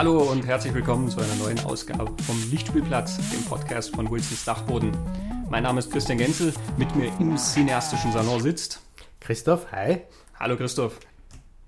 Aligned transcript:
Hallo 0.00 0.22
und 0.22 0.46
herzlich 0.46 0.72
willkommen 0.72 1.10
zu 1.10 1.20
einer 1.20 1.34
neuen 1.34 1.60
Ausgabe 1.60 2.10
vom 2.22 2.50
Lichtspielplatz, 2.50 3.18
dem 3.32 3.44
Podcast 3.44 3.94
von 3.94 4.10
Wilsons 4.10 4.46
Dachboden. 4.46 4.96
Mein 5.50 5.64
Name 5.64 5.78
ist 5.78 5.92
Christian 5.92 6.16
Genzel, 6.16 6.54
mit 6.78 6.96
mir 6.96 7.12
im 7.20 7.36
cineastischen 7.36 8.10
Salon 8.10 8.40
sitzt 8.40 8.80
Christoph, 9.20 9.70
hi. 9.72 9.98
Hallo 10.38 10.56
Christoph. 10.56 10.98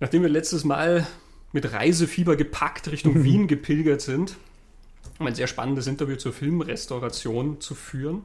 Nachdem 0.01 0.23
wir 0.23 0.31
letztes 0.31 0.65
Mal 0.65 1.07
mit 1.53 1.75
Reisefieber 1.75 2.37
gepackt 2.37 2.91
Richtung 2.91 3.23
Wien 3.23 3.47
gepilgert 3.49 4.01
sind, 4.01 4.39
um 5.19 5.27
ein 5.27 5.35
sehr 5.35 5.47
spannendes 5.47 5.87
Interview 5.87 6.17
zur 6.17 6.33
Filmrestauration 6.33 7.61
zu 7.61 7.75
führen. 7.75 8.23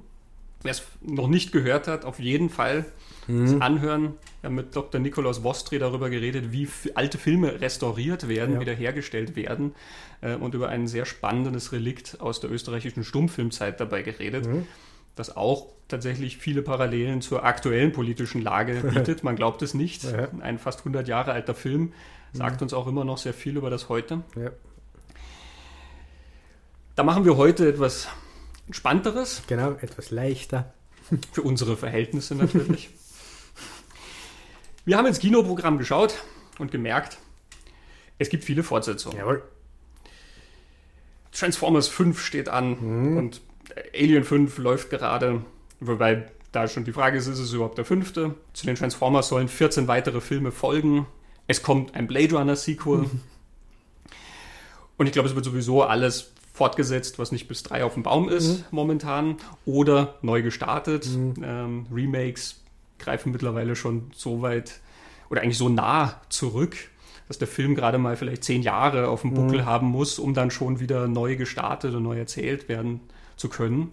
Wer 0.63 0.71
es 0.71 0.83
noch 1.01 1.27
nicht 1.27 1.51
gehört 1.51 1.87
hat, 1.87 2.03
auf 2.03 2.19
jeden 2.19 2.49
Fall 2.49 2.85
mhm. 3.27 3.61
anhören. 3.61 4.13
Wir 4.41 4.49
haben 4.49 4.55
mit 4.55 4.75
Dr. 4.75 4.99
Nikolaus 4.99 5.43
Vostri 5.43 5.79
darüber 5.79 6.09
geredet, 6.09 6.51
wie 6.51 6.67
alte 6.95 7.17
Filme 7.17 7.61
restauriert 7.61 8.27
werden, 8.27 8.55
ja. 8.55 8.61
wiederhergestellt 8.61 9.35
werden 9.35 9.75
äh, 10.21 10.35
und 10.35 10.55
über 10.55 10.69
ein 10.69 10.87
sehr 10.87 11.05
spannendes 11.05 11.71
Relikt 11.71 12.17
aus 12.19 12.39
der 12.39 12.51
österreichischen 12.51 13.03
Stummfilmzeit 13.03 13.79
dabei 13.79 14.01
geredet. 14.01 14.47
Mhm. 14.47 14.65
Das 15.15 15.35
auch 15.35 15.67
tatsächlich 15.87 16.37
viele 16.37 16.61
Parallelen 16.61 17.21
zur 17.21 17.43
aktuellen 17.43 17.91
politischen 17.91 18.41
Lage 18.41 18.81
bietet. 18.93 19.23
Man 19.23 19.35
glaubt 19.35 19.61
es 19.61 19.73
nicht. 19.73 20.03
Ja. 20.03 20.27
Ein 20.41 20.59
fast 20.59 20.79
100 20.79 21.07
Jahre 21.07 21.31
alter 21.31 21.55
Film 21.55 21.93
sagt 22.33 22.61
mhm. 22.61 22.65
uns 22.65 22.73
auch 22.73 22.87
immer 22.87 23.05
noch 23.05 23.17
sehr 23.17 23.33
viel 23.33 23.57
über 23.57 23.69
das 23.69 23.89
Heute. 23.89 24.23
Ja. 24.35 24.51
Da 26.95 27.03
machen 27.03 27.25
wir 27.25 27.37
heute 27.37 27.69
etwas 27.69 28.07
Entspannteres. 28.67 29.43
Genau, 29.47 29.71
etwas 29.71 30.11
leichter. 30.11 30.73
Für 31.31 31.41
unsere 31.41 31.77
Verhältnisse 31.77 32.35
natürlich. 32.35 32.89
wir 34.85 34.97
haben 34.97 35.05
ins 35.05 35.19
Kinoprogramm 35.19 35.77
geschaut 35.77 36.15
und 36.59 36.71
gemerkt, 36.71 37.17
es 38.19 38.29
gibt 38.29 38.43
viele 38.43 38.63
Fortsetzungen. 38.63 39.17
Jawohl. 39.17 39.43
Transformers 41.31 41.87
5 41.87 42.19
steht 42.19 42.49
an 42.49 42.77
mhm. 42.79 43.17
und 43.17 43.41
Alien 43.93 44.23
5 44.23 44.57
läuft 44.57 44.89
gerade, 44.89 45.43
wobei 45.79 46.31
da 46.51 46.67
schon 46.67 46.83
die 46.83 46.93
Frage 46.93 47.17
ist, 47.17 47.27
ist 47.27 47.39
es 47.39 47.53
überhaupt 47.53 47.77
der 47.77 47.85
fünfte? 47.85 48.35
Zu 48.53 48.65
den 48.65 48.75
Transformers 48.75 49.27
sollen 49.27 49.47
14 49.47 49.87
weitere 49.87 50.21
Filme 50.21 50.51
folgen. 50.51 51.05
Es 51.45 51.61
kommt 51.61 51.93
ein 51.95 52.07
Blade 52.07 52.35
Runner 52.35 52.55
Sequel. 52.55 53.09
Und 54.97 55.05
ich 55.05 55.11
glaube, 55.11 55.29
es 55.29 55.35
wird 55.35 55.45
sowieso 55.45 55.83
alles 55.83 56.31
fortgesetzt, 56.57 57.19
was 57.19 57.31
nicht 57.31 57.47
bis 57.47 57.61
drei 57.61 57.83
auf 57.83 57.93
dem 57.93 58.03
Baum 58.03 58.29
ist 58.29 58.57
mhm. 58.57 58.63
momentan, 58.71 59.37
oder 59.65 60.15
neu 60.23 60.41
gestartet. 60.41 61.07
Mhm. 61.07 61.35
Ähm, 61.43 61.85
Remakes 61.93 62.61
greifen 62.97 63.31
mittlerweile 63.31 63.75
schon 63.75 64.11
so 64.15 64.41
weit 64.41 64.79
oder 65.29 65.41
eigentlich 65.41 65.59
so 65.59 65.69
nah 65.69 66.19
zurück, 66.29 66.75
dass 67.27 67.37
der 67.37 67.47
Film 67.47 67.75
gerade 67.75 67.99
mal 67.99 68.17
vielleicht 68.17 68.43
zehn 68.43 68.63
Jahre 68.63 69.09
auf 69.09 69.21
dem 69.21 69.35
Buckel 69.35 69.61
mhm. 69.61 69.65
haben 69.65 69.87
muss, 69.87 70.17
um 70.17 70.33
dann 70.33 70.49
schon 70.49 70.79
wieder 70.79 71.07
neu 71.07 71.35
gestartet 71.35 71.93
und 71.93 72.03
neu 72.03 72.17
erzählt 72.17 72.67
werden 72.69 73.01
zu 73.35 73.49
können. 73.49 73.91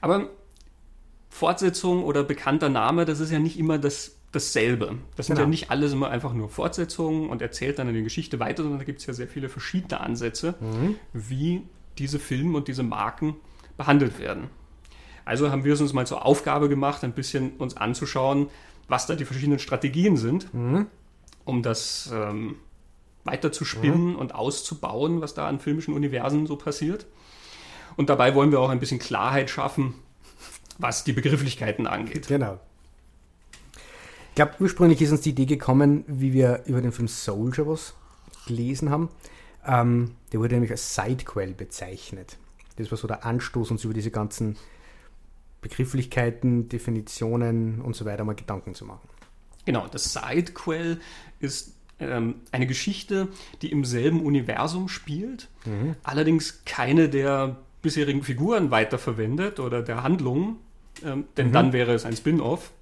Aber 0.00 0.28
Fortsetzung 1.30 2.04
oder 2.04 2.22
bekannter 2.22 2.68
Name, 2.68 3.06
das 3.06 3.18
ist 3.18 3.32
ja 3.32 3.40
nicht 3.40 3.58
immer 3.58 3.78
das, 3.78 4.14
dasselbe. 4.32 4.96
Das 5.16 5.26
sind 5.26 5.36
genau. 5.36 5.46
ja 5.46 5.50
nicht 5.50 5.70
alles 5.70 5.92
immer 5.92 6.10
einfach 6.10 6.32
nur 6.32 6.48
Fortsetzungen 6.48 7.28
und 7.28 7.42
erzählt 7.42 7.78
dann 7.78 7.88
eine 7.88 8.02
Geschichte 8.02 8.40
weiter, 8.40 8.62
sondern 8.62 8.78
da 8.78 8.84
gibt 8.84 9.00
es 9.00 9.06
ja 9.06 9.12
sehr 9.12 9.28
viele 9.28 9.48
verschiedene 9.48 10.00
Ansätze, 10.00 10.54
mhm. 10.60 10.96
wie 11.12 11.62
diese 11.98 12.18
Filme 12.18 12.56
und 12.56 12.68
diese 12.68 12.82
Marken 12.82 13.36
behandelt 13.76 14.18
werden. 14.18 14.48
Also 15.24 15.50
haben 15.50 15.64
wir 15.64 15.74
es 15.74 15.80
uns 15.80 15.92
mal 15.92 16.06
zur 16.06 16.24
Aufgabe 16.24 16.68
gemacht, 16.68 17.04
ein 17.04 17.12
bisschen 17.12 17.52
uns 17.58 17.76
anzuschauen, 17.76 18.48
was 18.88 19.06
da 19.06 19.14
die 19.14 19.24
verschiedenen 19.24 19.58
Strategien 19.58 20.16
sind, 20.16 20.52
mhm. 20.52 20.86
um 21.44 21.62
das 21.62 22.10
ähm, 22.12 22.56
weiter 23.24 23.52
zu 23.52 23.64
spinnen 23.64 24.10
mhm. 24.10 24.16
und 24.16 24.34
auszubauen, 24.34 25.20
was 25.20 25.34
da 25.34 25.46
an 25.46 25.60
filmischen 25.60 25.94
Universen 25.94 26.46
so 26.46 26.56
passiert. 26.56 27.06
Und 27.96 28.08
dabei 28.08 28.34
wollen 28.34 28.50
wir 28.50 28.60
auch 28.60 28.70
ein 28.70 28.80
bisschen 28.80 28.98
Klarheit 28.98 29.50
schaffen, 29.50 29.94
was 30.78 31.04
die 31.04 31.12
Begrifflichkeiten 31.12 31.86
angeht. 31.86 32.26
Genau. 32.28 32.58
Ich 34.32 34.36
glaube, 34.36 34.54
ursprünglich 34.60 35.02
ist 35.02 35.12
uns 35.12 35.20
die 35.20 35.30
Idee 35.30 35.44
gekommen, 35.44 36.04
wie 36.06 36.32
wir 36.32 36.62
über 36.64 36.80
den 36.80 36.90
Film 36.90 37.06
Soldier 37.06 37.66
was 37.66 37.92
gelesen 38.46 38.88
haben. 38.88 39.10
Ähm, 39.66 40.12
der 40.32 40.40
wurde 40.40 40.54
nämlich 40.54 40.70
als 40.70 40.94
Sidequel 40.94 41.52
bezeichnet. 41.52 42.38
Das 42.76 42.90
war 42.90 42.96
so 42.96 43.06
der 43.06 43.26
Anstoß, 43.26 43.70
uns 43.70 43.84
über 43.84 43.92
diese 43.92 44.10
ganzen 44.10 44.56
Begrifflichkeiten, 45.60 46.70
Definitionen 46.70 47.82
und 47.82 47.94
so 47.94 48.06
weiter 48.06 48.24
mal 48.24 48.34
Gedanken 48.34 48.74
zu 48.74 48.86
machen. 48.86 49.06
Genau, 49.66 49.86
das 49.86 50.14
Sidequel 50.14 50.98
ist 51.38 51.74
ähm, 52.00 52.36
eine 52.52 52.66
Geschichte, 52.66 53.28
die 53.60 53.70
im 53.70 53.84
selben 53.84 54.24
Universum 54.24 54.88
spielt, 54.88 55.50
mhm. 55.66 55.94
allerdings 56.04 56.64
keine 56.64 57.10
der 57.10 57.58
bisherigen 57.82 58.22
Figuren 58.22 58.70
weiterverwendet 58.70 59.60
oder 59.60 59.82
der 59.82 60.02
Handlungen, 60.02 60.56
ähm, 61.04 61.24
denn 61.36 61.48
mhm. 61.48 61.52
dann 61.52 61.72
wäre 61.74 61.92
es 61.92 62.06
ein 62.06 62.16
Spin-off, 62.16 62.72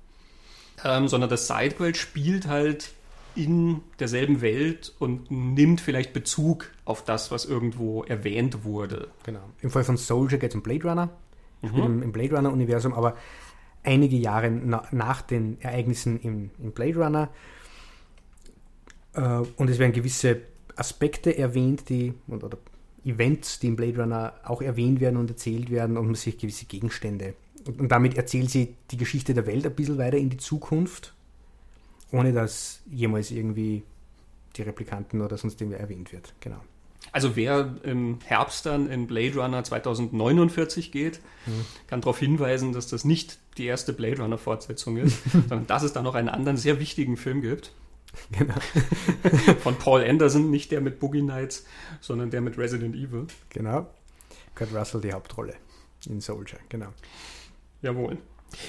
ähm, 0.84 1.08
sondern 1.08 1.30
das 1.30 1.46
Sidequel 1.46 1.94
spielt 1.94 2.46
halt 2.46 2.92
in 3.34 3.82
derselben 3.98 4.40
Welt 4.40 4.94
und 4.98 5.30
nimmt 5.30 5.80
vielleicht 5.80 6.12
Bezug 6.12 6.70
auf 6.84 7.04
das, 7.04 7.30
was 7.30 7.44
irgendwo 7.44 8.02
erwähnt 8.02 8.64
wurde. 8.64 9.08
Genau. 9.24 9.42
Im 9.60 9.70
Fall 9.70 9.84
von 9.84 9.96
Soldier 9.96 10.38
geht 10.38 10.50
es 10.50 10.56
um 10.56 10.62
Blade 10.62 10.88
Runner, 10.88 11.10
mhm. 11.62 11.78
im, 11.78 12.02
im, 12.02 12.12
Blade 12.12 12.34
Runner-Universum, 12.36 12.92
aber 12.92 13.16
einige 13.84 14.16
Jahre 14.16 14.50
na, 14.50 14.82
nach 14.90 15.22
den 15.22 15.60
Ereignissen 15.60 16.20
im, 16.20 16.50
im 16.58 16.72
Blade 16.72 16.98
Runner. 16.98 17.28
Äh, 19.14 19.42
und 19.56 19.70
es 19.70 19.78
werden 19.78 19.92
gewisse 19.92 20.40
Aspekte 20.76 21.36
erwähnt, 21.36 21.88
die 21.88 22.14
oder 22.28 22.58
Events, 23.04 23.60
die 23.60 23.68
im 23.68 23.76
Blade 23.76 24.00
Runner 24.00 24.34
auch 24.44 24.60
erwähnt 24.60 25.00
werden 25.00 25.16
und 25.16 25.30
erzählt 25.30 25.70
werden 25.70 25.96
und 25.96 26.06
man 26.06 26.14
sich 26.14 26.36
gewisse 26.36 26.66
Gegenstände. 26.66 27.34
Und, 27.66 27.88
damit 27.90 28.16
erzählt 28.16 28.50
sie 28.50 28.74
die 28.90 28.96
Geschichte 28.96 29.34
der 29.34 29.46
Welt 29.46 29.66
ein 29.66 29.74
bisschen 29.74 29.98
weiter 29.98 30.16
in 30.16 30.30
die 30.30 30.38
Zukunft, 30.38 31.14
ohne 32.10 32.32
dass 32.32 32.80
jemals 32.90 33.30
irgendwie 33.30 33.82
die 34.56 34.62
Replikanten 34.62 35.20
oder 35.20 35.36
sonst 35.36 35.60
irgendwer 35.60 35.80
erwähnt 35.80 36.12
wird. 36.12 36.34
Genau. 36.40 36.60
Also 37.12 37.34
wer 37.34 37.76
im 37.82 38.18
Herbst 38.24 38.66
dann 38.66 38.88
in 38.88 39.06
Blade 39.06 39.34
Runner 39.40 39.64
2049 39.64 40.92
geht, 40.92 41.20
mhm. 41.46 41.64
kann 41.86 42.00
darauf 42.00 42.18
hinweisen, 42.18 42.72
dass 42.72 42.88
das 42.88 43.04
nicht 43.04 43.38
die 43.56 43.66
erste 43.66 43.92
Blade 43.92 44.22
Runner 44.22 44.38
Fortsetzung 44.38 44.96
ist, 44.96 45.18
sondern 45.32 45.66
dass 45.66 45.82
es 45.82 45.92
da 45.92 46.02
noch 46.02 46.14
einen 46.14 46.28
anderen 46.28 46.56
sehr 46.56 46.78
wichtigen 46.78 47.16
Film 47.16 47.40
gibt. 47.40 47.72
Genau. 48.36 48.54
Von 49.62 49.76
Paul 49.76 50.04
Anderson, 50.04 50.50
nicht 50.50 50.72
der 50.72 50.80
mit 50.80 50.98
Boogie 50.98 51.22
Nights, 51.22 51.64
sondern 52.00 52.30
der 52.30 52.40
mit 52.40 52.58
Resident 52.58 52.94
Evil. 52.94 53.26
Genau. 53.50 53.88
Kurt 54.54 54.74
Russell 54.74 55.00
die 55.00 55.12
Hauptrolle 55.12 55.54
in 56.06 56.20
Soldier, 56.20 56.58
genau. 56.68 56.88
Jawohl. 57.82 58.18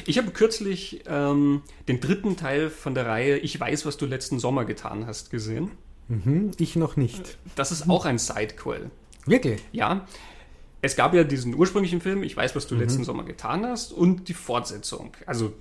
Ich 0.06 0.18
habe 0.18 0.32
kürzlich 0.32 1.04
ähm, 1.08 1.64
den 1.88 2.00
dritten 2.00 2.38
Teil 2.38 2.70
von 2.70 2.94
der 2.94 3.08
Reihe 3.08 3.38
Ich 3.38 3.60
weiß, 3.60 3.86
was 3.86 3.98
du 3.98 4.06
letzten 4.06 4.40
Sommer 4.40 4.66
getan 4.66 5.08
hast 5.08 5.32
gesehen. 5.32 5.72
Mhm, 6.08 6.52
ich 6.58 6.76
noch 6.76 6.98
nicht. 6.98 7.38
Das 7.56 7.72
ist 7.72 7.90
auch 7.90 8.06
ein 8.06 8.18
Sidequel. 8.18 8.92
Wirklich? 9.26 9.64
Ja. 9.72 10.06
Es 10.82 10.96
gab 10.96 11.14
ja 11.14 11.24
diesen 11.24 11.56
ursprünglichen 11.56 12.02
Film, 12.02 12.24
Ich 12.24 12.36
weiß, 12.36 12.56
was 12.56 12.68
du 12.68 12.76
mhm. 12.76 12.82
letzten 12.82 13.04
Sommer 13.04 13.24
getan 13.24 13.66
hast, 13.66 13.92
und 13.94 14.28
die 14.28 14.34
Fortsetzung. 14.34 15.12
Also 15.26 15.54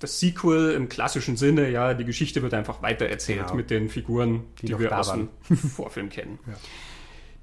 das 0.00 0.20
Sequel 0.20 0.72
im 0.72 0.88
klassischen 0.88 1.36
Sinne, 1.36 1.70
ja, 1.70 1.94
die 1.94 2.04
Geschichte 2.04 2.42
wird 2.42 2.52
einfach 2.54 2.82
weitererzählt 2.82 3.46
genau. 3.46 3.54
mit 3.54 3.70
den 3.70 3.88
Figuren, 3.88 4.44
die, 4.60 4.66
die 4.66 4.78
wir 4.78 4.96
aus 4.98 5.12
dem 5.12 5.28
Vorfilm 5.56 6.10
kennen. 6.10 6.38
Ja. 6.46 6.54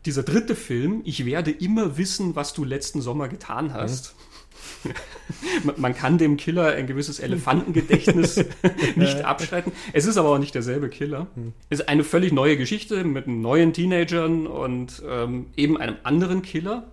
Dieser 0.05 0.23
dritte 0.23 0.55
Film, 0.55 1.01
Ich 1.05 1.25
werde 1.25 1.49
immer 1.49 1.97
wissen, 1.97 2.35
was 2.35 2.53
du 2.53 2.63
letzten 2.63 3.01
Sommer 3.01 3.27
getan 3.27 3.73
hast. 3.73 4.07
Ja. 4.07 4.32
Man 5.77 5.95
kann 5.95 6.17
dem 6.17 6.37
Killer 6.37 6.73
ein 6.73 6.87
gewisses 6.87 7.19
Elefantengedächtnis 7.19 8.43
nicht 8.95 9.23
abschreiten. 9.23 9.71
Es 9.93 10.05
ist 10.05 10.17
aber 10.17 10.29
auch 10.29 10.39
nicht 10.39 10.55
derselbe 10.55 10.89
Killer. 10.89 11.27
Hm. 11.35 11.53
Es 11.69 11.79
ist 11.79 11.89
eine 11.89 12.03
völlig 12.03 12.33
neue 12.33 12.57
Geschichte 12.57 13.03
mit 13.03 13.27
neuen 13.27 13.73
Teenagern 13.73 14.47
und 14.47 15.01
ähm, 15.07 15.47
eben 15.55 15.77
einem 15.77 15.95
anderen 16.03 16.41
Killer 16.41 16.91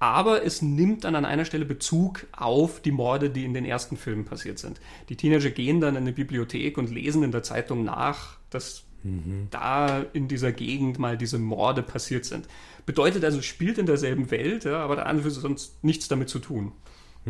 aber 0.00 0.44
es 0.46 0.62
nimmt 0.62 1.04
dann 1.04 1.14
an 1.14 1.26
einer 1.26 1.44
Stelle 1.44 1.66
Bezug 1.66 2.26
auf 2.32 2.80
die 2.80 2.90
Morde, 2.90 3.28
die 3.28 3.44
in 3.44 3.52
den 3.52 3.66
ersten 3.66 3.98
Filmen 3.98 4.24
passiert 4.24 4.58
sind. 4.58 4.80
Die 5.10 5.16
Teenager 5.16 5.50
gehen 5.50 5.80
dann 5.80 5.94
in 5.94 6.02
eine 6.02 6.12
Bibliothek 6.12 6.78
und 6.78 6.90
lesen 6.90 7.22
in 7.22 7.32
der 7.32 7.42
Zeitung 7.42 7.84
nach, 7.84 8.38
dass 8.48 8.84
mhm. 9.02 9.48
da 9.50 10.00
in 10.14 10.26
dieser 10.26 10.52
Gegend 10.52 10.98
mal 10.98 11.18
diese 11.18 11.38
Morde 11.38 11.82
passiert 11.82 12.24
sind. 12.24 12.48
Bedeutet 12.86 13.24
also, 13.26 13.40
es 13.40 13.44
spielt 13.44 13.76
in 13.76 13.84
derselben 13.84 14.30
Welt, 14.30 14.64
ja, 14.64 14.82
aber 14.82 14.96
der 14.96 15.06
andere 15.06 15.30
sonst 15.30 15.84
nichts 15.84 16.08
damit 16.08 16.30
zu 16.30 16.38
tun. 16.38 16.72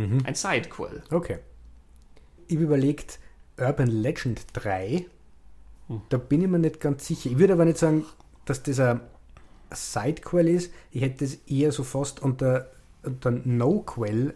Mhm. 0.00 0.22
Ein 0.24 0.34
Sidequel. 0.34 1.02
Okay. 1.10 1.38
Ich 2.46 2.56
habe 2.56 2.64
überlegt, 2.64 3.18
Urban 3.58 3.88
Legend 3.88 4.44
3, 4.54 5.06
hm. 5.88 6.02
da 6.08 6.16
bin 6.16 6.42
ich 6.42 6.48
mir 6.48 6.58
nicht 6.58 6.80
ganz 6.80 7.06
sicher. 7.06 7.30
Ich 7.30 7.38
würde 7.38 7.52
aber 7.52 7.64
nicht 7.64 7.78
sagen, 7.78 8.04
dass 8.44 8.62
dieser 8.62 9.00
Sidequel 9.70 10.48
ist. 10.48 10.72
Ich 10.90 11.02
hätte 11.02 11.24
es 11.24 11.34
eher 11.46 11.70
so 11.70 11.84
fast 11.84 12.20
unter, 12.20 12.70
unter 13.02 13.30
No-Quell 13.30 14.34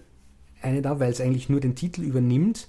eine 0.60 0.82
da, 0.82 1.00
weil 1.00 1.10
es 1.10 1.20
eigentlich 1.20 1.48
nur 1.48 1.60
den 1.60 1.74
Titel 1.74 2.02
übernimmt, 2.02 2.68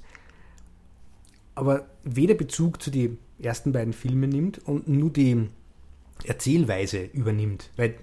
aber 1.54 1.88
weder 2.04 2.34
Bezug 2.34 2.82
zu 2.82 2.92
den 2.92 3.18
ersten 3.40 3.72
beiden 3.72 3.94
Filmen 3.94 4.30
nimmt 4.30 4.60
und 4.68 4.88
nur 4.88 5.12
die 5.12 5.50
Erzählweise 6.26 7.04
übernimmt. 7.04 7.70
Weil 7.76 7.96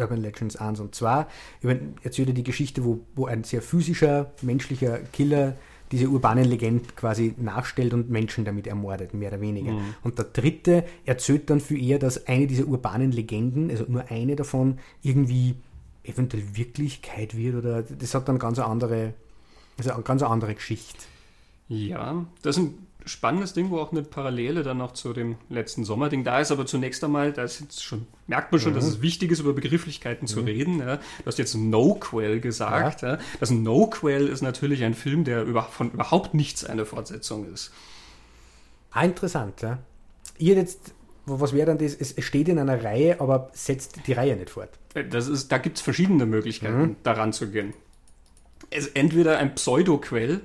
Urban 0.00 0.20
Legends 0.20 0.56
1 0.56 0.80
und 0.80 0.94
2. 0.94 1.26
Erzählt 2.02 2.28
er 2.28 2.34
die 2.34 2.44
Geschichte, 2.44 2.84
wo, 2.84 3.00
wo 3.14 3.26
ein 3.26 3.44
sehr 3.44 3.62
physischer, 3.62 4.32
menschlicher 4.42 4.98
Killer 5.12 5.54
diese 5.92 6.08
urbanen 6.08 6.44
Legenden 6.44 6.94
quasi 6.94 7.34
nachstellt 7.36 7.92
und 7.94 8.10
Menschen 8.10 8.44
damit 8.44 8.66
ermordet, 8.66 9.12
mehr 9.12 9.30
oder 9.30 9.40
weniger. 9.40 9.72
Mhm. 9.72 9.94
Und 10.02 10.18
der 10.18 10.26
dritte 10.26 10.84
erzählt 11.04 11.50
dann 11.50 11.60
für 11.60 11.76
eher, 11.76 11.98
dass 11.98 12.26
eine 12.28 12.46
dieser 12.46 12.66
urbanen 12.66 13.10
Legenden, 13.10 13.70
also 13.70 13.84
nur 13.88 14.04
eine 14.08 14.36
davon, 14.36 14.78
irgendwie 15.02 15.56
eventuell 16.04 16.44
Wirklichkeit 16.54 17.36
wird 17.36 17.56
oder 17.56 17.82
das 17.82 18.14
hat 18.14 18.28
dann 18.28 18.38
ganz 18.38 18.58
eine 18.58 18.68
andere, 18.68 19.14
also 19.78 19.92
eine 19.92 20.02
ganz 20.02 20.22
andere 20.22 20.54
Geschichte. 20.54 20.98
Ja, 21.68 22.24
das 22.42 22.56
ein 22.56 22.74
spannendes 23.10 23.52
Ding, 23.52 23.70
wo 23.70 23.78
auch 23.78 23.92
eine 23.92 24.02
Parallele 24.02 24.62
dann 24.62 24.78
noch 24.78 24.92
zu 24.92 25.12
dem 25.12 25.36
letzten 25.48 25.84
Sommerding 25.84 26.24
da 26.24 26.40
ist, 26.40 26.50
aber 26.50 26.66
zunächst 26.66 27.02
einmal, 27.04 27.32
da 27.32 27.42
ist 27.42 27.60
jetzt 27.60 27.84
schon, 27.84 28.06
merkt 28.26 28.52
man 28.52 28.60
schon, 28.60 28.72
mhm. 28.72 28.76
dass 28.76 28.84
es 28.84 29.02
wichtig 29.02 29.30
ist, 29.30 29.40
über 29.40 29.52
Begrifflichkeiten 29.52 30.26
zu 30.26 30.40
mhm. 30.40 30.46
reden. 30.46 30.78
Ja. 30.78 30.96
Du 30.96 31.26
hast 31.26 31.38
jetzt 31.38 31.54
No-Quell 31.54 32.40
gesagt. 32.40 33.02
Ja. 33.02 33.14
Ja. 33.14 33.18
Das 33.38 33.50
No-Quell 33.50 34.28
ist 34.28 34.42
natürlich 34.42 34.84
ein 34.84 34.94
Film, 34.94 35.24
der 35.24 35.44
über, 35.44 35.64
von 35.64 35.90
überhaupt 35.92 36.34
nichts 36.34 36.64
eine 36.64 36.86
Fortsetzung 36.86 37.52
ist. 37.52 37.72
Ah, 38.92 39.04
interessant, 39.04 39.60
ja. 39.62 39.78
Ihr 40.38 40.54
jetzt, 40.54 40.94
was 41.26 41.52
wäre 41.52 41.66
dann 41.66 41.78
das? 41.78 41.94
Es 41.94 42.14
steht 42.24 42.48
in 42.48 42.58
einer 42.58 42.82
Reihe, 42.82 43.20
aber 43.20 43.50
setzt 43.52 44.06
die 44.06 44.12
Reihe 44.12 44.36
nicht 44.36 44.50
fort. 44.50 44.70
Äh, 44.94 45.04
das 45.04 45.28
ist, 45.28 45.52
da 45.52 45.58
gibt 45.58 45.76
es 45.76 45.82
verschiedene 45.82 46.26
Möglichkeiten, 46.26 46.80
mhm. 46.80 46.96
daran 47.02 47.32
zu 47.32 47.50
gehen. 47.50 47.74
Es 48.70 48.86
ist 48.86 48.96
entweder 48.96 49.38
ein 49.38 49.54
Pseudo-Quell 49.54 50.40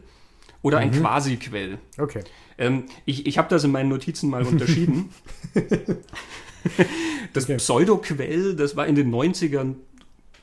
oder 0.66 0.80
ein 0.80 0.90
mhm. 0.90 1.02
Quasi-Quell. 1.02 1.78
Okay. 2.00 2.24
Ähm, 2.58 2.86
ich 3.06 3.28
ich 3.28 3.38
habe 3.38 3.50
das 3.50 3.64
in 3.64 3.72
meinen 3.72 3.88
Notizen 3.88 4.32
mal 4.32 4.44
unterschieden. 4.48 5.12
das 7.34 7.44
okay. 7.44 7.58
Pseudo-Quell, 7.58 8.56
das 8.56 8.76
war 8.76 8.88
in 8.88 8.96
den 8.96 9.14
90ern 9.14 9.76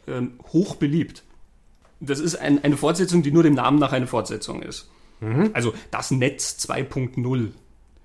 ähm, 0.07 0.35
hoch 0.53 0.77
beliebt. 0.77 1.25
Das 1.99 2.21
ist 2.21 2.37
ein, 2.37 2.63
eine 2.63 2.77
Fortsetzung, 2.77 3.25
die 3.25 3.33
nur 3.33 3.43
dem 3.43 3.55
Namen 3.55 3.81
nach 3.81 3.93
eine 3.93 4.07
Fortsetzung 4.07 4.63
ist. 4.63 4.89
Mhm. 5.19 5.51
Also 5.55 5.75
das 5.91 6.13
Netz 6.13 6.57
2.0. 6.69 7.49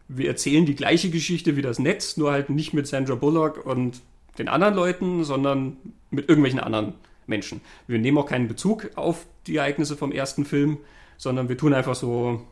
Wir 0.07 0.27
erzählen 0.27 0.65
die 0.65 0.75
gleiche 0.75 1.11
Geschichte 1.11 1.55
wie 1.55 1.61
das 1.61 1.77
Netz, 1.77 2.17
nur 2.17 2.31
halt 2.31 2.49
nicht 2.49 2.73
mit 2.73 2.87
Sandra 2.87 3.13
Bullock 3.13 3.63
und 3.63 4.01
den 4.39 4.47
anderen 4.47 4.73
Leuten, 4.73 5.23
sondern 5.23 5.77
mit 6.09 6.29
irgendwelchen 6.29 6.59
anderen 6.59 6.95
Menschen. 7.27 7.61
Wir 7.85 7.99
nehmen 7.99 8.17
auch 8.17 8.25
keinen 8.25 8.47
Bezug 8.47 8.89
auf 8.95 9.27
die 9.45 9.57
Ereignisse 9.57 9.95
vom 9.95 10.11
ersten 10.11 10.45
Film, 10.45 10.79
sondern 11.17 11.49
wir 11.49 11.57
tun 11.57 11.73
einfach 11.73 11.95
so, 11.95 12.45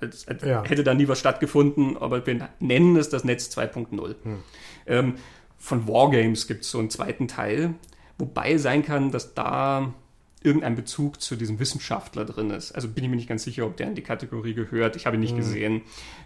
als, 0.00 0.26
als 0.26 0.42
ja. 0.42 0.64
hätte 0.64 0.84
da 0.84 0.94
nie 0.94 1.08
was 1.08 1.20
stattgefunden, 1.20 1.96
aber 1.96 2.26
wir 2.26 2.48
nennen 2.60 2.96
es 2.96 3.08
das 3.08 3.24
Netz 3.24 3.56
2.0. 3.56 4.14
Hm. 4.22 4.38
Ähm, 4.86 5.14
von 5.58 5.86
Wargames 5.86 6.48
gibt 6.48 6.64
es 6.64 6.70
so 6.70 6.78
einen 6.78 6.90
zweiten 6.90 7.28
Teil, 7.28 7.74
wobei 8.18 8.56
sein 8.58 8.84
kann, 8.84 9.12
dass 9.12 9.34
da 9.34 9.94
irgendein 10.42 10.74
Bezug 10.74 11.20
zu 11.20 11.36
diesem 11.36 11.60
Wissenschaftler 11.60 12.24
drin 12.24 12.50
ist. 12.50 12.72
Also 12.72 12.88
bin 12.88 13.04
ich 13.04 13.10
mir 13.10 13.16
nicht 13.16 13.28
ganz 13.28 13.44
sicher, 13.44 13.64
ob 13.64 13.76
der 13.76 13.86
in 13.86 13.94
die 13.94 14.02
Kategorie 14.02 14.54
gehört. 14.54 14.96
Ich 14.96 15.06
habe 15.06 15.16
ihn 15.16 15.20
nicht 15.20 15.32
hm. 15.32 15.38
gesehen. 15.38 15.82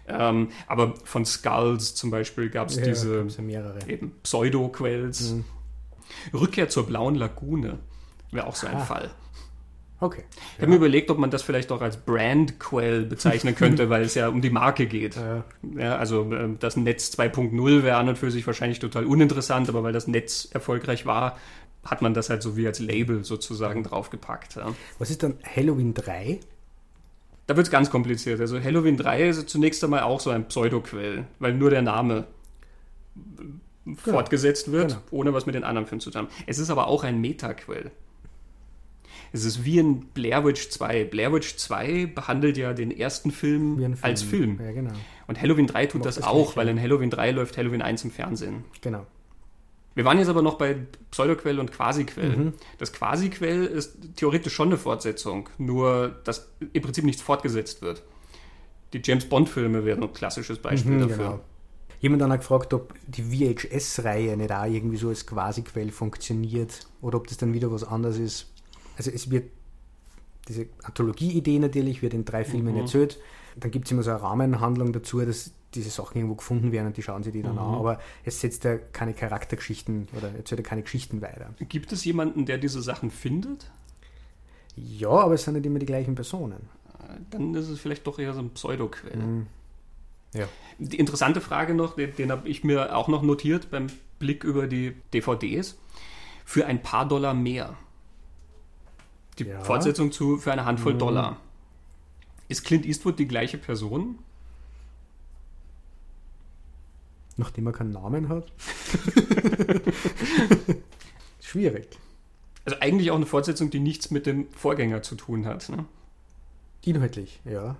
Ähm, 0.07 0.49
aber 0.65 0.95
von 1.03 1.25
Skulls 1.25 1.93
zum 1.93 2.09
Beispiel 2.09 2.49
gab 2.49 2.69
es 2.69 2.77
ja, 2.77 2.83
diese 2.83 3.27
eben 3.87 4.13
Pseudo-Quells. 4.23 5.31
Hm. 5.31 5.45
Rückkehr 6.33 6.69
zur 6.69 6.87
blauen 6.87 7.15
Lagune 7.15 7.79
wäre 8.31 8.47
auch 8.47 8.55
so 8.55 8.67
ein 8.67 8.77
ah. 8.77 8.85
Fall. 8.85 9.11
Okay. 9.99 10.23
Ich 10.55 10.61
habe 10.61 10.69
mir 10.69 10.75
überlegt, 10.75 11.09
ob 11.09 11.17
man 11.17 11.31
das 11.31 11.41
vielleicht 11.41 11.71
auch 11.71 11.81
als 11.81 11.97
Brand-Quell 11.97 13.05
bezeichnen 13.05 13.55
könnte, 13.55 13.89
weil 13.89 14.03
es 14.03 14.13
ja 14.13 14.27
um 14.29 14.41
die 14.41 14.51
Marke 14.51 14.85
geht. 14.85 15.15
Ja. 15.15 15.43
ja 15.75 15.97
also 15.97 16.31
ähm, 16.31 16.57
das 16.59 16.77
Netz 16.77 17.17
2.0 17.17 17.83
wäre 17.83 17.97
an 17.97 18.09
und 18.09 18.17
für 18.17 18.29
sich 18.29 18.45
wahrscheinlich 18.45 18.79
total 18.79 19.05
uninteressant, 19.05 19.69
aber 19.69 19.81
weil 19.81 19.93
das 19.93 20.07
Netz 20.07 20.47
erfolgreich 20.51 21.05
war, 21.05 21.37
hat 21.83 22.01
man 22.01 22.13
das 22.13 22.29
halt 22.29 22.43
so 22.43 22.55
wie 22.55 22.67
als 22.67 22.79
Label 22.79 23.23
sozusagen 23.23 23.83
draufgepackt. 23.83 24.57
Ja. 24.57 24.73
Was 24.99 25.09
ist 25.09 25.23
dann 25.23 25.39
Halloween 25.55 25.93
3? 25.93 26.39
Da 27.47 27.55
wird 27.55 27.65
es 27.65 27.71
ganz 27.71 27.89
kompliziert. 27.89 28.39
Also 28.39 28.61
Halloween 28.61 28.97
3 28.97 29.29
ist 29.29 29.49
zunächst 29.49 29.83
einmal 29.83 30.01
auch 30.01 30.19
so 30.19 30.29
ein 30.29 30.47
Pseudo-Quell, 30.47 31.25
weil 31.39 31.53
nur 31.53 31.69
der 31.69 31.81
Name 31.81 32.27
genau. 33.85 34.17
fortgesetzt 34.17 34.71
wird, 34.71 34.89
genau. 34.89 35.01
ohne 35.11 35.33
was 35.33 35.45
mit 35.45 35.55
den 35.55 35.63
anderen 35.63 35.87
Filmen 35.87 36.01
zu 36.01 36.11
tun. 36.11 36.27
Es 36.45 36.59
ist 36.59 36.69
aber 36.69 36.87
auch 36.87 37.03
ein 37.03 37.21
Meta-Quell. 37.21 37.91
Es 39.31 39.45
ist 39.45 39.65
wie 39.65 39.79
in 39.79 40.01
Blair 40.07 40.45
Witch 40.45 40.69
2. 40.69 41.05
Blair 41.05 41.33
Witch 41.33 41.57
2 41.57 42.07
behandelt 42.07 42.57
ja 42.57 42.73
den 42.73 42.91
ersten 42.91 43.31
Film, 43.31 43.77
Film. 43.77 43.97
als 44.01 44.21
Film. 44.21 44.59
Ja, 44.63 44.71
genau. 44.71 44.93
Und 45.27 45.41
Halloween 45.41 45.67
3 45.67 45.87
tut 45.87 46.05
das, 46.05 46.15
das, 46.15 46.23
auch, 46.23 46.55
weil 46.55 46.67
in 46.69 46.79
Halloween 46.79 47.09
3 47.09 47.31
läuft 47.31 47.57
Halloween 47.57 47.81
1 47.81 48.05
im 48.05 48.11
Fernsehen. 48.11 48.65
Genau. 48.81 49.05
Wir 49.95 50.05
waren 50.05 50.19
jetzt 50.19 50.29
aber 50.29 50.43
noch 50.43 50.59
bei 50.59 50.77
Pseudoquell 51.09 51.59
und 51.59 51.71
Quasiquell. 51.71 52.37
Mhm. 52.37 52.53
Das 52.77 52.93
Quasiquell 52.93 53.65
ist 53.65 53.97
theoretisch 54.15 54.53
schon 54.53 54.67
eine 54.67 54.77
Fortsetzung, 54.77 55.49
nur 55.57 56.15
dass 56.23 56.51
im 56.71 56.81
Prinzip 56.83 57.03
nichts 57.03 57.21
fortgesetzt 57.21 57.81
wird. 57.81 58.03
Die 58.93 59.01
James 59.03 59.25
Bond-Filme 59.25 59.85
wären 59.85 60.03
ein 60.03 60.13
klassisches 60.13 60.59
Beispiel 60.59 60.93
mhm, 60.93 60.99
dafür. 60.99 61.25
Genau. 61.25 61.39
Jemand 61.99 62.21
hat 62.21 62.41
gefragt, 62.41 62.73
ob 62.75 62.93
die 63.07 63.23
VHS-Reihe 63.23 64.37
nicht 64.37 64.51
auch 64.51 64.65
irgendwie 64.65 64.97
so 64.97 65.09
als 65.09 65.25
Quasiquell 65.25 65.89
funktioniert 65.89 66.85
oder 67.01 67.17
ob 67.17 67.25
das 67.25 67.37
dann 67.37 67.55
wieder 67.55 67.71
was 67.71 67.83
anderes 67.83 68.19
ist 68.19 68.53
also 68.97 69.11
es 69.11 69.29
wird 69.29 69.51
diese 70.47 70.67
Anthologie-Idee 70.83 71.59
natürlich, 71.59 72.01
wird 72.01 72.13
in 72.13 72.25
drei 72.25 72.43
Filmen 72.43 72.73
mhm. 72.73 72.81
erzählt. 72.81 73.19
Dann 73.57 73.71
gibt 73.71 73.85
es 73.85 73.91
immer 73.91 74.03
so 74.03 74.11
eine 74.11 74.21
Rahmenhandlung 74.21 74.93
dazu, 74.93 75.19
dass 75.21 75.51
diese 75.73 75.89
Sachen 75.89 76.17
irgendwo 76.17 76.35
gefunden 76.35 76.71
werden 76.71 76.87
und 76.87 76.97
die 76.97 77.03
schauen 77.03 77.23
sich 77.23 77.33
die 77.33 77.41
dann 77.41 77.53
mhm. 77.53 77.59
an. 77.59 77.75
Aber 77.75 77.99
es 78.23 78.39
setzt 78.41 78.63
ja 78.63 78.77
keine 78.77 79.13
Charaktergeschichten 79.13 80.07
oder 80.15 80.33
erzählt 80.33 80.59
ja 80.59 80.65
keine 80.65 80.83
Geschichten 80.83 81.21
weiter. 81.21 81.53
Gibt 81.59 81.91
es 81.91 82.05
jemanden, 82.05 82.45
der 82.45 82.57
diese 82.57 82.81
Sachen 82.81 83.11
findet? 83.11 83.69
Ja, 84.75 85.09
aber 85.09 85.33
es 85.33 85.43
sind 85.43 85.55
nicht 85.55 85.65
immer 85.65 85.79
die 85.79 85.85
gleichen 85.85 86.15
Personen. 86.15 86.69
Dann 87.31 87.53
ist 87.55 87.69
es 87.69 87.79
vielleicht 87.79 88.05
doch 88.05 88.19
eher 88.19 88.33
so 88.33 88.39
ein 88.39 88.51
Pseudoquell. 88.51 89.17
Mhm. 89.17 89.47
Ja. 90.33 90.47
Die 90.77 90.99
interessante 90.99 91.41
Frage 91.41 91.73
noch, 91.73 91.95
den, 91.95 92.15
den 92.15 92.31
habe 92.31 92.47
ich 92.47 92.63
mir 92.63 92.95
auch 92.95 93.07
noch 93.07 93.23
notiert 93.23 93.71
beim 93.71 93.87
Blick 94.19 94.43
über 94.43 94.67
die 94.67 94.95
DVDs. 95.13 95.77
Für 96.45 96.65
ein 96.65 96.81
paar 96.81 97.07
Dollar 97.07 97.33
mehr 97.33 97.75
die 99.39 99.45
ja. 99.45 99.59
Fortsetzung 99.61 100.11
zu 100.11 100.37
für 100.37 100.51
eine 100.51 100.65
Handvoll 100.65 100.93
mhm. 100.93 100.99
Dollar. 100.99 101.37
Ist 102.47 102.63
Clint 102.63 102.85
Eastwood 102.85 103.19
die 103.19 103.27
gleiche 103.27 103.57
Person? 103.57 104.19
Nachdem 107.35 107.67
er 107.67 107.73
keinen 107.73 107.91
Namen 107.91 108.29
hat? 108.29 108.51
Schwierig. 111.41 111.87
Also 112.65 112.79
eigentlich 112.79 113.11
auch 113.11 113.15
eine 113.15 113.25
Fortsetzung, 113.25 113.69
die 113.69 113.79
nichts 113.79 114.11
mit 114.11 114.25
dem 114.25 114.49
Vorgänger 114.51 115.03
zu 115.03 115.15
tun 115.15 115.45
hat. 115.45 115.69
Ne? 115.69 115.85
Inhaltlich, 116.83 117.39
ja. 117.45 117.77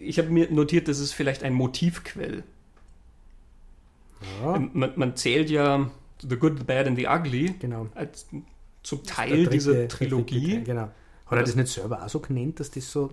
Ich 0.00 0.18
habe 0.18 0.28
mir 0.28 0.50
notiert, 0.50 0.88
das 0.88 0.98
ist 0.98 1.12
vielleicht 1.12 1.42
ein 1.42 1.54
Motivquell. 1.54 2.44
Ja. 4.42 4.58
Man, 4.58 4.92
man, 4.96 5.16
zählt 5.16 5.48
ja 5.48 5.90
The 6.20 6.36
Good, 6.36 6.58
The 6.58 6.64
Bad 6.64 6.86
and 6.86 6.98
The 6.98 7.06
Ugly 7.06 7.54
genau. 7.58 7.88
als 7.94 8.26
zum 8.82 9.04
Teil 9.04 9.44
dritte, 9.44 9.50
dieser 9.50 9.88
Trilogie. 9.88 10.54
Dritte, 10.54 10.62
genau. 10.62 10.90
Hat 11.26 11.38
er 11.38 11.42
das 11.44 11.54
nicht 11.54 11.68
selber 11.68 12.04
auch 12.04 12.08
so 12.08 12.20
genannt, 12.20 12.58
dass 12.58 12.70
das 12.70 12.90
so 12.90 13.10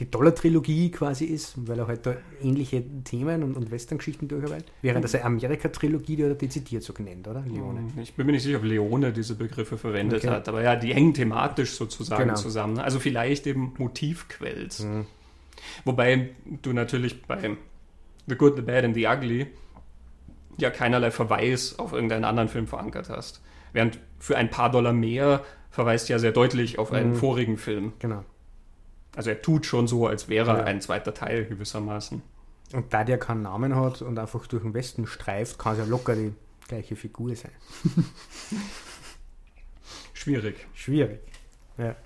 die 0.00 0.10
Dollar-Trilogie 0.10 0.90
quasi 0.90 1.26
ist, 1.26 1.54
weil 1.68 1.78
er 1.78 1.86
halt 1.86 2.06
da 2.06 2.16
ähnliche 2.42 2.82
Themen 3.04 3.42
und, 3.42 3.54
und 3.54 3.70
Western-Geschichten 3.70 4.28
durcharbeitet? 4.28 4.72
Während 4.82 5.04
das 5.04 5.14
eine 5.14 5.24
Amerika-Trilogie, 5.24 6.16
die 6.16 6.24
hat 6.24 6.30
er 6.30 6.34
dezidiert 6.36 6.82
so 6.82 6.94
genannt, 6.94 7.28
oder? 7.28 7.44
Leone. 7.46 7.80
Hm, 7.80 8.02
ich 8.02 8.14
bin 8.14 8.26
mir 8.26 8.32
nicht 8.32 8.42
sicher, 8.42 8.56
ob 8.56 8.64
Leone 8.64 9.12
diese 9.12 9.34
Begriffe 9.34 9.76
verwendet 9.76 10.24
okay. 10.24 10.34
hat, 10.34 10.48
aber 10.48 10.62
ja, 10.62 10.74
die 10.74 10.94
hängen 10.94 11.12
thematisch 11.12 11.72
sozusagen 11.72 12.24
genau. 12.24 12.34
zusammen. 12.34 12.78
Also 12.78 12.98
vielleicht 12.98 13.46
eben 13.46 13.74
Motivquells. 13.76 14.80
Mhm. 14.80 15.06
Wobei 15.84 16.30
du 16.62 16.72
natürlich 16.72 17.22
bei 17.22 17.56
The 18.26 18.34
Good, 18.36 18.56
The 18.56 18.62
Bad 18.62 18.84
and 18.84 18.94
The 18.94 19.06
Ugly 19.06 19.46
ja 20.56 20.70
keinerlei 20.70 21.10
Verweis 21.10 21.78
auf 21.78 21.92
irgendeinen 21.92 22.24
anderen 22.24 22.48
Film 22.48 22.66
verankert 22.66 23.10
hast. 23.10 23.42
Während 23.72 23.98
für 24.18 24.36
ein 24.36 24.50
paar 24.50 24.70
Dollar 24.70 24.92
mehr 24.92 25.44
verweist 25.70 26.08
ja 26.08 26.18
sehr 26.18 26.32
deutlich 26.32 26.78
auf 26.78 26.92
einen 26.92 27.10
mhm. 27.10 27.16
vorigen 27.16 27.56
Film. 27.56 27.92
Genau. 27.98 28.24
Also 29.16 29.30
er 29.30 29.42
tut 29.42 29.66
schon 29.66 29.88
so, 29.88 30.06
als 30.06 30.28
wäre 30.28 30.58
ja. 30.58 30.64
ein 30.64 30.80
zweiter 30.80 31.14
Teil 31.14 31.46
gewissermaßen. 31.46 32.22
Und 32.72 32.92
da 32.94 33.02
der 33.02 33.18
keinen 33.18 33.42
Namen 33.42 33.74
hat 33.74 34.02
und 34.02 34.18
einfach 34.18 34.46
durch 34.46 34.62
den 34.62 34.74
Westen 34.74 35.06
streift, 35.06 35.58
kann 35.58 35.72
es 35.72 35.78
ja 35.78 35.84
locker 35.84 36.14
die 36.14 36.32
gleiche 36.68 36.94
Figur 36.94 37.34
sein. 37.34 37.50
schwierig. 40.14 40.66
Schwierig. 40.74 41.20
Ja. 41.78 41.96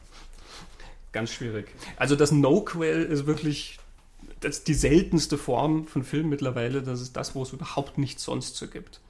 Ganz 1.12 1.32
schwierig. 1.32 1.66
Also 1.96 2.16
das 2.16 2.32
No-Quell 2.32 3.02
ist 3.02 3.26
wirklich 3.26 3.78
das 4.40 4.58
ist 4.58 4.68
die 4.68 4.74
seltenste 4.74 5.38
Form 5.38 5.86
von 5.86 6.02
Film 6.02 6.28
mittlerweile. 6.28 6.82
Das 6.82 7.00
ist 7.00 7.16
das, 7.16 7.34
wo 7.34 7.42
es 7.42 7.52
überhaupt 7.52 7.98
nichts 7.98 8.24
sonst 8.24 8.56
so 8.56 8.68
gibt. 8.68 9.00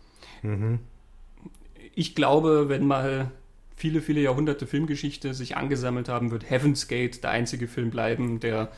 Mhm 0.43 0.81
ich 1.95 2.15
glaube, 2.15 2.69
wenn 2.69 2.87
mal 2.87 3.31
viele, 3.77 4.01
viele 4.01 4.21
Jahrhunderte 4.21 4.67
Filmgeschichte 4.67 5.35
sich 5.35 5.57
angesammelt 5.57 6.09
haben, 6.09 6.31
wird 6.31 6.49
Heaven's 6.49 6.89
Gate 6.89 7.23
der 7.23 7.31
einzige 7.31 7.69
Film 7.69 7.91
bleiben, 7.91 8.41
der 8.41 8.71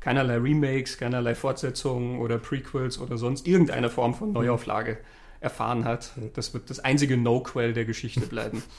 keinerlei 0.00 0.36
Remakes, 0.36 0.98
keinerlei 0.98 1.34
Fortsetzungen 1.34 2.20
oder 2.20 2.38
Prequels 2.38 2.98
oder 2.98 3.18
sonst 3.18 3.48
irgendeine 3.48 3.90
Form 3.90 4.14
von 4.14 4.32
Neuauflage 4.32 4.98
erfahren 5.40 5.84
hat. 5.84 6.12
Das 6.34 6.54
wird 6.54 6.70
das 6.70 6.80
einzige 6.80 7.16
No-Quell 7.16 7.72
der 7.72 7.84
Geschichte 7.84 8.20
bleiben. 8.20 8.62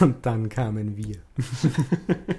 Und 0.00 0.26
dann 0.26 0.48
kamen 0.48 0.96
wir. 0.96 1.16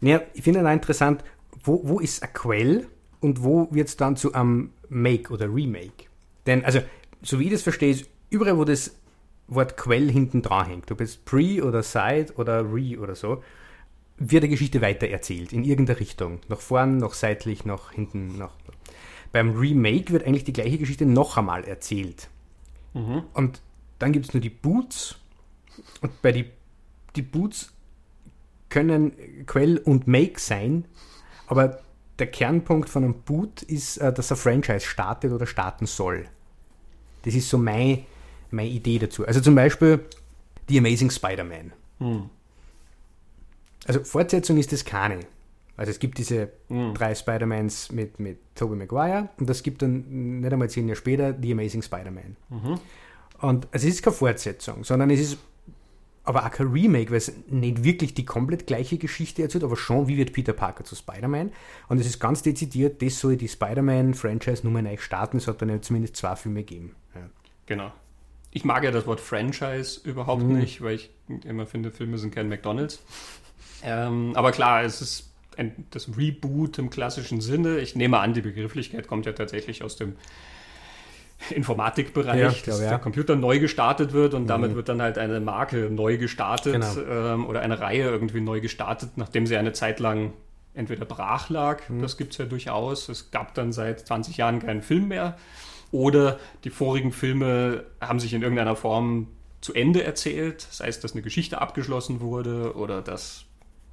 naja, 0.00 0.22
ich 0.34 0.42
finde 0.42 0.62
dann 0.62 0.74
interessant, 0.74 1.24
wo, 1.62 1.80
wo 1.84 2.00
ist 2.00 2.22
ein 2.22 2.32
Quell 2.32 2.86
und 3.20 3.42
wo 3.42 3.68
wird 3.70 3.88
es 3.88 3.96
dann 3.96 4.16
zu 4.16 4.34
einem 4.34 4.70
Make 4.88 5.32
oder 5.32 5.52
Remake? 5.52 6.06
Denn, 6.46 6.64
also, 6.64 6.80
so 7.24 7.38
wie 7.38 7.44
ich 7.44 7.50
das 7.50 7.62
verstehe, 7.62 7.90
ist 7.90 8.08
überall, 8.30 8.56
wo 8.56 8.64
das 8.64 8.94
Wort 9.48 9.76
Quell 9.76 10.10
hinten 10.10 10.42
dran 10.42 10.66
hängt, 10.66 10.90
ob 10.90 11.00
es 11.00 11.16
Pre 11.16 11.62
oder 11.64 11.82
Side 11.82 12.34
oder 12.36 12.62
Re 12.72 12.98
oder 12.98 13.14
so, 13.14 13.42
wird 14.16 14.44
die 14.44 14.48
Geschichte 14.48 14.80
weiter 14.80 15.08
erzählt, 15.08 15.52
in 15.52 15.64
irgendeiner 15.64 16.00
Richtung. 16.00 16.40
Nach 16.48 16.60
vorn, 16.60 16.98
nach 16.98 17.14
seitlich, 17.14 17.64
nach 17.64 17.92
hinten, 17.92 18.38
nach. 18.38 18.52
Beim 19.32 19.56
Remake 19.56 20.12
wird 20.12 20.24
eigentlich 20.24 20.44
die 20.44 20.52
gleiche 20.52 20.78
Geschichte 20.78 21.04
noch 21.04 21.36
einmal 21.36 21.64
erzählt. 21.64 22.28
Mhm. 22.92 23.24
Und 23.34 23.60
dann 23.98 24.12
gibt 24.12 24.26
es 24.26 24.34
nur 24.34 24.40
die 24.40 24.50
Boots. 24.50 25.16
Und 26.00 26.22
bei 26.22 26.30
die, 26.30 26.50
die 27.16 27.22
Boots 27.22 27.72
können 28.68 29.12
Quell 29.46 29.78
und 29.78 30.06
Make 30.06 30.38
sein, 30.38 30.84
aber 31.46 31.80
der 32.18 32.28
Kernpunkt 32.28 32.88
von 32.88 33.04
einem 33.04 33.14
Boot 33.22 33.62
ist, 33.62 33.98
äh, 33.98 34.12
dass 34.12 34.30
ein 34.30 34.36
Franchise 34.36 34.86
startet 34.86 35.32
oder 35.32 35.46
starten 35.46 35.86
soll. 35.86 36.28
Das 37.24 37.34
ist 37.34 37.48
so 37.48 37.58
meine, 37.58 38.04
meine 38.50 38.68
Idee 38.68 38.98
dazu. 38.98 39.26
Also 39.26 39.40
zum 39.40 39.54
Beispiel 39.54 40.00
The 40.68 40.78
Amazing 40.78 41.10
Spider-Man. 41.10 41.72
Hm. 41.98 42.30
Also 43.86 44.02
Fortsetzung 44.04 44.56
ist 44.56 44.72
das 44.72 44.84
keine. 44.84 45.20
Also 45.76 45.90
es 45.90 45.98
gibt 45.98 46.18
diese 46.18 46.50
hm. 46.68 46.94
drei 46.94 47.14
Spider-Mans 47.14 47.92
mit, 47.92 48.20
mit 48.20 48.38
Tobey 48.54 48.76
Maguire 48.76 49.28
und 49.38 49.50
es 49.50 49.62
gibt 49.62 49.82
dann 49.82 50.40
nicht 50.40 50.52
einmal 50.52 50.70
zehn 50.70 50.86
Jahre 50.86 50.96
später 50.96 51.34
The 51.40 51.52
Amazing 51.52 51.82
Spider-Man. 51.82 52.36
Mhm. 52.48 52.80
Und 53.40 53.66
also 53.72 53.88
es 53.88 53.94
ist 53.94 54.02
keine 54.02 54.14
Fortsetzung, 54.14 54.84
sondern 54.84 55.10
es 55.10 55.20
ist 55.20 55.38
aber 56.24 56.44
auch 56.44 56.50
kein 56.50 56.68
Remake, 56.68 57.10
weil 57.10 57.18
es 57.18 57.32
nicht 57.48 57.84
wirklich 57.84 58.14
die 58.14 58.24
komplett 58.24 58.66
gleiche 58.66 58.96
Geschichte 58.96 59.42
erzählt, 59.42 59.62
aber 59.62 59.76
schon, 59.76 60.08
wie 60.08 60.16
wird 60.16 60.32
Peter 60.32 60.54
Parker 60.54 60.84
zu 60.84 60.96
Spider-Man. 60.96 61.52
Und 61.88 62.00
es 62.00 62.06
ist 62.06 62.18
ganz 62.18 62.42
dezidiert, 62.42 63.02
das 63.02 63.20
soll 63.20 63.36
die 63.36 63.48
Spider-Man-Franchise 63.48 64.66
nur 64.66 64.80
neu 64.80 64.96
starten. 64.96 65.36
Es 65.36 65.46
hat 65.46 65.60
dann 65.60 65.68
ja 65.68 65.80
zumindest 65.82 66.16
zwei 66.16 66.34
Filme 66.34 66.60
gegeben. 66.60 66.96
Ja. 67.14 67.28
Genau. 67.66 67.92
Ich 68.50 68.64
mag 68.64 68.84
ja 68.84 68.90
das 68.90 69.06
Wort 69.06 69.20
Franchise 69.20 70.00
überhaupt 70.04 70.44
mhm. 70.44 70.58
nicht, 70.58 70.80
weil 70.80 70.94
ich 70.94 71.10
immer 71.44 71.66
finde, 71.66 71.90
Filme 71.90 72.16
sind 72.18 72.34
kein 72.34 72.48
McDonalds. 72.48 73.02
Ähm, 73.82 74.32
aber 74.34 74.52
klar, 74.52 74.82
es 74.82 75.02
ist 75.02 75.30
ein, 75.58 75.86
das 75.90 76.16
Reboot 76.16 76.78
im 76.78 76.88
klassischen 76.88 77.40
Sinne. 77.40 77.78
Ich 77.78 77.96
nehme 77.96 78.18
an, 78.20 78.32
die 78.32 78.40
Begrifflichkeit 78.40 79.08
kommt 79.08 79.26
ja 79.26 79.32
tatsächlich 79.32 79.82
aus 79.82 79.96
dem 79.96 80.16
Informatikbereich, 81.50 82.40
ja, 82.40 82.48
dass 82.66 82.80
ja. 82.80 82.90
der 82.90 82.98
Computer 82.98 83.36
neu 83.36 83.58
gestartet 83.58 84.12
wird 84.12 84.34
und 84.34 84.44
mhm. 84.44 84.48
damit 84.48 84.74
wird 84.74 84.88
dann 84.88 85.02
halt 85.02 85.18
eine 85.18 85.40
Marke 85.40 85.90
neu 85.90 86.16
gestartet 86.16 86.72
genau. 86.72 87.34
ähm, 87.34 87.46
oder 87.46 87.60
eine 87.60 87.80
Reihe 87.80 88.04
irgendwie 88.04 88.40
neu 88.40 88.60
gestartet, 88.60 89.10
nachdem 89.16 89.46
sie 89.46 89.56
eine 89.56 89.72
Zeit 89.72 90.00
lang 90.00 90.32
entweder 90.74 91.04
brach 91.04 91.50
lag, 91.50 91.88
mhm. 91.88 92.02
das 92.02 92.16
gibt 92.16 92.32
es 92.32 92.38
ja 92.38 92.46
durchaus, 92.46 93.08
es 93.08 93.30
gab 93.30 93.54
dann 93.54 93.72
seit 93.72 94.06
20 94.06 94.36
Jahren 94.36 94.60
keinen 94.60 94.82
Film 94.82 95.08
mehr 95.08 95.36
oder 95.92 96.38
die 96.64 96.70
vorigen 96.70 97.12
Filme 97.12 97.84
haben 98.00 98.18
sich 98.18 98.34
in 98.34 98.42
irgendeiner 98.42 98.74
Form 98.74 99.28
zu 99.60 99.72
Ende 99.72 100.02
erzählt, 100.02 100.66
das 100.68 100.80
heißt, 100.80 101.04
dass 101.04 101.12
eine 101.12 101.22
Geschichte 101.22 101.60
abgeschlossen 101.60 102.20
wurde 102.20 102.74
oder 102.74 103.00
dass 103.00 103.46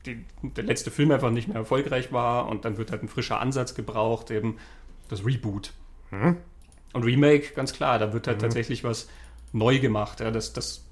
die, 0.05 0.25
der 0.41 0.63
letzte 0.63 0.91
Film 0.91 1.11
einfach 1.11 1.29
nicht 1.29 1.47
mehr 1.47 1.57
erfolgreich 1.57 2.11
war 2.11 2.49
und 2.49 2.65
dann 2.65 2.77
wird 2.77 2.91
halt 2.91 3.03
ein 3.03 3.07
frischer 3.07 3.39
Ansatz 3.39 3.75
gebraucht, 3.75 4.31
eben 4.31 4.57
das 5.09 5.25
Reboot. 5.25 5.73
Mhm. 6.09 6.37
Und 6.93 7.03
Remake, 7.03 7.53
ganz 7.53 7.73
klar, 7.73 7.99
da 7.99 8.13
wird 8.13 8.27
halt 8.27 8.37
mhm. 8.37 8.41
tatsächlich 8.41 8.83
was 8.83 9.07
neu 9.53 9.79
gemacht. 9.79 10.19
Ja, 10.19 10.31
das, 10.31 10.53
das 10.53 10.83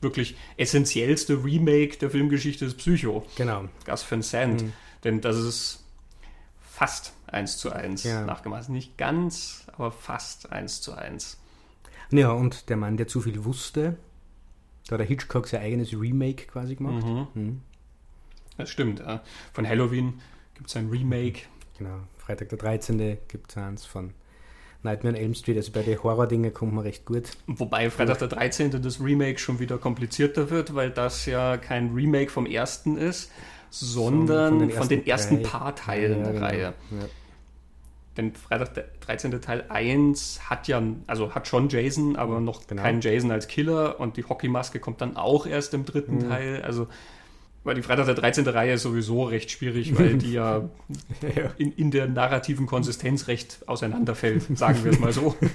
wirklich 0.00 0.36
essentiellste 0.56 1.44
Remake 1.44 1.98
der 1.98 2.10
Filmgeschichte 2.10 2.64
ist 2.64 2.76
Psycho. 2.76 3.26
Genau. 3.36 3.68
Gus 3.84 4.10
Van 4.10 4.22
Sant. 4.22 4.62
Mhm. 4.62 4.72
Denn 5.04 5.20
das 5.20 5.36
ist 5.36 5.84
fast 6.60 7.12
eins 7.26 7.56
zu 7.58 7.72
eins 7.72 8.04
ja. 8.04 8.24
nachgemacht. 8.24 8.68
Nicht 8.68 8.96
ganz, 8.96 9.66
aber 9.72 9.90
fast 9.90 10.52
eins 10.52 10.80
zu 10.80 10.94
eins. 10.94 11.38
Ja, 12.10 12.30
und 12.30 12.68
der 12.68 12.76
Mann, 12.76 12.96
der 12.96 13.06
zu 13.06 13.20
viel 13.20 13.44
wusste, 13.44 13.96
da 14.86 14.94
hat 14.94 15.00
der 15.00 15.06
Hitchcock 15.06 15.46
sein 15.48 15.60
eigenes 15.60 15.92
Remake 15.92 16.46
quasi 16.46 16.76
gemacht. 16.76 17.04
Mhm. 17.04 17.26
Mhm. 17.34 17.60
Das 18.56 18.70
stimmt. 18.70 19.02
Von 19.52 19.68
Halloween 19.68 20.20
gibt 20.54 20.68
es 20.68 20.76
ein 20.76 20.88
Remake. 20.88 21.42
Genau. 21.76 22.00
Freitag 22.18 22.48
der 22.48 22.58
13. 22.58 23.18
gibt 23.28 23.50
es 23.50 23.56
eins 23.56 23.84
von 23.84 24.14
Nightmare 24.82 25.16
on 25.16 25.20
Elm 25.20 25.34
Street, 25.34 25.56
also 25.56 25.72
bei 25.72 25.82
den 25.82 26.02
Horror-Dingen 26.02 26.54
kommt 26.54 26.72
man 26.72 26.84
recht 26.84 27.04
gut. 27.04 27.24
Wobei 27.46 27.90
Freitag 27.90 28.18
der 28.18 28.28
13. 28.28 28.82
das 28.82 29.00
Remake 29.00 29.38
schon 29.38 29.58
wieder 29.58 29.78
komplizierter 29.78 30.50
wird, 30.50 30.74
weil 30.74 30.90
das 30.90 31.26
ja 31.26 31.56
kein 31.56 31.92
Remake 31.94 32.30
vom 32.30 32.46
ersten 32.46 32.96
ist, 32.96 33.30
sondern 33.70 34.50
von 34.50 34.58
den 34.60 34.70
ersten, 34.70 34.80
von 34.80 34.88
den 34.88 35.06
ersten 35.06 35.42
paar 35.42 35.74
Teilen 35.74 36.18
ja, 36.18 36.24
der 36.24 36.32
genau. 36.32 36.46
Reihe. 36.46 36.62
Ja. 36.62 37.06
Denn 38.16 38.34
Freitag 38.34 38.74
der 38.74 38.84
13. 39.00 39.40
Teil 39.40 39.64
1 39.68 40.50
hat 40.50 40.66
ja, 40.66 40.82
also 41.06 41.34
hat 41.34 41.46
schon 41.46 41.68
Jason, 41.68 42.16
aber 42.16 42.40
noch 42.40 42.66
genau. 42.66 42.82
keinen 42.82 43.00
Jason 43.00 43.30
als 43.30 43.46
Killer 43.46 44.00
und 44.00 44.16
die 44.16 44.24
Hockeymaske 44.24 44.80
kommt 44.80 45.00
dann 45.00 45.16
auch 45.16 45.46
erst 45.46 45.72
im 45.72 45.84
dritten 45.84 46.16
mhm. 46.16 46.28
Teil. 46.28 46.62
Also 46.62 46.88
weil 47.64 47.74
die 47.74 47.82
Freitag 47.82 48.06
der 48.06 48.14
13. 48.14 48.46
Reihe 48.48 48.74
ist 48.74 48.82
sowieso 48.82 49.24
recht 49.24 49.50
schwierig, 49.50 49.98
weil 49.98 50.16
die 50.16 50.32
ja, 50.32 50.68
ja. 51.36 51.50
In, 51.58 51.72
in, 51.72 51.90
der 51.90 52.06
narrativen 52.08 52.66
Konsistenz 52.66 53.26
recht 53.28 53.58
auseinanderfällt, 53.66 54.56
sagen 54.56 54.84
wir 54.84 54.92
es 54.92 54.98
mal 54.98 55.12
so. 55.12 55.36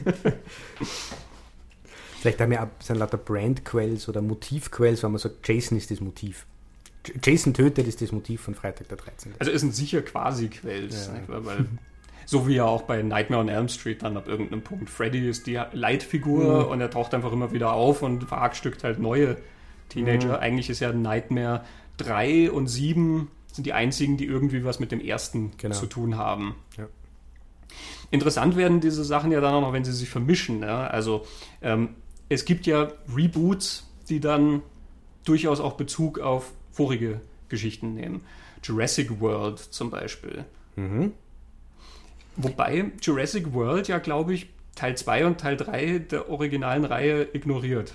Vielleicht 2.22 2.40
haben 2.40 2.52
wir 2.52 2.70
sind 2.80 3.00
lauter 3.00 3.18
Brandquells 3.18 4.08
oder 4.08 4.22
Motivquells, 4.22 5.04
wenn 5.04 5.12
man 5.12 5.20
sagt, 5.20 5.48
Jason 5.48 5.78
ist 5.78 5.92
das 5.92 6.00
Motiv. 6.00 6.46
Jason 7.22 7.54
tötet 7.54 7.88
ist 7.88 8.02
das 8.02 8.14
Motiv 8.14 8.42
von 8.42 8.56
Freitag 8.56 8.88
der 8.88 8.98
13. 8.98 9.34
Also 9.40 9.52
es 9.52 9.60
sind 9.62 9.76
sicher 9.76 10.02
quasi 10.02 10.48
Quells, 10.48 11.12
ja. 11.14 11.44
weil 11.44 11.66
so 12.26 12.48
wie 12.48 12.56
ja 12.56 12.66
auch 12.66 12.84
bei 12.84 13.02
Nightmare 13.02 13.42
on 13.42 13.50
Elm 13.50 13.68
Street 13.68 14.04
dann 14.04 14.16
ab 14.16 14.28
irgendeinem 14.28 14.62
Punkt. 14.62 14.90
Freddy 14.90 15.28
ist 15.28 15.48
die 15.48 15.62
Leitfigur 15.74 16.66
mhm. 16.66 16.72
und 16.72 16.82
er 16.82 16.90
taucht 16.90 17.14
einfach 17.14 17.34
immer 17.34 17.52
wieder 17.52 17.74
auf 17.74 18.02
und 18.02 18.24
verhackstückt 18.24 18.84
halt 18.84 19.00
neue 19.00 19.38
Teenager. 19.90 20.38
Mhm. 20.38 20.44
Eigentlich 20.44 20.70
ist 20.70 20.80
ja 20.80 20.94
Nightmare 20.94 21.66
3 21.98 22.52
und 22.52 22.68
7 22.68 23.30
sind 23.52 23.66
die 23.66 23.74
einzigen, 23.74 24.18
die 24.18 24.26
irgendwie 24.26 24.64
was 24.64 24.80
mit 24.80 24.92
dem 24.92 25.00
ersten 25.00 25.52
genau. 25.58 25.76
zu 25.76 25.86
tun 25.86 26.18
haben. 26.18 26.56
Ja. 26.78 26.88
Interessant 28.12 28.56
werden 28.56 28.80
diese 28.80 29.04
Sachen 29.04 29.32
ja 29.32 29.42
dann 29.42 29.54
auch 29.54 29.62
noch, 29.62 29.74
wenn 29.74 29.86
sie 29.86 29.92
sich 29.92 30.10
vermischen. 30.10 30.62
Ja? 30.62 30.88
Also 30.88 31.26
ähm, 31.62 31.90
es 32.30 32.46
gibt 32.46 32.66
ja 32.66 32.92
Reboots, 33.16 33.88
die 34.10 34.20
dann 34.20 34.62
durchaus 35.26 35.60
auch 35.60 35.74
Bezug 35.74 36.20
auf 36.20 36.52
vorige 36.72 37.22
Geschichten 37.50 37.94
nehmen. 37.94 38.22
Jurassic 38.64 39.20
World 39.20 39.60
zum 39.60 39.90
Beispiel. 39.90 40.46
Mhm. 40.76 41.14
Wobei 42.36 42.92
Jurassic 43.02 43.54
World 43.54 43.88
ja, 43.88 44.00
glaube 44.00 44.34
ich, 44.34 44.50
Teil 44.76 44.98
2 44.98 45.26
und 45.28 45.40
Teil 45.40 45.58
3 45.58 46.00
der 46.00 46.30
originalen 46.30 46.86
Reihe 46.86 47.28
ignoriert. 47.34 47.94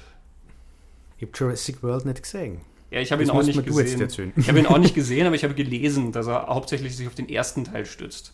Ich 1.16 1.22
habe 1.22 1.32
Jurassic 1.36 1.82
World 1.82 2.06
nicht 2.06 2.22
gesehen. 2.22 2.60
Ja, 2.90 3.00
ich 3.00 3.12
habe 3.12 3.22
ihn 3.22 3.30
auch 3.30 3.42
nicht 3.42 3.64
gesehen. 3.64 4.32
Ich 4.36 4.48
habe 4.48 4.58
ihn 4.58 4.66
auch 4.66 4.78
nicht 4.78 4.94
gesehen, 4.94 5.26
aber 5.26 5.36
ich 5.36 5.44
habe 5.44 5.54
gelesen, 5.54 6.12
dass 6.12 6.26
er 6.26 6.46
hauptsächlich 6.46 6.96
sich 6.96 7.06
auf 7.06 7.14
den 7.14 7.28
ersten 7.28 7.64
Teil 7.64 7.84
stützt. 7.84 8.32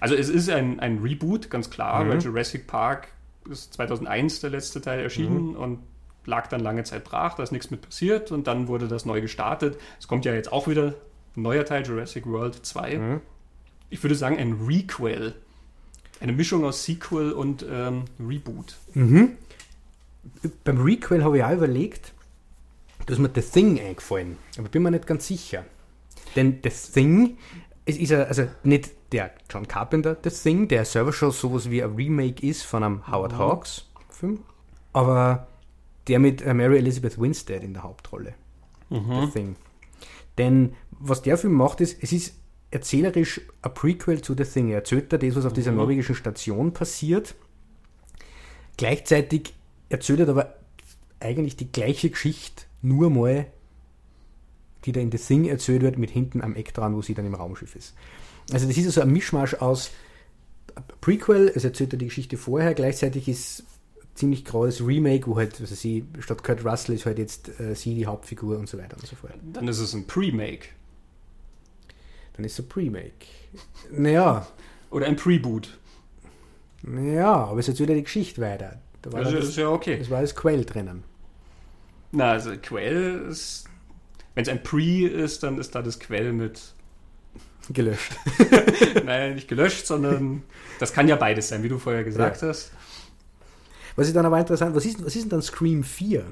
Also 0.00 0.14
es 0.14 0.28
ist 0.28 0.50
ein, 0.50 0.80
ein 0.80 0.98
Reboot, 0.98 1.50
ganz 1.50 1.70
klar, 1.70 2.04
mhm. 2.04 2.08
weil 2.10 2.18
Jurassic 2.20 2.66
Park 2.66 3.08
ist 3.50 3.74
2001 3.74 4.40
der 4.40 4.50
letzte 4.50 4.80
Teil 4.80 5.00
erschienen 5.00 5.50
mhm. 5.50 5.56
und 5.56 5.78
lag 6.26 6.48
dann 6.48 6.60
lange 6.60 6.84
Zeit 6.84 7.04
brach, 7.04 7.34
da 7.34 7.42
ist 7.42 7.52
nichts 7.52 7.70
mit 7.70 7.82
passiert 7.82 8.32
und 8.32 8.46
dann 8.46 8.68
wurde 8.68 8.88
das 8.88 9.04
neu 9.04 9.20
gestartet. 9.20 9.78
Es 9.98 10.08
kommt 10.08 10.24
ja 10.24 10.34
jetzt 10.34 10.52
auch 10.52 10.68
wieder 10.68 10.94
ein 11.36 11.42
neuer 11.42 11.64
Teil, 11.64 11.86
Jurassic 11.86 12.26
World 12.26 12.66
2. 12.66 12.98
Mhm. 12.98 13.20
Ich 13.88 14.02
würde 14.02 14.16
sagen 14.16 14.36
ein 14.36 14.60
Requel. 14.66 15.34
Eine 16.20 16.32
Mischung 16.32 16.64
aus 16.64 16.84
Sequel 16.84 17.32
und 17.32 17.64
ähm, 17.70 18.04
Reboot. 18.18 18.76
Mhm. 18.94 19.32
Beim 20.64 20.82
Requel 20.82 21.22
habe 21.22 21.38
ich 21.38 21.44
auch 21.44 21.52
überlegt, 21.52 22.12
da 23.06 23.12
ist 23.12 23.18
mir 23.18 23.30
The 23.34 23.40
Thing 23.40 23.80
eingefallen, 23.80 24.38
aber 24.58 24.68
bin 24.68 24.82
mir 24.82 24.90
nicht 24.90 25.06
ganz 25.06 25.26
sicher. 25.26 25.64
Denn 26.34 26.58
The 26.62 26.70
Thing 26.70 27.38
es 27.86 27.96
ist 27.96 28.12
also 28.12 28.48
nicht 28.64 28.90
der 29.12 29.30
John 29.48 29.66
Carpenter 29.66 30.16
The 30.22 30.30
Thing, 30.30 30.68
der 30.68 30.84
selber 30.84 31.12
schon 31.12 31.30
sowas 31.30 31.70
wie 31.70 31.82
ein 31.82 31.94
Remake 31.94 32.44
ist 32.46 32.64
von 32.64 32.82
einem 32.82 33.06
Howard 33.06 33.32
mhm. 33.32 33.38
Hawks 33.38 33.88
Film, 34.10 34.40
aber 34.92 35.46
der 36.08 36.18
mit 36.18 36.42
äh, 36.42 36.52
Mary 36.52 36.78
Elizabeth 36.78 37.18
Winstead 37.18 37.62
in 37.62 37.74
der 37.74 37.84
Hauptrolle. 37.84 38.34
Mhm. 38.90 39.26
The 39.26 39.30
Thing. 39.32 39.56
Denn 40.36 40.74
was 40.90 41.22
der 41.22 41.38
Film 41.38 41.54
macht, 41.54 41.80
ist, 41.80 42.02
es 42.02 42.12
ist 42.12 42.34
erzählerisch 42.70 43.40
ein 43.62 43.72
Prequel 43.72 44.20
zu 44.20 44.34
The 44.36 44.44
Thing. 44.44 44.68
Er 44.70 44.78
erzählt 44.78 45.12
da 45.12 45.18
das, 45.18 45.36
was 45.36 45.46
auf 45.46 45.52
dieser 45.52 45.70
mhm. 45.70 45.78
norwegischen 45.78 46.14
Station 46.14 46.72
passiert. 46.72 47.36
Gleichzeitig 48.76 49.54
erzählt 49.88 50.20
er 50.20 50.28
aber 50.28 50.54
eigentlich 51.20 51.56
die 51.56 51.70
gleiche 51.70 52.10
Geschichte 52.10 52.65
nur 52.86 53.10
mal, 53.10 53.46
die 54.84 54.92
da 54.92 55.00
in 55.00 55.10
The 55.10 55.18
Thing 55.18 55.46
erzählt 55.46 55.82
wird, 55.82 55.98
mit 55.98 56.10
hinten 56.10 56.42
am 56.42 56.54
Eck 56.54 56.72
dran, 56.72 56.94
wo 56.94 57.02
sie 57.02 57.14
dann 57.14 57.26
im 57.26 57.34
Raumschiff 57.34 57.74
ist. 57.74 57.94
Also 58.52 58.66
das 58.66 58.76
ist 58.76 58.86
also 58.86 59.00
ein 59.00 59.10
Mischmasch 59.10 59.54
aus 59.54 59.90
Prequel, 61.00 61.50
es 61.54 61.64
erzählt 61.64 61.92
er 61.94 61.98
die 61.98 62.06
Geschichte 62.06 62.36
vorher, 62.36 62.74
gleichzeitig 62.74 63.28
ist 63.28 63.64
ziemlich 64.14 64.44
großes 64.44 64.86
Remake, 64.86 65.26
wo 65.26 65.36
halt, 65.36 65.60
also 65.60 65.74
sie, 65.74 66.04
statt 66.20 66.42
Kurt 66.42 66.64
Russell 66.64 66.94
ist 66.94 67.06
halt 67.06 67.18
jetzt 67.18 67.60
äh, 67.60 67.74
sie 67.74 67.94
die 67.94 68.06
Hauptfigur 68.06 68.58
und 68.58 68.68
so 68.68 68.78
weiter 68.78 68.96
und 68.96 69.06
so 69.06 69.16
fort. 69.16 69.34
Dann 69.52 69.68
ist 69.68 69.78
es 69.78 69.92
ein 69.94 70.06
Pre-Make. 70.06 70.68
Dann 72.34 72.44
ist 72.44 72.52
es 72.52 72.64
ein 72.64 72.68
Pre-Make. 72.68 73.26
Naja. 73.90 74.46
Oder 74.90 75.06
ein 75.06 75.16
Pre-Boot. 75.16 75.78
Ja, 76.86 77.46
aber 77.46 77.60
es 77.60 77.68
erzählt 77.68 77.88
ja 77.90 77.94
die 77.96 78.04
Geschichte 78.04 78.40
weiter. 78.40 78.80
Da 79.02 79.12
war 79.12 79.22
das, 79.22 79.32
das 79.32 79.48
ist 79.48 79.56
ja 79.56 79.70
okay. 79.70 79.98
Das 79.98 80.08
war 80.08 80.20
das 80.20 80.34
Quell 80.34 80.64
drinnen. 80.64 81.02
Na, 82.12 82.32
also 82.32 82.52
Quell 82.56 83.26
ist. 83.28 83.64
Wenn 84.34 84.42
es 84.42 84.48
ein 84.48 84.62
Pre 84.62 85.06
ist, 85.06 85.42
dann 85.42 85.58
ist 85.58 85.74
da 85.74 85.82
das 85.82 85.98
Quell 85.98 86.32
mit. 86.32 86.60
Gelöscht. 87.70 88.12
Nein, 89.04 89.34
nicht 89.34 89.48
gelöscht, 89.48 89.86
sondern 89.86 90.42
das 90.78 90.92
kann 90.92 91.08
ja 91.08 91.16
beides 91.16 91.48
sein, 91.48 91.62
wie 91.62 91.68
du 91.68 91.78
vorher 91.78 92.04
gesagt 92.04 92.42
ja. 92.42 92.48
hast. 92.48 92.70
Was 93.96 94.06
ist 94.06 94.14
dann 94.14 94.26
aber 94.26 94.38
interessant, 94.38 94.76
was 94.76 94.84
ist, 94.84 95.04
was 95.04 95.16
ist 95.16 95.22
denn 95.22 95.30
dann 95.30 95.42
Scream 95.42 95.82
4? 95.82 96.24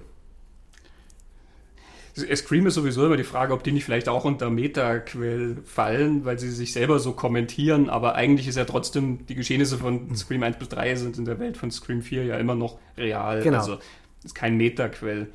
Scream 2.36 2.66
ist 2.66 2.74
sowieso 2.74 3.04
immer 3.06 3.16
die 3.16 3.24
Frage, 3.24 3.52
ob 3.52 3.64
die 3.64 3.72
nicht 3.72 3.84
vielleicht 3.84 4.08
auch 4.08 4.24
unter 4.24 4.48
Metaquell 4.48 5.56
fallen, 5.64 6.24
weil 6.24 6.38
sie 6.38 6.50
sich 6.50 6.72
selber 6.72 7.00
so 7.00 7.12
kommentieren, 7.12 7.90
aber 7.90 8.14
eigentlich 8.14 8.46
ist 8.46 8.56
ja 8.56 8.64
trotzdem, 8.64 9.26
die 9.26 9.34
Geschehnisse 9.34 9.78
von 9.78 10.14
Scream 10.14 10.44
1 10.44 10.58
bis 10.58 10.68
3 10.68 10.94
sind 10.94 11.18
in 11.18 11.24
der 11.24 11.40
Welt 11.40 11.56
von 11.56 11.72
Scream 11.72 12.02
4 12.02 12.24
ja 12.24 12.36
immer 12.36 12.54
noch 12.54 12.78
real. 12.96 13.42
Genau. 13.42 13.58
Also 13.58 13.78
ist 14.24 14.34
kein 14.34 14.56
Metaquell. 14.56 15.28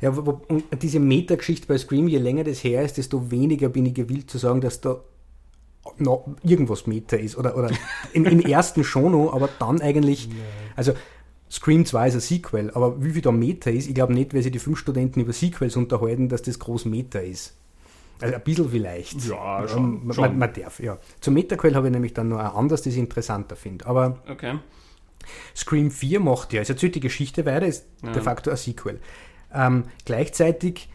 Ja, 0.00 0.10
und 0.10 0.64
diese 0.82 0.98
Meta-Geschichte 0.98 1.66
bei 1.68 1.78
Scream, 1.78 2.08
je 2.08 2.18
länger 2.18 2.44
das 2.44 2.64
her 2.64 2.82
ist, 2.82 2.98
desto 2.98 3.30
weniger 3.30 3.68
bin 3.68 3.86
ich 3.86 3.94
gewillt 3.94 4.30
zu 4.30 4.38
sagen, 4.38 4.60
dass 4.60 4.80
da 4.80 5.00
noch 5.98 6.26
irgendwas 6.42 6.86
Meta 6.86 7.16
ist. 7.16 7.36
Oder, 7.36 7.56
oder 7.56 7.70
im, 8.12 8.24
im 8.24 8.40
ersten 8.40 8.84
schon 8.84 9.12
noch, 9.12 9.32
aber 9.32 9.48
dann 9.58 9.80
eigentlich. 9.80 10.28
Also 10.74 10.92
Scream 11.50 11.84
2 11.84 12.08
ist 12.08 12.14
ein 12.14 12.20
Sequel, 12.20 12.70
aber 12.70 13.04
wie 13.04 13.10
viel 13.10 13.20
da 13.20 13.30
Meta 13.30 13.68
ist, 13.68 13.86
ich 13.86 13.94
glaube 13.94 14.14
nicht, 14.14 14.32
weil 14.32 14.42
sich 14.42 14.52
die 14.52 14.58
fünf 14.58 14.78
Studenten 14.78 15.20
über 15.20 15.34
Sequels 15.34 15.76
unterhalten, 15.76 16.30
dass 16.30 16.42
das 16.42 16.58
groß 16.58 16.86
Meta 16.86 17.18
ist. 17.18 17.54
Also 18.22 18.34
ein 18.36 18.42
bisschen 18.42 18.70
vielleicht. 18.70 19.28
Ja, 19.28 19.68
schon. 19.68 20.06
Man, 20.06 20.14
schon. 20.14 20.38
man 20.38 20.52
darf, 20.52 20.80
ja. 20.80 20.98
Zum 21.20 21.34
Metaquell 21.34 21.74
habe 21.74 21.88
ich 21.88 21.92
nämlich 21.92 22.14
dann 22.14 22.28
noch 22.28 22.38
ein 22.38 22.46
anderes, 22.46 22.82
das 22.82 22.94
ich 22.94 22.98
interessanter 22.98 23.56
finde. 23.56 23.84
Aber 23.86 24.18
okay. 24.30 24.58
Scream 25.56 25.90
4 25.90 26.20
macht 26.20 26.52
ja, 26.52 26.60
es 26.60 26.70
erzählt 26.70 26.94
die 26.94 27.00
Geschichte 27.00 27.44
weiter, 27.46 27.66
ist 27.66 27.86
ja. 28.02 28.12
de 28.12 28.22
facto 28.22 28.50
ein 28.50 28.56
Sequel. 28.56 29.00
Ähm, 29.54 29.84
gleichzeitig 30.04 30.88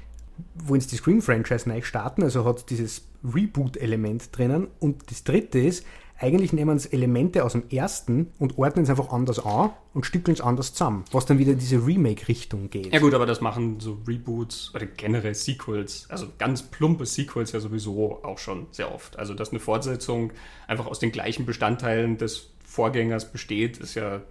wollen 0.55 0.81
sie 0.81 0.89
die 0.89 0.98
Scream-Franchise 0.98 1.67
neu 1.67 1.81
starten, 1.81 2.24
also 2.24 2.46
hat 2.46 2.69
dieses 2.69 3.07
Reboot-Element 3.24 4.36
drinnen. 4.38 4.67
Und 4.79 5.10
das 5.10 5.24
dritte 5.24 5.60
ist, 5.60 5.86
eigentlich 6.20 6.54
nehmen 6.54 6.80
sie 6.80 6.92
Elemente 6.92 7.44
aus 7.44 7.54
dem 7.54 7.70
ersten 7.70 8.32
und 8.40 8.58
ordnen 8.58 8.84
es 8.84 8.90
einfach 8.90 9.12
anders 9.12 9.40
an 9.40 9.70
und 9.94 10.06
stückeln 10.06 10.34
es 10.34 10.42
anders 10.42 10.74
zusammen, 10.74 11.06
was 11.12 11.26
dann 11.26 11.38
wieder 11.38 11.54
in 11.54 11.60
diese 11.60 11.86
Remake-Richtung 11.86 12.70
geht. 12.70 12.92
Ja 12.92 13.00
gut, 13.00 13.14
aber 13.14 13.26
das 13.26 13.42
machen 13.42 13.80
so 13.80 14.00
Reboots 14.08 14.72
oder 14.74 14.86
generell 14.86 15.36
Sequels, 15.36 16.08
also 16.10 16.28
ganz 16.38 16.64
plumpe 16.64 17.06
Sequels 17.06 17.52
ja 17.52 17.60
sowieso 17.60 18.24
auch 18.24 18.40
schon 18.40 18.68
sehr 18.72 18.94
oft. 18.94 19.20
Also 19.20 19.34
dass 19.34 19.52
eine 19.52 19.60
Fortsetzung 19.60 20.34
einfach 20.68 20.88
aus 20.88 21.00
den 21.00 21.12
gleichen 21.12 21.46
Bestandteilen 21.46 22.18
des 22.18 22.50
Vorgängers 22.66 23.32
besteht, 23.32 23.78
ist 23.78 23.96
ja... 23.96 24.22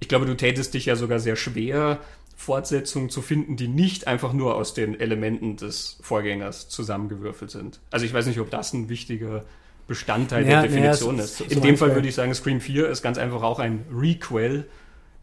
Ich 0.00 0.08
glaube, 0.08 0.26
du 0.26 0.36
tätest 0.36 0.74
dich 0.74 0.86
ja 0.86 0.96
sogar 0.96 1.20
sehr 1.20 1.36
schwer, 1.36 2.00
Fortsetzungen 2.34 3.08
zu 3.08 3.22
finden, 3.22 3.56
die 3.56 3.68
nicht 3.68 4.08
einfach 4.08 4.32
nur 4.32 4.56
aus 4.56 4.74
den 4.74 4.98
Elementen 4.98 5.56
des 5.56 5.98
Vorgängers 6.02 6.68
zusammengewürfelt 6.68 7.52
sind. 7.52 7.80
Also 7.92 8.04
ich 8.04 8.12
weiß 8.12 8.26
nicht, 8.26 8.40
ob 8.40 8.50
das 8.50 8.72
ein 8.72 8.88
wichtiger 8.88 9.44
Bestandteil 9.92 10.46
ja, 10.46 10.62
der 10.62 10.70
Definition 10.70 11.18
ja, 11.18 11.24
ist. 11.24 11.36
So, 11.36 11.44
so 11.44 11.50
In 11.50 11.60
dem 11.60 11.76
Fall 11.76 11.94
würde 11.94 12.08
ich 12.08 12.14
sagen, 12.14 12.32
Scream 12.32 12.62
4 12.62 12.88
ist 12.88 13.02
ganz 13.02 13.18
einfach 13.18 13.42
auch 13.42 13.58
ein 13.58 13.84
Requel, 13.94 14.66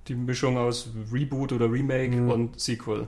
die 0.07 0.13
Mischung 0.13 0.59
aus 0.59 0.91
Reboot 1.11 1.53
oder 1.53 1.71
Remake 1.71 2.15
mhm. 2.15 2.29
und 2.29 2.59
Sequel. 2.59 3.07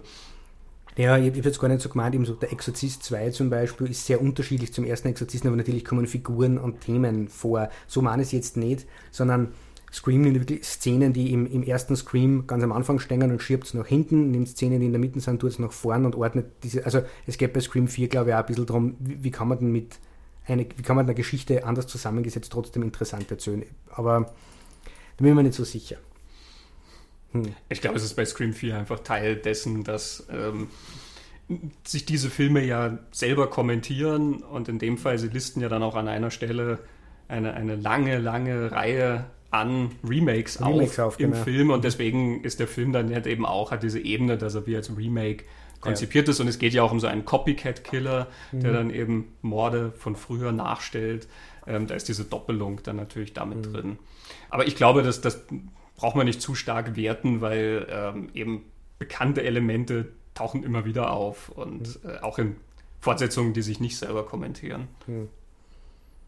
Ja, 0.98 1.18
ich 1.18 1.28
habe 1.28 1.38
jetzt 1.38 1.60
gar 1.60 1.68
nicht 1.68 1.82
so 1.82 1.90
gemeint, 1.90 2.16
eben 2.16 2.26
so 2.26 2.34
der 2.34 2.52
Exorzist 2.52 3.04
2 3.04 3.30
zum 3.30 3.52
Beispiel 3.52 3.92
ist 3.92 4.08
sehr 4.08 4.22
unterschiedlich 4.22 4.74
zum 4.74 4.86
ersten 4.86 5.08
Exorzisten, 5.08 5.48
aber 5.50 5.58
natürlich 5.58 5.86
kommen 5.86 6.08
Figuren 6.08 6.58
und 6.58 6.82
Themen 6.82 7.28
vor. 7.28 7.70
So 7.88 8.02
meine 8.02 8.24
ich 8.24 8.30
es 8.30 8.32
jetzt 8.32 8.58
nicht, 8.58 8.88
sondern 9.12 9.54
Scream 9.94 10.22
nimmt 10.22 10.40
wirklich 10.40 10.64
Szenen, 10.64 11.14
die 11.14 11.32
im, 11.32 11.46
im 11.46 11.62
ersten 11.62 11.96
Scream 11.96 12.48
ganz 12.48 12.64
am 12.64 12.72
Anfang 12.72 13.00
stehen 13.00 13.22
und 13.22 13.42
schiebt 13.42 13.66
es 13.68 13.74
nach 13.74 13.86
hinten, 13.86 14.32
nimmt 14.32 14.50
Szenen, 14.50 14.80
die 14.80 14.88
in 14.88 14.94
der 14.94 15.00
Mitte 15.00 15.20
sind, 15.20 15.40
tut 15.40 15.52
es 15.52 15.60
nach 15.60 15.72
vorn 15.72 16.06
und 16.06 16.16
ordnet 16.16 16.48
diese. 16.64 16.86
Also 16.86 17.02
es 17.28 17.38
geht 17.38 17.54
bei 17.54 17.60
Scream 17.60 17.88
4, 17.88 18.08
glaube 18.08 18.32
ich, 18.32 18.36
auch 18.36 18.40
ein 18.40 18.46
bisschen 18.48 18.66
darum, 18.66 18.96
wie, 19.00 19.24
wie 19.24 19.32
kann 19.32 19.48
man 19.48 19.60
denn 19.60 19.72
mit 19.72 20.00
eine, 20.52 20.66
wie 20.76 20.84
kann 20.84 20.96
man 20.96 21.06
eine 21.06 21.16
Geschichte 21.16 21.66
anders 21.66 21.88
zusammengesetzt 21.88 22.52
trotzdem 22.52 22.84
interessant 22.84 23.30
erzählen. 23.32 23.66
Aber 23.90 24.22
da 24.22 25.18
bin 25.18 25.28
ich 25.28 25.34
mir 25.34 25.44
nicht 25.44 25.56
so 25.56 25.64
sicher. 25.64 25.98
Hm. 27.32 27.56
Ich 27.70 27.82
glaube, 27.82 27.98
es 27.98 28.04
ist 28.04 28.16
bei 28.16 28.26
Scream 28.26 28.54
4 28.54 28.78
einfach 28.78 29.00
Teil 29.00 29.36
dessen, 29.36 29.84
dass 29.84 30.28
ähm, 30.32 30.68
sich 31.84 32.06
diese 32.06 32.30
Filme 32.30 32.64
ja 32.64 33.00
selber 33.12 33.50
kommentieren 33.50 34.44
und 34.44 34.70
in 34.70 34.80
dem 34.80 34.98
Fall, 34.98 35.18
sie 35.18 35.28
listen 35.28 35.62
ja 35.62 35.70
dann 35.70 35.84
auch 35.84 35.96
an 35.96 36.08
einer 36.08 36.32
Stelle 36.32 36.80
eine, 37.28 37.54
eine 37.54 37.76
lange, 37.76 38.18
lange 38.20 38.72
Reihe 38.72 39.26
an 39.50 39.92
Remakes, 40.04 40.62
Remakes 40.62 41.00
auf, 41.00 41.16
auf 41.16 41.20
im 41.20 41.32
genau. 41.32 41.44
Film 41.44 41.70
und 41.72 41.84
deswegen 41.84 42.44
ist 42.44 42.60
der 42.60 42.68
Film 42.68 42.94
dann 42.94 43.14
halt 43.14 43.28
eben 43.28 43.46
auch, 43.46 43.72
hat 43.72 43.84
diese 43.84 44.00
Ebene, 44.00 44.38
dass 44.38 44.56
er 44.56 44.66
wie 44.66 44.76
als 44.76 44.96
Remake 44.96 45.44
konzipiert 45.82 46.28
ja. 46.28 46.32
ist 46.32 46.40
und 46.40 46.48
es 46.48 46.60
geht 46.60 46.74
ja 46.74 46.84
auch 46.84 46.92
um 46.92 47.00
so 47.00 47.08
einen 47.08 47.26
Copycat-Killer, 47.26 48.28
mhm. 48.52 48.60
der 48.62 48.74
dann 48.74 48.90
eben 48.92 49.34
Morde 49.42 49.92
von 49.92 50.16
früher 50.16 50.52
nachstellt. 50.52 51.28
Ähm, 51.68 51.88
da 51.88 51.96
ist 51.96 52.08
diese 52.08 52.24
Doppelung 52.24 52.82
dann 52.84 52.96
natürlich 52.96 53.34
damit 53.34 53.68
mhm. 53.68 53.74
drin. 53.74 54.00
Aber 54.50 54.68
ich 54.68 54.76
glaube, 54.76 55.04
dass 55.04 55.22
das 55.22 55.42
braucht 55.96 56.16
man 56.16 56.26
nicht 56.26 56.42
zu 56.42 56.56
stark 56.56 56.96
werten, 56.96 57.42
weil 57.42 57.88
ähm, 57.90 58.30
eben 58.34 58.64
bekannte 58.98 59.44
Elemente 59.44 60.12
tauchen 60.34 60.64
immer 60.64 60.86
wieder 60.86 61.12
auf 61.12 61.50
und 61.50 62.04
mhm. 62.04 62.10
äh, 62.10 62.20
auch 62.20 62.40
in 62.40 62.56
Fortsetzungen, 63.00 63.54
die 63.54 63.62
sich 63.62 63.80
nicht 63.80 63.98
selber 63.98 64.26
kommentieren. 64.26 64.88
Mhm. 65.08 65.30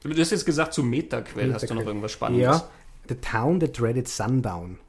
Du 0.02 0.20
hast 0.20 0.32
jetzt 0.32 0.46
gesagt, 0.46 0.74
zu 0.74 0.84
Metaquell 0.84 1.54
hast 1.54 1.70
du 1.70 1.76
noch 1.76 1.86
irgendwas 1.86 2.12
Spannendes. 2.12 2.46
Ja, 2.46 2.70
The 3.08 3.16
Town 3.16 3.60
That 3.60 3.80
Dreaded 3.80 4.08
Sundown. 4.08 4.80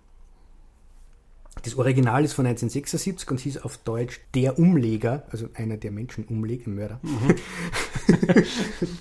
Das 1.63 1.77
Original 1.77 2.25
ist 2.25 2.35
von 2.35 2.47
1976 2.47 3.31
und 3.31 3.41
hieß 3.41 3.59
auf 3.59 3.79
Deutsch 3.79 4.21
Der 4.35 4.59
Umleger, 4.59 5.23
also 5.31 5.49
einer 5.55 5.77
der 5.77 5.93
Menschen 5.93 6.25
umlegt, 6.25 6.67
ein 6.67 6.75
Mörder. 6.75 7.01
Mhm. 7.03 7.37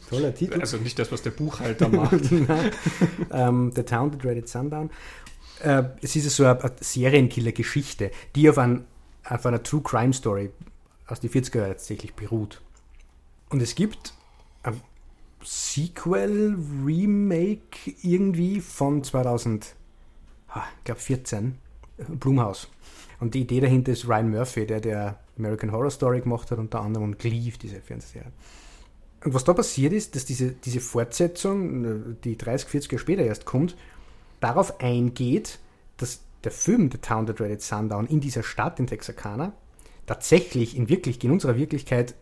Toller 0.09 0.33
Titel. 0.33 0.61
Also 0.61 0.77
nicht 0.77 0.97
das, 0.97 1.11
was 1.11 1.21
der 1.21 1.31
Buchhalter 1.31 1.89
macht. 1.89 2.31
ähm, 3.31 3.71
The 3.75 3.83
Town 3.83 4.11
That 4.11 4.23
Dreaded 4.23 4.47
Sundown. 4.47 4.91
Äh, 5.59 5.83
es 6.01 6.15
ist 6.15 6.29
so 6.35 6.45
eine, 6.45 6.61
eine 6.61 6.73
Serienkiller-Geschichte, 6.79 8.11
die 8.35 8.49
auf, 8.49 8.57
ein, 8.57 8.85
auf 9.25 9.45
einer 9.45 9.61
True 9.61 9.81
Crime 9.81 10.13
Story 10.13 10.51
aus 11.07 11.19
den 11.19 11.31
40er 11.31 11.57
Jahren 11.57 11.71
tatsächlich 11.71 12.13
beruht. 12.13 12.61
Und 13.49 13.61
es 13.61 13.75
gibt 13.75 14.13
ein 14.63 14.79
Sequel, 15.43 16.57
Remake 16.85 17.93
irgendwie 18.01 18.61
von 18.61 19.03
2000, 19.03 19.75
ich 20.77 20.83
glaube 20.85 21.01
14 21.01 21.57
Blumhaus. 22.03 22.69
Und 23.19 23.33
die 23.33 23.41
Idee 23.41 23.61
dahinter 23.61 23.91
ist 23.91 24.07
Ryan 24.07 24.29
Murphy, 24.29 24.65
der 24.65 24.81
der 24.81 25.19
American 25.37 25.71
Horror 25.71 25.91
Story 25.91 26.21
gemacht 26.21 26.51
hat, 26.51 26.59
unter 26.59 26.81
anderem 26.81 27.05
und 27.05 27.19
Cleave, 27.19 27.57
diese 27.57 27.81
Fernsehserie. 27.81 28.31
Und 29.23 29.33
was 29.33 29.43
da 29.43 29.53
passiert 29.53 29.93
ist, 29.93 30.15
dass 30.15 30.25
diese, 30.25 30.51
diese 30.51 30.81
Fortsetzung, 30.81 32.17
die 32.23 32.37
30, 32.37 32.67
40 32.69 32.91
Jahre 32.91 32.99
später 32.99 33.23
erst 33.23 33.45
kommt, 33.45 33.77
darauf 34.41 34.81
eingeht, 34.81 35.59
dass 35.97 36.21
der 36.43 36.51
Film 36.51 36.89
The 36.91 36.97
Town 36.97 37.25
That 37.25 37.39
Dreaded 37.39 37.61
Sundown 37.61 38.07
in 38.07 38.19
dieser 38.19 38.43
Stadt 38.43 38.79
in 38.79 38.87
Texarkana 38.87 39.53
tatsächlich 40.05 40.75
in, 40.75 40.89
wirklich, 40.89 41.23
in 41.23 41.31
unserer 41.31 41.55
Wirklichkeit 41.55 42.15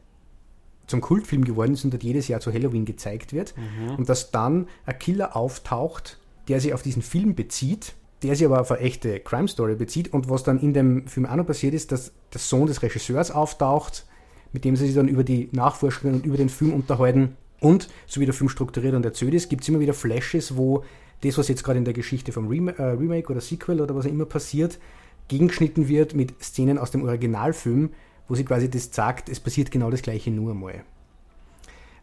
zum 0.85 1.01
Kultfilm 1.01 1.43
geworden 1.43 1.73
ist 1.73 1.83
und 1.83 1.93
dort 1.93 2.03
jedes 2.03 2.27
Jahr 2.27 2.41
zu 2.41 2.53
Halloween 2.53 2.85
gezeigt 2.85 3.33
wird. 3.33 3.55
Mhm. 3.57 3.95
Und 3.95 4.09
dass 4.09 4.29
dann 4.29 4.67
ein 4.85 4.99
Killer 4.99 5.35
auftaucht, 5.35 6.19
der 6.47 6.59
sich 6.59 6.73
auf 6.73 6.83
diesen 6.83 7.01
Film 7.01 7.33
bezieht 7.33 7.93
der 8.23 8.35
sich 8.35 8.45
aber 8.45 8.61
auf 8.61 8.71
eine 8.71 8.81
echte 8.81 9.19
Crime 9.19 9.47
Story 9.47 9.75
bezieht 9.75 10.13
und 10.13 10.29
was 10.29 10.43
dann 10.43 10.59
in 10.59 10.73
dem 10.73 11.07
Film 11.07 11.25
auch 11.25 11.35
noch 11.35 11.47
passiert 11.47 11.73
ist, 11.73 11.91
dass 11.91 12.11
der 12.33 12.39
Sohn 12.39 12.67
des 12.67 12.81
Regisseurs 12.81 13.31
auftaucht, 13.31 14.05
mit 14.53 14.63
dem 14.65 14.75
sie 14.75 14.85
sich 14.85 14.95
dann 14.95 15.07
über 15.07 15.23
die 15.23 15.49
Nachforschungen 15.51 16.15
und 16.15 16.25
über 16.25 16.37
den 16.37 16.49
Film 16.49 16.73
unterhalten 16.73 17.35
und 17.59 17.89
so 18.07 18.19
wie 18.21 18.25
der 18.25 18.33
Film 18.33 18.49
strukturiert 18.49 18.95
und 18.95 19.05
erzählt 19.05 19.33
ist, 19.33 19.49
gibt 19.49 19.63
es 19.63 19.69
immer 19.69 19.79
wieder 19.79 19.93
Flashes, 19.93 20.57
wo 20.57 20.83
das, 21.21 21.37
was 21.37 21.47
jetzt 21.47 21.63
gerade 21.63 21.77
in 21.77 21.85
der 21.85 21.93
Geschichte 21.93 22.31
vom 22.31 22.47
Rem 22.47 22.67
äh, 22.67 22.81
Remake 22.81 23.31
oder 23.31 23.41
Sequel 23.41 23.79
oder 23.79 23.95
was 23.95 24.05
auch 24.05 24.09
immer 24.09 24.25
passiert, 24.25 24.79
gegengeschnitten 25.27 25.87
wird 25.87 26.13
mit 26.13 26.43
Szenen 26.43 26.77
aus 26.77 26.91
dem 26.91 27.03
Originalfilm, 27.03 27.91
wo 28.27 28.35
sie 28.35 28.43
quasi 28.43 28.69
das 28.69 28.89
sagt, 28.91 29.29
es 29.29 29.39
passiert 29.39 29.71
genau 29.71 29.91
das 29.91 30.01
gleiche 30.01 30.31
nur 30.31 30.51
einmal. 30.51 30.83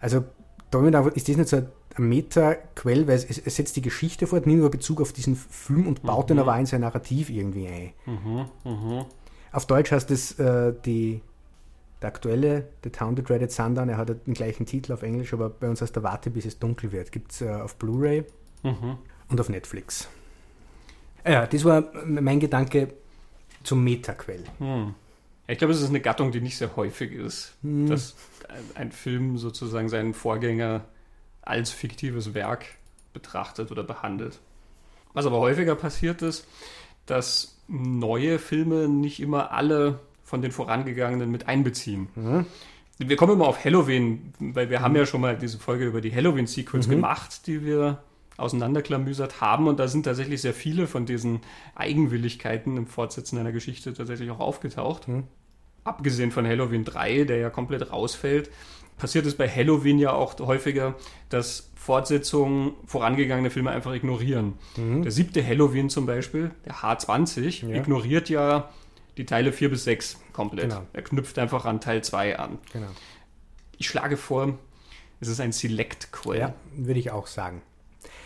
Also 0.01 0.25
damit 0.71 0.95
ist 1.17 1.29
das 1.29 1.37
nicht 1.37 1.49
so 1.49 1.57
ein 1.57 1.69
Meta-Quell, 1.99 3.07
weil 3.07 3.17
es, 3.17 3.39
es, 3.39 3.57
setzt 3.57 3.77
die 3.77 3.83
Geschichte 3.83 4.27
fort, 4.27 4.47
nimmt 4.47 4.61
aber 4.61 4.71
Bezug 4.71 5.01
auf 5.01 5.13
diesen 5.13 5.37
Film 5.37 5.87
und 5.87 6.03
baut 6.03 6.27
mhm. 6.27 6.35
den 6.35 6.39
aber 6.41 6.59
in 6.59 6.67
sein 6.67 6.81
Narrativ 6.81 7.31
irgendwie 7.31 7.69
ein. 7.69 7.93
Mhm, 8.07 8.47
mh. 8.65 9.07
Auf 9.53 9.67
Deutsch 9.67 9.91
heißt 9.91 10.11
es 10.11 10.39
äh, 10.39 10.75
die, 10.85 11.23
der 12.03 12.09
aktuelle 12.09 12.69
The 12.85 12.91
Town 12.91 13.17
That 13.17 13.29
Dreaded 13.29 13.51
Sundown, 13.51 13.89
er 13.89 13.97
hat 13.97 14.09
den 14.09 14.35
gleichen 14.35 14.67
Titel 14.67 14.93
auf 14.93 15.03
Englisch, 15.03 15.33
aber 15.33 15.49
bei 15.51 15.69
uns 15.69 15.81
heißt 15.81 15.97
der 15.97 16.03
Warte, 16.03 16.31
bis 16.31 16.45
es 16.45 16.59
dunkel 16.59 16.93
wird. 16.93 17.13
Gibt 17.13 17.33
es 17.33 17.41
äh, 17.41 17.51
auf 17.51 17.77
Blu-ray. 17.77 18.25
Mhm. 18.63 18.99
und 19.29 19.41
auf 19.41 19.49
Netflix. 19.49 20.09
Ja, 21.25 21.47
das 21.47 21.65
war 21.65 21.85
mein 22.05 22.41
Gedanke 22.41 22.95
zum 23.63 23.85
Metaquell. 23.85 24.45
Hm. 24.59 24.95
Ich 25.47 25.59
glaube, 25.59 25.73
es 25.73 25.81
ist 25.81 25.89
eine 25.89 26.01
Gattung, 26.01 26.33
die 26.33 26.41
nicht 26.41 26.57
sehr 26.57 26.77
häufig 26.77 27.13
ist, 27.13 27.55
hm. 27.63 27.87
dass 27.87 28.15
ein 28.75 28.93
Film 28.93 29.39
sozusagen 29.39 29.89
seinen 29.89 30.15
Vorgänger 30.15 30.85
als 31.49 31.71
fiktives 31.71 32.35
Werk 32.35 32.67
betrachtet 33.13 33.71
oder 33.71 33.83
behandelt. 33.83 34.41
Was 35.15 35.27
aber 35.27 35.39
häufiger 35.39 35.75
passiert 35.75 36.23
ist, 36.23 36.47
dass 37.07 37.57
neue 37.67 38.39
Filme 38.39 38.89
nicht 38.89 39.21
immer 39.21 39.53
alle 39.53 40.01
von 40.23 40.43
den 40.43 40.53
vorangegangenen 40.53 41.31
mit 41.31 41.49
einbeziehen. 41.49 42.09
Mhm. 42.15 42.47
Wir 42.99 43.17
kommen 43.17 43.35
immer 43.35 43.47
auf 43.47 43.65
Halloween, 43.65 44.33
weil 44.39 44.71
wir 44.71 44.81
mhm. 44.81 44.83
haben 44.85 44.97
ja 44.97 45.07
schon 45.07 45.21
mal 45.21 45.37
diese 45.37 45.59
Folge 45.59 45.87
über 45.87 46.01
die 46.01 46.15
Halloween-Sequels 46.15 46.87
mhm. 46.87 46.93
gemacht, 46.93 47.47
die 47.47 47.65
wir 47.65 48.03
auseinanderklamüsert 48.37 49.41
haben. 49.41 49.69
Und 49.69 49.79
da 49.81 49.89
sind 49.89 50.05
tatsächlich 50.05 50.41
sehr 50.41 50.55
viele 50.55 50.87
von 50.87 51.07
diesen 51.07 51.41
Eigenwilligkeiten 51.75 52.77
im 52.77 52.87
Fortsetzen 52.87 53.39
einer 53.39 53.53
Geschichte 53.53 53.95
tatsächlich 53.95 54.31
auch 54.31 54.41
aufgetaucht. 54.41 55.09
Mhm. 55.09 55.25
Abgesehen 55.85 56.31
von 56.31 56.47
Halloween 56.47 56.85
3, 56.85 57.25
der 57.25 57.39
ja 57.39 57.51
komplett 57.51 57.91
rausfällt, 57.91 58.51
passiert 58.99 59.27
es 59.27 59.35
bei 59.35 59.49
Halloween 59.49 59.99
ja 59.99 60.13
auch 60.13 60.39
häufiger, 60.41 60.95
dass 61.29 61.71
Fortsetzungen 61.75 62.73
vorangegangene 62.87 63.51
Filme 63.51 63.71
einfach 63.71 63.95
ignorieren. 63.95 64.55
Mhm. 64.77 65.03
Der 65.03 65.11
siebte 65.11 65.47
Halloween 65.47 65.89
zum 65.89 66.05
Beispiel, 66.07 66.51
der 66.67 66.75
H20, 66.75 67.67
ja. 67.67 67.77
ignoriert 67.77 68.29
ja 68.29 68.69
die 69.17 69.25
Teile 69.25 69.53
4 69.53 69.71
bis 69.71 69.85
6 69.85 70.21
komplett. 70.33 70.71
Genau. 70.71 70.83
Er 70.93 71.03
knüpft 71.03 71.39
einfach 71.39 71.65
an 71.65 71.81
Teil 71.81 72.03
2 72.03 72.39
an. 72.39 72.59
Genau. 72.73 72.89
Ich 73.77 73.89
schlage 73.89 74.17
vor, 74.17 74.59
es 75.21 75.29
ist 75.29 75.41
ein 75.41 75.53
Select-Quell. 75.53 76.39
Ja, 76.39 76.55
würde 76.77 77.01
ich 77.01 77.11
auch 77.11 77.27
sagen. 77.27 77.63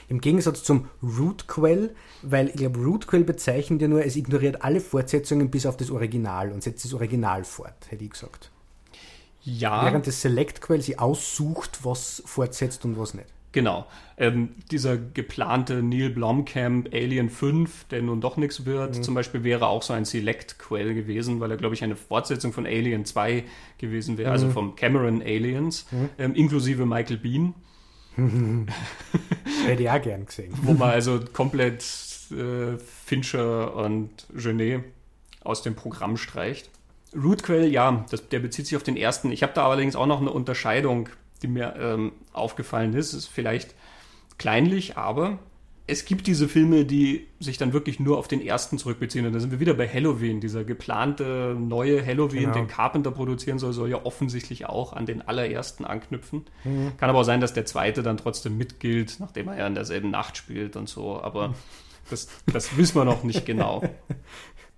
Im 0.08 0.20
Gegensatz 0.20 0.62
zum 0.62 0.88
Root-Quell, 1.02 1.94
weil 2.22 2.48
ich 2.48 2.56
glaube, 2.56 2.80
Root-Quell 2.80 3.24
bezeichnet 3.24 3.80
ja 3.80 3.88
nur, 3.88 4.04
es 4.04 4.16
ignoriert 4.16 4.62
alle 4.62 4.80
Fortsetzungen 4.80 5.50
bis 5.50 5.64
auf 5.64 5.78
das 5.78 5.90
Original 5.90 6.52
und 6.52 6.62
setzt 6.62 6.84
das 6.84 6.92
Original 6.92 7.44
fort, 7.44 7.86
hätte 7.88 8.04
ich 8.04 8.10
gesagt. 8.10 8.50
Ja. 9.44 9.84
Während 9.84 10.06
das 10.06 10.20
Select-Quell 10.20 10.80
sie 10.80 10.98
aussucht, 10.98 11.80
was 11.82 12.22
fortsetzt 12.26 12.84
und 12.84 12.98
was 12.98 13.14
nicht. 13.14 13.26
Genau. 13.52 13.86
Ähm, 14.16 14.50
dieser 14.70 14.96
geplante 14.96 15.82
Neil 15.82 16.10
Blomkamp 16.10 16.88
Alien 16.92 17.28
5, 17.28 17.84
der 17.84 18.02
nun 18.02 18.20
doch 18.20 18.38
nichts 18.38 18.64
wird, 18.64 18.96
mhm. 18.96 19.02
zum 19.02 19.14
Beispiel 19.14 19.44
wäre 19.44 19.66
auch 19.66 19.82
so 19.82 19.92
ein 19.92 20.06
Select-Quell 20.06 20.94
gewesen, 20.94 21.38
weil 21.40 21.50
er, 21.50 21.58
glaube 21.58 21.74
ich, 21.74 21.84
eine 21.84 21.96
Fortsetzung 21.96 22.52
von 22.52 22.66
Alien 22.66 23.04
2 23.04 23.44
gewesen 23.78 24.16
wäre, 24.16 24.30
also 24.30 24.46
mhm. 24.46 24.50
also 24.50 24.60
vom 24.60 24.76
Cameron 24.76 25.20
Aliens, 25.22 25.86
mhm. 25.90 26.08
ähm, 26.18 26.34
inklusive 26.34 26.86
Michael 26.86 27.18
Bean. 27.18 27.54
Hätte 29.66 29.82
ich 29.82 29.90
auch 29.90 30.02
gern 30.02 30.26
gesehen. 30.26 30.52
Wo 30.62 30.72
man 30.72 30.90
also 30.90 31.20
komplett 31.32 31.82
äh, 32.30 32.78
Fincher 32.78 33.74
und 33.74 34.10
Genet 34.34 34.84
aus 35.42 35.62
dem 35.62 35.74
Programm 35.74 36.16
streicht. 36.16 36.70
Rootquell, 37.14 37.70
ja, 37.70 38.04
das, 38.10 38.28
der 38.28 38.40
bezieht 38.40 38.66
sich 38.66 38.76
auf 38.76 38.82
den 38.82 38.96
ersten. 38.96 39.32
Ich 39.32 39.42
habe 39.42 39.52
da 39.54 39.66
allerdings 39.66 39.96
auch 39.96 40.06
noch 40.06 40.20
eine 40.20 40.30
Unterscheidung 40.30 41.08
die 41.42 41.48
mir 41.48 41.74
ähm, 41.78 42.12
aufgefallen 42.32 42.94
ist. 42.94 43.12
Ist 43.12 43.26
vielleicht 43.26 43.74
kleinlich, 44.38 44.96
aber 44.96 45.38
es 45.86 46.04
gibt 46.04 46.26
diese 46.26 46.48
Filme, 46.48 46.84
die 46.84 47.26
sich 47.40 47.58
dann 47.58 47.72
wirklich 47.72 47.98
nur 47.98 48.16
auf 48.16 48.28
den 48.28 48.40
ersten 48.40 48.78
zurückbeziehen. 48.78 49.26
Und 49.26 49.32
da 49.32 49.40
sind 49.40 49.50
wir 49.50 49.60
wieder 49.60 49.74
bei 49.74 49.88
Halloween. 49.88 50.40
Dieser 50.40 50.64
geplante 50.64 51.56
neue 51.58 52.04
Halloween, 52.04 52.42
genau. 52.42 52.54
den 52.54 52.68
Carpenter 52.68 53.10
produzieren 53.10 53.58
soll, 53.58 53.72
soll 53.72 53.90
ja 53.90 54.04
offensichtlich 54.04 54.66
auch 54.66 54.92
an 54.92 55.06
den 55.06 55.22
allerersten 55.22 55.84
anknüpfen. 55.84 56.44
Mhm. 56.64 56.96
Kann 56.96 57.10
aber 57.10 57.18
auch 57.20 57.24
sein, 57.24 57.40
dass 57.40 57.52
der 57.52 57.66
zweite 57.66 58.02
dann 58.02 58.16
trotzdem 58.16 58.56
mitgilt, 58.56 59.16
nachdem 59.18 59.48
er 59.48 59.58
ja 59.58 59.66
in 59.66 59.74
derselben 59.74 60.10
Nacht 60.10 60.36
spielt 60.36 60.76
und 60.76 60.88
so. 60.88 61.20
Aber 61.20 61.54
das, 62.10 62.28
das 62.50 62.76
wissen 62.76 62.94
wir 62.94 63.04
noch 63.04 63.24
nicht 63.24 63.44
genau. 63.44 63.82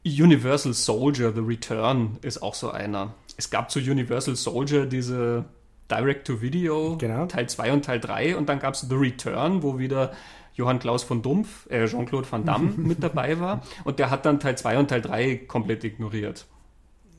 Universal 0.05 0.75
Soldier, 0.75 1.33
The 1.35 1.41
Return 1.41 2.19
ist 2.23 2.43
auch 2.43 2.55
so 2.55 2.71
einer. 2.71 3.15
Es 3.37 3.51
gab 3.51 3.71
zu 3.71 3.79
Universal 3.79 4.37
Soldier 4.37 4.87
diese 4.87 5.47
Direct-to-Video, 5.91 6.97
genau. 6.99 7.27
Teil 7.27 7.49
2 7.49 7.73
und 7.73 7.85
Teil 7.85 8.01
3 8.01 8.37
und 8.37 8.49
dann 8.49 8.59
gab 8.59 8.75
es 8.75 8.83
The 8.83 8.95
Return, 8.95 9.63
wo 9.63 9.79
wieder 9.79 10.13
Johann 10.55 10.79
Klaus 10.79 11.03
von 11.03 11.23
Dumpf, 11.23 11.69
äh, 11.71 11.87
Jean-Claude 11.87 12.31
Van 12.31 12.45
Damme 12.45 12.73
mit 12.77 13.03
dabei 13.03 13.41
war 13.41 13.63
und 13.85 13.99
der 13.99 14.11
hat 14.11 14.27
dann 14.27 14.41
Teil 14.41 14.57
2 14.57 14.79
und 14.79 14.89
Teil 14.89 15.03
3 15.03 15.37
komplett 15.37 15.85
ignoriert. 15.85 16.47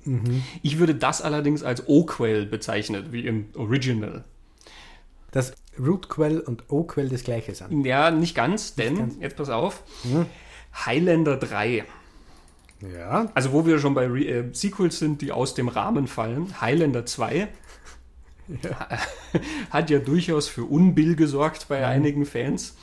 Mhm. 0.04 0.44
Ich 0.62 0.78
würde 0.78 0.94
das 0.94 1.22
allerdings 1.22 1.64
als 1.64 1.88
O-Quell 1.88 2.46
bezeichnen, 2.46 3.08
wie 3.12 3.26
im 3.26 3.48
Original. 3.56 4.24
Das 5.32 5.54
Root-Quell 5.80 6.40
und 6.40 6.64
O-Quell 6.70 7.10
das 7.10 7.24
gleiche 7.24 7.54
sind. 7.56 7.84
Ja, 7.84 8.12
nicht 8.12 8.36
ganz, 8.36 8.76
denn, 8.76 8.94
nicht 8.94 9.00
ganz. 9.00 9.16
jetzt 9.20 9.36
pass 9.38 9.50
auf, 9.50 9.84
mhm. 10.04 10.28
Highlander 10.86 11.38
3. 11.38 11.84
Ja. 12.94 13.32
Also 13.34 13.52
wo 13.54 13.66
wir 13.66 13.80
schon 13.80 13.94
bei 13.94 14.08
Re 14.08 14.26
äh, 14.26 14.44
Sequels 14.54 15.00
sind, 15.00 15.22
die 15.22 15.32
aus 15.32 15.54
dem 15.54 15.68
Rahmen 15.68 16.08
fallen. 16.08 16.60
Highlander 16.62 17.06
2 17.06 17.48
ja. 18.64 18.88
hat 19.70 19.90
ja 19.90 20.00
durchaus 20.00 20.48
für 20.48 20.64
Unbill 20.64 21.16
gesorgt 21.16 21.68
bei 21.68 21.80
mhm. 21.80 21.86
einigen 21.86 22.26
Fans, 22.26 22.76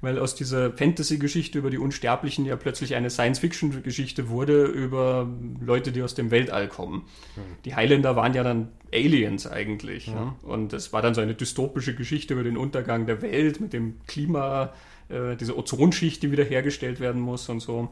weil 0.00 0.18
aus 0.18 0.34
dieser 0.34 0.72
Fantasy-Geschichte 0.72 1.58
über 1.58 1.70
die 1.70 1.78
Unsterblichen 1.78 2.44
ja 2.44 2.56
plötzlich 2.56 2.94
eine 2.94 3.10
Science-Fiction-Geschichte 3.10 4.28
wurde 4.28 4.64
über 4.64 5.28
Leute, 5.60 5.92
die 5.92 6.02
aus 6.02 6.14
dem 6.14 6.30
Weltall 6.30 6.68
kommen. 6.68 7.04
Mhm. 7.36 7.40
Die 7.64 7.74
Highlander 7.74 8.16
waren 8.16 8.34
ja 8.34 8.42
dann 8.42 8.68
Aliens 8.92 9.46
eigentlich. 9.46 10.08
Mhm. 10.08 10.14
Ja? 10.14 10.36
Und 10.42 10.72
es 10.72 10.92
war 10.92 11.02
dann 11.02 11.14
so 11.14 11.20
eine 11.20 11.34
dystopische 11.34 11.94
Geschichte 11.94 12.34
über 12.34 12.44
den 12.44 12.56
Untergang 12.56 13.06
der 13.06 13.22
Welt 13.22 13.60
mit 13.60 13.72
dem 13.72 14.00
Klima, 14.06 14.72
äh, 15.08 15.36
diese 15.36 15.56
Ozonschicht, 15.56 16.22
die 16.22 16.32
wiederhergestellt 16.32 17.00
werden 17.00 17.20
muss 17.20 17.48
und 17.48 17.60
so. 17.60 17.90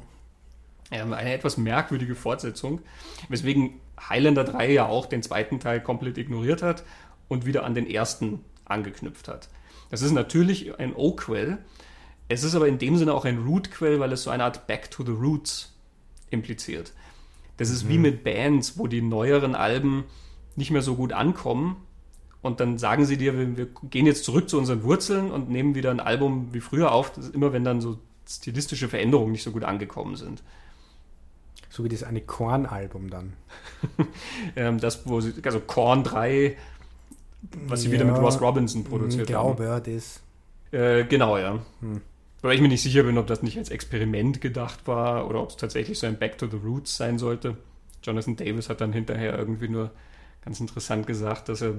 Eine 0.91 1.33
etwas 1.33 1.57
merkwürdige 1.57 2.15
Fortsetzung, 2.15 2.81
weswegen 3.29 3.81
Highlander 4.09 4.45
3 4.45 4.73
ja 4.73 4.87
auch 4.87 5.07
den 5.07 5.23
zweiten 5.23 5.61
Teil 5.61 5.81
komplett 5.81 6.19
ignoriert 6.19 6.63
hat 6.63 6.83
und 7.29 7.47
wieder 7.47 7.65
an 7.65 7.75
den 7.75 7.89
ersten 7.89 8.45
angeknüpft 8.65 9.29
hat. 9.29 9.49
Das 9.91 10.03
ist 10.03 10.13
natürlich 10.13 10.79
ein 10.79 10.95
O-Quell. 10.95 11.59
Es 12.29 12.45
ist 12.45 12.55
aber 12.55 12.69
in 12.69 12.79
dem 12.79 12.97
Sinne 12.97 13.15
auch 13.15 13.25
ein 13.25 13.45
Root-Quell, 13.45 14.01
weil 14.01 14.13
es 14.13 14.25
so 14.25 14.31
eine 14.31 14.45
Art 14.45 14.67
Back 14.67 14.91
to 14.91 15.05
the 15.05 15.13
Roots 15.13 15.77
impliziert. 16.31 16.93
Das 17.57 17.71
ist 17.71 17.85
mhm. 17.85 17.89
wie 17.89 17.99
mit 17.99 18.25
Bands, 18.25 18.79
wo 18.79 18.87
die 18.87 19.03
neueren 19.03 19.55
Alben 19.55 20.05
nicht 20.57 20.71
mehr 20.71 20.83
so 20.83 20.97
gut 20.97 21.13
ankommen 21.13 21.77
und 22.43 22.61
dann 22.61 22.79
sagen 22.79 23.05
sie 23.05 23.17
dir, 23.17 23.37
wir, 23.37 23.57
wir, 23.57 23.69
gehen 23.91 24.07
jetzt 24.07 24.25
zurück 24.25 24.49
zu 24.49 24.59
unseren 24.59 24.83
Wurzeln 24.83 25.31
und 25.31 25.51
nehmen 25.51 25.75
wieder 25.75 25.91
ein 25.91 26.01
Album 26.01 26.49
wie 26.53 26.61
früher 26.61 26.93
auf. 26.93 27.13
Immer, 27.35 27.53
wenn 27.53 27.65
dann 27.65 27.81
so 27.81 27.99
stilistische 28.29 28.89
Veränderungen 28.89 29.33
nicht 29.33 29.43
so 29.43 29.51
gut 29.51 29.65
angekommen 29.65 30.17
sind. 30.17 30.43
So 31.71 31.85
wie 31.85 31.89
das 31.89 32.03
eine 32.03 32.21
Korn-Album 32.21 33.09
dann. 33.09 33.33
ähm, 34.57 34.79
das, 34.79 35.07
wo 35.07 35.21
sie, 35.21 35.33
also 35.45 35.61
Korn 35.61 36.05
3 36.05 36.57
was 37.67 37.83
sie 37.83 37.89
ja, 37.89 37.95
wieder 37.95 38.05
mit 38.05 38.17
Ross 38.17 38.41
Robinson 38.41 38.85
produziert 38.85 39.27
glaube, 39.27 39.65
haben. 39.67 39.73
Ja, 39.73 39.81
das. 39.81 40.21
Äh, 40.73 41.05
genau, 41.05 41.39
ja. 41.39 41.59
Hm. 41.81 42.01
Weil 42.43 42.55
ich 42.55 42.61
mir 42.61 42.69
nicht 42.69 42.83
sicher 42.83 43.03
bin, 43.03 43.19
ob 43.19 43.27
das 43.27 43.43
nicht 43.43 43.59
als 43.59 43.71
Experiment 43.71 44.41
gedacht 44.41 44.87
war 44.87 45.29
oder 45.29 45.43
ob 45.43 45.51
es 45.51 45.57
tatsächlich 45.57 45.99
so 45.99 46.07
ein 46.07 46.19
Back 46.19 46.39
to 46.39 46.47
the 46.47 46.57
Roots 46.57 46.97
sein 46.97 47.19
sollte. 47.19 47.57
Jonathan 48.03 48.37
Davis 48.37 48.69
hat 48.69 48.81
dann 48.81 48.93
hinterher 48.93 49.39
irgendwie 49.39 49.69
nur 49.69 49.91
ganz 50.43 50.59
interessant 50.59 51.07
gesagt, 51.07 51.51
dass 51.51 51.61
er, 51.61 51.75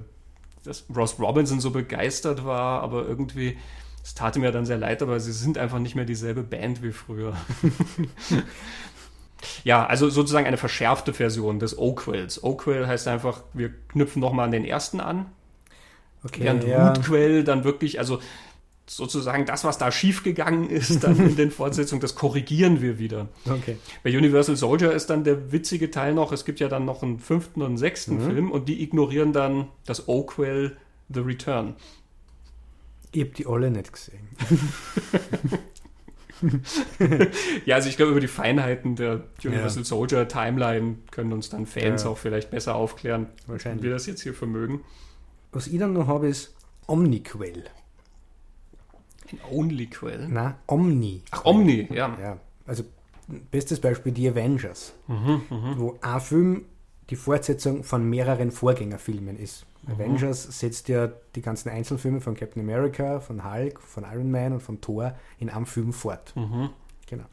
dass 0.63 0.85
Ross 0.95 1.19
Robinson 1.19 1.59
so 1.59 1.71
begeistert 1.71 2.45
war, 2.45 2.81
aber 2.81 3.07
irgendwie, 3.07 3.57
es 4.03 4.13
tat 4.13 4.37
mir 4.37 4.51
dann 4.51 4.67
sehr 4.67 4.77
leid, 4.77 5.01
aber 5.01 5.19
sie 5.19 5.31
sind 5.31 5.57
einfach 5.57 5.79
nicht 5.79 5.95
mehr 5.95 6.05
dieselbe 6.05 6.43
Band 6.43 6.83
wie 6.83 6.91
früher. 6.91 7.35
ja, 9.63 9.85
also 9.85 10.09
sozusagen 10.09 10.47
eine 10.47 10.57
verschärfte 10.57 11.13
Version 11.13 11.59
des 11.59 11.77
O-Quills. 11.77 12.43
O-Quill 12.43 12.87
heißt 12.87 13.07
einfach, 13.07 13.41
wir 13.53 13.71
knüpfen 13.89 14.21
nochmal 14.21 14.45
an 14.45 14.51
den 14.51 14.65
ersten 14.65 14.99
an, 14.99 15.27
Okay, 16.23 16.43
Während 16.43 16.63
ja. 16.65 16.89
Rootquell 16.89 17.43
dann 17.43 17.63
wirklich, 17.63 17.99
also 17.99 18.19
sozusagen 18.85 19.45
das, 19.45 19.63
was 19.63 19.77
da 19.77 19.91
schiefgegangen 19.91 20.69
ist, 20.69 21.03
dann 21.03 21.17
in 21.17 21.35
den 21.35 21.51
Fortsetzungen, 21.51 22.01
das 22.01 22.15
korrigieren 22.15 22.81
wir 22.81 22.99
wieder. 22.99 23.29
Okay. 23.45 23.77
Bei 24.03 24.15
Universal 24.15 24.55
Soldier 24.55 24.91
ist 24.91 25.09
dann 25.09 25.23
der 25.23 25.51
witzige 25.51 25.89
Teil 25.91 26.13
noch, 26.13 26.31
es 26.31 26.45
gibt 26.45 26.59
ja 26.59 26.67
dann 26.67 26.85
noch 26.85 27.01
einen 27.01 27.19
fünften 27.19 27.61
und 27.61 27.67
einen 27.67 27.77
sechsten 27.77 28.15
mhm. 28.15 28.25
Film 28.25 28.51
und 28.51 28.67
die 28.67 28.83
ignorieren 28.83 29.33
dann 29.33 29.69
das 29.85 30.07
Oakwell 30.07 30.77
The 31.09 31.21
Return. 31.21 31.75
Ich 33.13 33.21
habe 33.21 33.31
die 33.31 33.45
alle 33.45 33.71
nicht 33.71 33.91
gesehen. 33.91 34.27
ja, 37.65 37.75
also 37.75 37.89
ich 37.89 37.97
glaube, 37.97 38.11
über 38.11 38.19
die 38.19 38.27
Feinheiten 38.27 38.95
der 38.95 39.23
Universal 39.43 39.83
ja. 39.83 39.85
Soldier 39.85 40.27
Timeline 40.27 40.97
können 41.11 41.33
uns 41.33 41.49
dann 41.49 41.65
Fans 41.65 42.03
ja. 42.03 42.09
auch 42.09 42.17
vielleicht 42.17 42.49
besser 42.49 42.75
aufklären, 42.75 43.27
Wahrscheinlich. 43.47 43.83
wie 43.83 43.87
wir 43.87 43.93
das 43.93 44.05
jetzt 44.05 44.21
hier 44.21 44.33
vermögen. 44.33 44.81
Was 45.51 45.67
ich 45.67 45.79
dann 45.79 45.93
noch 45.93 46.07
habe, 46.07 46.27
ist 46.27 46.55
Omniquell. 46.87 47.65
Ein 49.31 49.39
Onlyquell? 49.49 50.27
Nein, 50.27 50.55
Omni. 50.67 51.23
Ach, 51.31 51.45
Omni, 51.45 51.87
ja. 51.91 52.17
ja. 52.21 52.37
Also, 52.65 52.83
bestes 53.49 53.79
Beispiel 53.79 54.11
die 54.11 54.27
Avengers, 54.27 54.93
mhm, 55.07 55.41
mh. 55.49 55.73
wo 55.77 55.97
ein 56.01 56.21
Film 56.21 56.65
die 57.11 57.17
Fortsetzung 57.17 57.83
von 57.83 58.09
mehreren 58.09 58.51
Vorgängerfilmen 58.51 59.37
ist. 59.37 59.65
Mhm. 59.83 59.93
Avengers 59.93 60.43
setzt 60.43 60.87
ja 60.87 61.11
die 61.35 61.41
ganzen 61.41 61.69
Einzelfilme 61.69 62.21
von 62.21 62.35
Captain 62.35 62.61
America, 62.61 63.19
von 63.19 63.43
Hulk, 63.43 63.81
von 63.81 64.05
Iron 64.11 64.31
Man 64.31 64.53
und 64.53 64.63
von 64.63 64.79
Thor 64.79 65.13
in 65.37 65.49
einem 65.49 65.65
Film 65.65 65.91
fort. 65.91 66.33
Mhm. 66.35 66.69
Genau. 67.07 67.25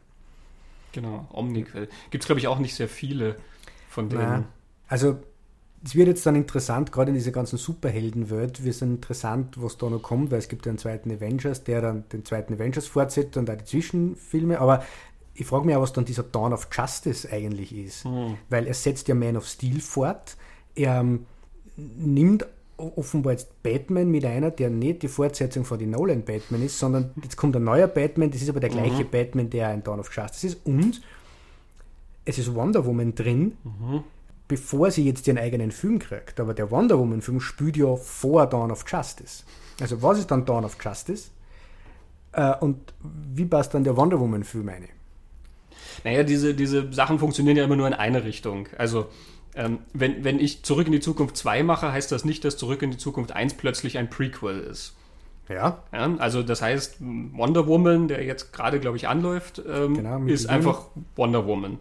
Genau, 0.92 1.28
Omniquell. 1.32 1.88
Gibt 2.10 2.24
es, 2.24 2.26
glaube 2.26 2.40
ich, 2.40 2.48
auch 2.48 2.58
nicht 2.58 2.74
sehr 2.74 2.88
viele 2.88 3.36
von 3.88 4.08
denen. 4.08 4.22
Na, 4.22 4.44
also 4.88 5.18
es 5.84 5.94
wird 5.94 6.08
jetzt 6.08 6.26
dann 6.26 6.34
interessant, 6.34 6.90
gerade 6.90 7.10
in 7.10 7.14
dieser 7.14 7.30
ganzen 7.30 7.56
Superheldenwelt, 7.56 8.64
wird 8.64 8.74
es 8.74 8.82
interessant, 8.82 9.62
was 9.62 9.76
da 9.76 9.88
noch 9.88 10.02
kommt, 10.02 10.32
weil 10.32 10.38
es 10.38 10.48
gibt 10.48 10.66
ja 10.66 10.70
einen 10.70 10.78
zweiten 10.78 11.10
Avengers, 11.12 11.62
der 11.62 11.80
dann 11.82 12.08
den 12.08 12.24
zweiten 12.24 12.54
Avengers 12.54 12.88
fortsetzt 12.88 13.36
und 13.36 13.48
auch 13.48 13.54
die 13.54 13.64
Zwischenfilme, 13.64 14.58
aber 14.58 14.82
ich 15.38 15.46
frage 15.46 15.66
mich 15.66 15.76
auch, 15.76 15.82
was 15.82 15.92
dann 15.92 16.04
dieser 16.04 16.24
Dawn 16.24 16.52
of 16.52 16.68
Justice 16.72 17.28
eigentlich 17.30 17.74
ist, 17.74 18.04
mhm. 18.04 18.36
weil 18.50 18.66
er 18.66 18.74
setzt 18.74 19.08
ja 19.08 19.14
Man 19.14 19.36
of 19.36 19.46
Steel 19.46 19.80
fort, 19.80 20.36
er 20.74 21.00
ähm, 21.00 21.26
nimmt 21.76 22.46
offenbar 22.76 23.32
jetzt 23.32 23.62
Batman 23.62 24.10
mit 24.10 24.24
einer, 24.24 24.50
der 24.50 24.70
nicht 24.70 25.02
die 25.02 25.08
Fortsetzung 25.08 25.64
von 25.64 25.78
den 25.78 25.90
Nolan 25.90 26.22
Batman 26.22 26.62
ist, 26.62 26.78
sondern 26.78 27.10
jetzt 27.22 27.36
kommt 27.36 27.56
ein 27.56 27.64
neuer 27.64 27.88
Batman, 27.88 28.30
das 28.30 28.42
ist 28.42 28.48
aber 28.48 28.60
der 28.60 28.70
gleiche 28.70 29.04
mhm. 29.04 29.10
Batman, 29.10 29.50
der 29.50 29.72
in 29.74 29.82
Dawn 29.82 30.00
of 30.00 30.14
Justice 30.14 30.46
ist 30.46 30.66
und 30.66 31.00
es 32.24 32.38
ist 32.38 32.54
Wonder 32.54 32.84
Woman 32.84 33.14
drin, 33.14 33.56
mhm 33.64 34.04
bevor 34.48 34.90
sie 34.90 35.04
jetzt 35.04 35.26
ihren 35.28 35.38
eigenen 35.38 35.70
Film 35.70 35.98
kriegt. 35.98 36.40
Aber 36.40 36.54
der 36.54 36.70
Wonder 36.70 36.98
Woman-Film 36.98 37.38
spielt 37.38 37.76
ja 37.76 37.94
vor 37.96 38.46
Dawn 38.46 38.72
of 38.72 38.84
Justice. 38.88 39.44
Also 39.80 40.02
was 40.02 40.18
ist 40.18 40.30
dann 40.30 40.46
Dawn 40.46 40.64
of 40.64 40.76
Justice? 40.82 41.30
Äh, 42.32 42.56
und 42.56 42.94
wie 43.34 43.44
passt 43.44 43.74
dann 43.74 43.84
der 43.84 43.96
Wonder 43.96 44.18
Woman-Film 44.18 44.68
eine? 44.70 44.88
Naja, 46.04 46.22
diese, 46.22 46.54
diese 46.54 46.92
Sachen 46.92 47.18
funktionieren 47.18 47.56
ja 47.56 47.64
immer 47.64 47.76
nur 47.76 47.86
in 47.86 47.94
eine 47.94 48.24
Richtung. 48.24 48.68
Also 48.76 49.06
ähm, 49.54 49.80
wenn, 49.92 50.24
wenn 50.24 50.38
ich 50.38 50.62
Zurück 50.62 50.86
in 50.86 50.92
die 50.92 51.00
Zukunft 51.00 51.36
2 51.36 51.62
mache, 51.62 51.92
heißt 51.92 52.12
das 52.12 52.24
nicht, 52.24 52.44
dass 52.44 52.56
Zurück 52.56 52.82
in 52.82 52.90
die 52.90 52.96
Zukunft 52.96 53.32
1 53.32 53.54
plötzlich 53.54 53.98
ein 53.98 54.08
Prequel 54.08 54.60
ist. 54.60 54.94
Ja. 55.48 55.82
ja. 55.92 56.14
Also 56.18 56.42
das 56.42 56.62
heißt, 56.62 56.96
Wonder 57.00 57.66
Woman, 57.66 58.08
der 58.08 58.22
jetzt 58.24 58.52
gerade, 58.52 58.80
glaube 58.80 58.96
ich, 58.96 59.08
anläuft, 59.08 59.62
ähm, 59.66 59.94
genau, 59.94 60.22
ist 60.26 60.48
einfach 60.48 60.82
Wonder 61.16 61.46
Woman. 61.46 61.78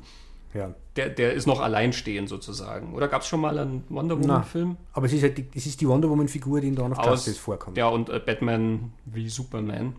Ja. 0.53 0.73
Der, 0.95 1.09
der 1.09 1.33
ist 1.33 1.45
noch 1.45 1.59
alleinstehend 1.59 2.29
sozusagen. 2.29 2.93
Oder 2.93 3.07
gab 3.07 3.21
es 3.21 3.27
schon 3.27 3.41
mal 3.41 3.59
einen 3.59 3.83
Wonder 3.89 4.19
Woman-Film? 4.19 4.77
Aber 4.93 5.05
es 5.05 5.13
ist, 5.13 5.21
halt 5.21 5.37
die, 5.37 5.47
es 5.53 5.67
ist 5.67 5.79
die 5.81 5.87
Wonder 5.87 6.09
Woman-Figur, 6.09 6.61
die 6.61 6.69
in 6.69 6.75
Dawn 6.75 6.93
of 6.93 6.99
Aus, 6.99 7.07
Justice 7.07 7.39
vorkommt. 7.39 7.77
Ja, 7.77 7.89
und 7.89 8.09
äh, 8.09 8.19
Batman 8.19 8.93
wie 9.05 9.29
Superman. 9.29 9.95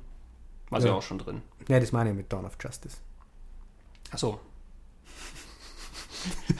War 0.71 0.81
ja. 0.81 0.87
ja 0.87 0.95
auch 0.95 1.03
schon 1.03 1.19
drin. 1.19 1.43
Ja, 1.69 1.79
das 1.79 1.93
meine 1.93 2.11
ich 2.11 2.17
mit 2.17 2.33
Dawn 2.33 2.45
of 2.45 2.57
Justice. 2.61 2.97
Achso. 4.11 4.41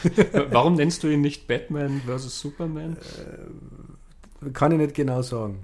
Warum 0.51 0.75
nennst 0.75 1.03
du 1.03 1.09
ihn 1.09 1.21
nicht 1.21 1.49
Batman 1.49 2.03
vs. 2.07 2.39
Superman? 2.39 2.97
Äh, 2.97 4.51
kann 4.51 4.73
ich 4.73 4.79
nicht 4.79 4.95
genau 4.95 5.23
sagen. 5.23 5.59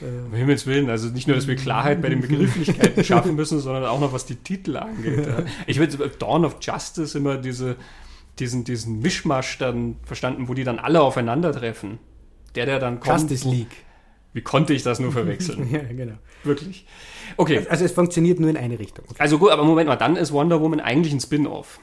Um 0.00 0.34
Himmels 0.34 0.66
Willen, 0.66 0.90
also 0.90 1.08
nicht 1.08 1.26
nur, 1.26 1.36
dass 1.36 1.46
wir 1.46 1.56
Klarheit 1.56 2.02
bei 2.02 2.10
den 2.10 2.20
Begrifflichkeiten 2.20 3.02
schaffen 3.04 3.34
müssen, 3.34 3.60
sondern 3.60 3.84
auch 3.86 3.98
noch, 3.98 4.12
was 4.12 4.26
die 4.26 4.36
Titel 4.36 4.76
angeht. 4.76 5.26
Ja. 5.26 5.44
Ich 5.66 5.78
würde 5.78 6.10
Dawn 6.18 6.44
of 6.44 6.58
Justice 6.60 7.16
immer 7.16 7.38
diese, 7.38 7.76
diesen, 8.38 8.64
diesen 8.64 9.00
Mischmasch 9.00 9.56
dann 9.58 9.96
verstanden, 10.04 10.48
wo 10.48 10.54
die 10.54 10.64
dann 10.64 10.78
alle 10.78 11.00
aufeinandertreffen. 11.00 11.98
Der, 12.54 12.66
der 12.66 12.78
dann 12.78 13.00
kommt. 13.00 13.30
Justice 13.30 13.48
League. 13.48 13.85
Wie 14.36 14.42
konnte 14.42 14.74
ich 14.74 14.82
das 14.82 15.00
nur 15.00 15.12
verwechseln? 15.12 15.66
ja, 15.72 15.82
genau. 15.82 16.18
Wirklich. 16.44 16.84
Okay. 17.38 17.56
Also, 17.56 17.70
also, 17.70 17.84
es 17.86 17.92
funktioniert 17.92 18.38
nur 18.38 18.50
in 18.50 18.58
eine 18.58 18.78
Richtung. 18.78 19.06
Okay. 19.08 19.16
Also 19.18 19.38
gut, 19.38 19.48
aber 19.50 19.64
Moment 19.64 19.88
mal, 19.88 19.96
dann 19.96 20.14
ist 20.14 20.30
Wonder 20.30 20.60
Woman 20.60 20.78
eigentlich 20.78 21.14
ein 21.14 21.20
Spin-off. 21.20 21.80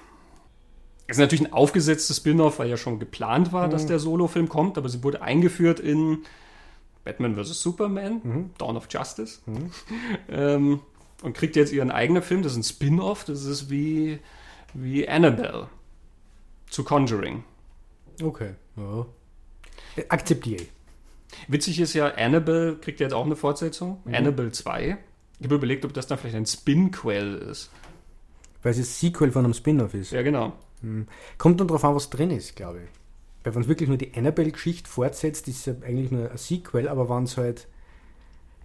Es 1.08 1.18
ist 1.18 1.20
natürlich 1.20 1.48
ein 1.48 1.52
aufgesetztes 1.52 2.18
Spin-off, 2.18 2.60
weil 2.60 2.70
ja 2.70 2.78
schon 2.78 3.00
geplant 3.00 3.54
war, 3.54 3.66
mhm. 3.66 3.72
dass 3.72 3.88
der 3.88 3.98
Solo-Film 3.98 4.50
kommt, 4.50 4.78
aber 4.78 4.88
sie 4.88 5.04
wurde 5.04 5.24
eingeführt 5.24 5.80
in 5.80 6.20
Batman 7.04 7.36
vs. 7.36 7.60
Superman, 7.60 8.22
mhm. 8.24 8.50
Dawn 8.60 8.78
of 8.78 8.86
Justice. 8.88 9.40
Mhm. 9.48 9.72
ähm, 10.30 10.80
und 11.24 11.34
kriegt 11.34 11.56
jetzt 11.56 11.74
ihren 11.74 11.90
eigenen 11.90 12.22
Film, 12.22 12.44
das 12.44 12.52
ist 12.52 12.60
ein 12.60 12.64
Spin-off, 12.64 13.24
das 13.24 13.46
ist 13.46 13.72
wie, 13.72 14.20
wie 14.76 15.10
Annabelle 15.10 15.70
zu 16.70 16.84
Conjuring. 16.84 17.46
Okay, 18.22 18.52
ja. 18.78 19.08
Akzeptiere 20.10 20.62
ich. 20.62 20.70
Witzig 21.48 21.80
ist 21.80 21.94
ja, 21.94 22.08
Annabelle 22.08 22.76
kriegt 22.78 23.00
jetzt 23.00 23.14
auch 23.14 23.26
eine 23.26 23.36
Fortsetzung, 23.36 24.00
mhm. 24.06 24.16
Annabelle 24.16 24.52
2. 24.52 24.98
Ich 25.40 25.46
habe 25.46 25.56
überlegt, 25.56 25.86
ob 25.86 25.94
das 25.94 26.08
dann 26.08 26.18
vielleicht 26.18 26.36
ein 26.36 26.46
Spin-Quell 26.46 27.36
ist. 27.36 27.70
Weil 28.62 28.72
es 28.72 28.78
das 28.78 29.00
Sequel 29.00 29.32
von 29.32 29.44
einem 29.44 29.54
Spin-off 29.54 29.94
ist. 29.94 30.12
Ja, 30.12 30.22
genau. 30.22 30.54
Mhm. 30.82 31.08
Kommt 31.38 31.60
dann 31.60 31.68
darauf 31.68 31.84
an, 31.84 31.96
was 31.96 32.10
drin 32.10 32.32
ist, 32.32 32.56
glaube 32.56 32.80
ich. 32.84 32.90
Weil 33.44 33.56
wenn 33.56 33.64
es 33.64 33.68
wirklich 33.68 33.90
nur 33.90 33.98
die 33.98 34.14
Annabelle-Geschichte 34.16 34.90
fortsetzt, 34.90 35.48
ist 35.48 35.60
es 35.60 35.66
ja 35.66 35.74
eigentlich 35.86 36.12
nur 36.12 36.32
ein 36.32 36.38
Sequel, 36.38 36.88
aber 36.88 37.10
wenn 37.10 37.24
es 37.24 37.36
halt 37.36 37.68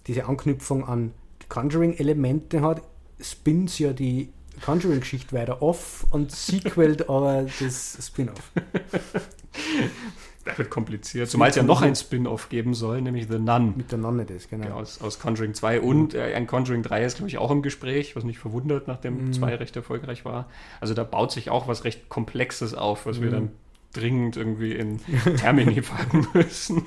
diese 0.07 0.26
Anknüpfung 0.26 0.87
an 0.87 1.12
Conjuring-Elemente 1.48 2.61
hat, 2.61 2.83
spinnt 3.20 3.76
ja 3.78 3.92
die 3.92 4.33
Conjuring-Geschichte 4.64 5.35
weiter 5.35 5.62
off 5.62 6.07
und 6.11 6.31
sequelt 6.31 7.09
aber 7.09 7.46
das 7.61 7.98
Spin-off. 8.00 8.52
Das 10.48 10.58
wird 10.58 10.70
kompliziert. 10.70 11.28
Zumal 11.30 11.50
es 11.50 11.56
ja 11.56 11.62
noch 11.62 11.82
ein 11.82 11.94
Spin-off 11.94 12.48
geben 12.48 12.74
soll, 12.74 13.00
nämlich 13.00 13.26
The 13.28 13.38
Nun. 13.38 13.74
Mit 13.76 13.92
der 13.92 13.98
Nonne 13.98 14.24
das, 14.24 14.48
genau. 14.48 14.64
genau 14.64 14.76
aus, 14.76 15.00
aus 15.00 15.18
Conjuring 15.18 15.54
2 15.54 15.80
und 15.80 16.14
äh, 16.14 16.34
ein 16.34 16.46
Conjuring 16.46 16.82
3 16.82 17.04
ist, 17.04 17.16
glaube 17.16 17.28
ich, 17.28 17.38
auch 17.38 17.50
im 17.50 17.62
Gespräch, 17.62 18.16
was 18.16 18.24
nicht 18.24 18.38
verwundert, 18.38 18.88
nachdem 18.88 19.32
2 19.32 19.46
mm. 19.46 19.54
recht 19.54 19.76
erfolgreich 19.76 20.24
war. 20.24 20.48
Also 20.80 20.94
da 20.94 21.04
baut 21.04 21.32
sich 21.32 21.50
auch 21.50 21.68
was 21.68 21.84
recht 21.84 22.08
Komplexes 22.08 22.74
auf, 22.74 23.06
was 23.06 23.18
mm. 23.18 23.22
wir 23.22 23.28
mhm. 23.28 23.34
dann 23.34 23.50
dringend 23.92 24.37
irgendwie 24.37 24.72
in 24.72 25.00
Termini 25.37 25.80
packen 25.80 26.26
müssen. 26.34 26.87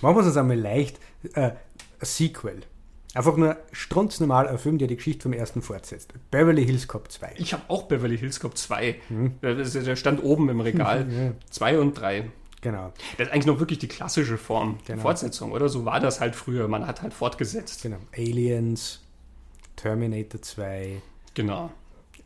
Machen 0.00 0.16
wir 0.16 0.20
es 0.20 0.26
uns 0.26 0.36
einmal 0.36 0.58
leicht. 0.58 0.98
Äh, 1.34 1.52
Sequel. 2.00 2.62
Einfach 3.14 3.36
nur 3.36 3.56
strunznormal 3.72 4.48
ein 4.48 4.58
Film, 4.58 4.78
der 4.78 4.88
die 4.88 4.96
Geschichte 4.96 5.22
vom 5.22 5.32
ersten 5.32 5.62
fortsetzt. 5.62 6.12
Beverly 6.30 6.66
Hills 6.66 6.88
Cop 6.88 7.10
2. 7.10 7.34
Ich 7.36 7.52
habe 7.52 7.62
auch 7.68 7.84
Beverly 7.84 8.18
Hills 8.18 8.40
Cop 8.40 8.58
2. 8.58 8.96
Mhm. 9.08 9.34
Der 9.40 9.96
stand 9.96 10.22
oben 10.22 10.48
im 10.48 10.60
Regal. 10.60 11.34
2 11.50 11.72
ja. 11.74 11.78
und 11.78 11.94
3. 11.94 12.28
Genau. 12.60 12.92
Das 13.18 13.28
ist 13.28 13.32
eigentlich 13.32 13.46
noch 13.46 13.60
wirklich 13.60 13.78
die 13.78 13.88
klassische 13.88 14.36
Form 14.36 14.78
genau. 14.78 14.84
der 14.86 14.98
Fortsetzung, 14.98 15.52
oder? 15.52 15.68
So 15.68 15.84
war 15.84 16.00
das 16.00 16.20
halt 16.20 16.34
früher. 16.34 16.66
Man 16.66 16.86
hat 16.86 17.02
halt 17.02 17.14
fortgesetzt. 17.14 17.82
Genau. 17.82 17.98
Aliens, 18.16 19.00
Terminator 19.76 20.40
2. 20.42 21.02
Genau. 21.34 21.70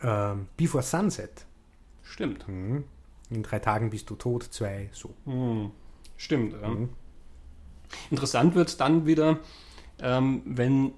Ähm, 0.02 0.46
Before 0.56 0.82
Sunset. 0.82 1.44
Stimmt. 2.02 2.48
Mhm. 2.48 2.84
In 3.30 3.42
drei 3.42 3.58
Tagen 3.58 3.90
bist 3.90 4.08
du 4.08 4.14
tot, 4.14 4.44
zwei, 4.44 4.88
so. 4.92 5.10
Hm, 5.26 5.70
stimmt. 6.16 6.54
Ja. 6.60 6.68
Mhm. 6.68 6.88
Interessant 8.10 8.54
wird 8.54 8.68
es 8.68 8.76
dann 8.76 9.06
wieder, 9.06 9.38
ähm, 10.02 10.42
wenn 10.44 10.92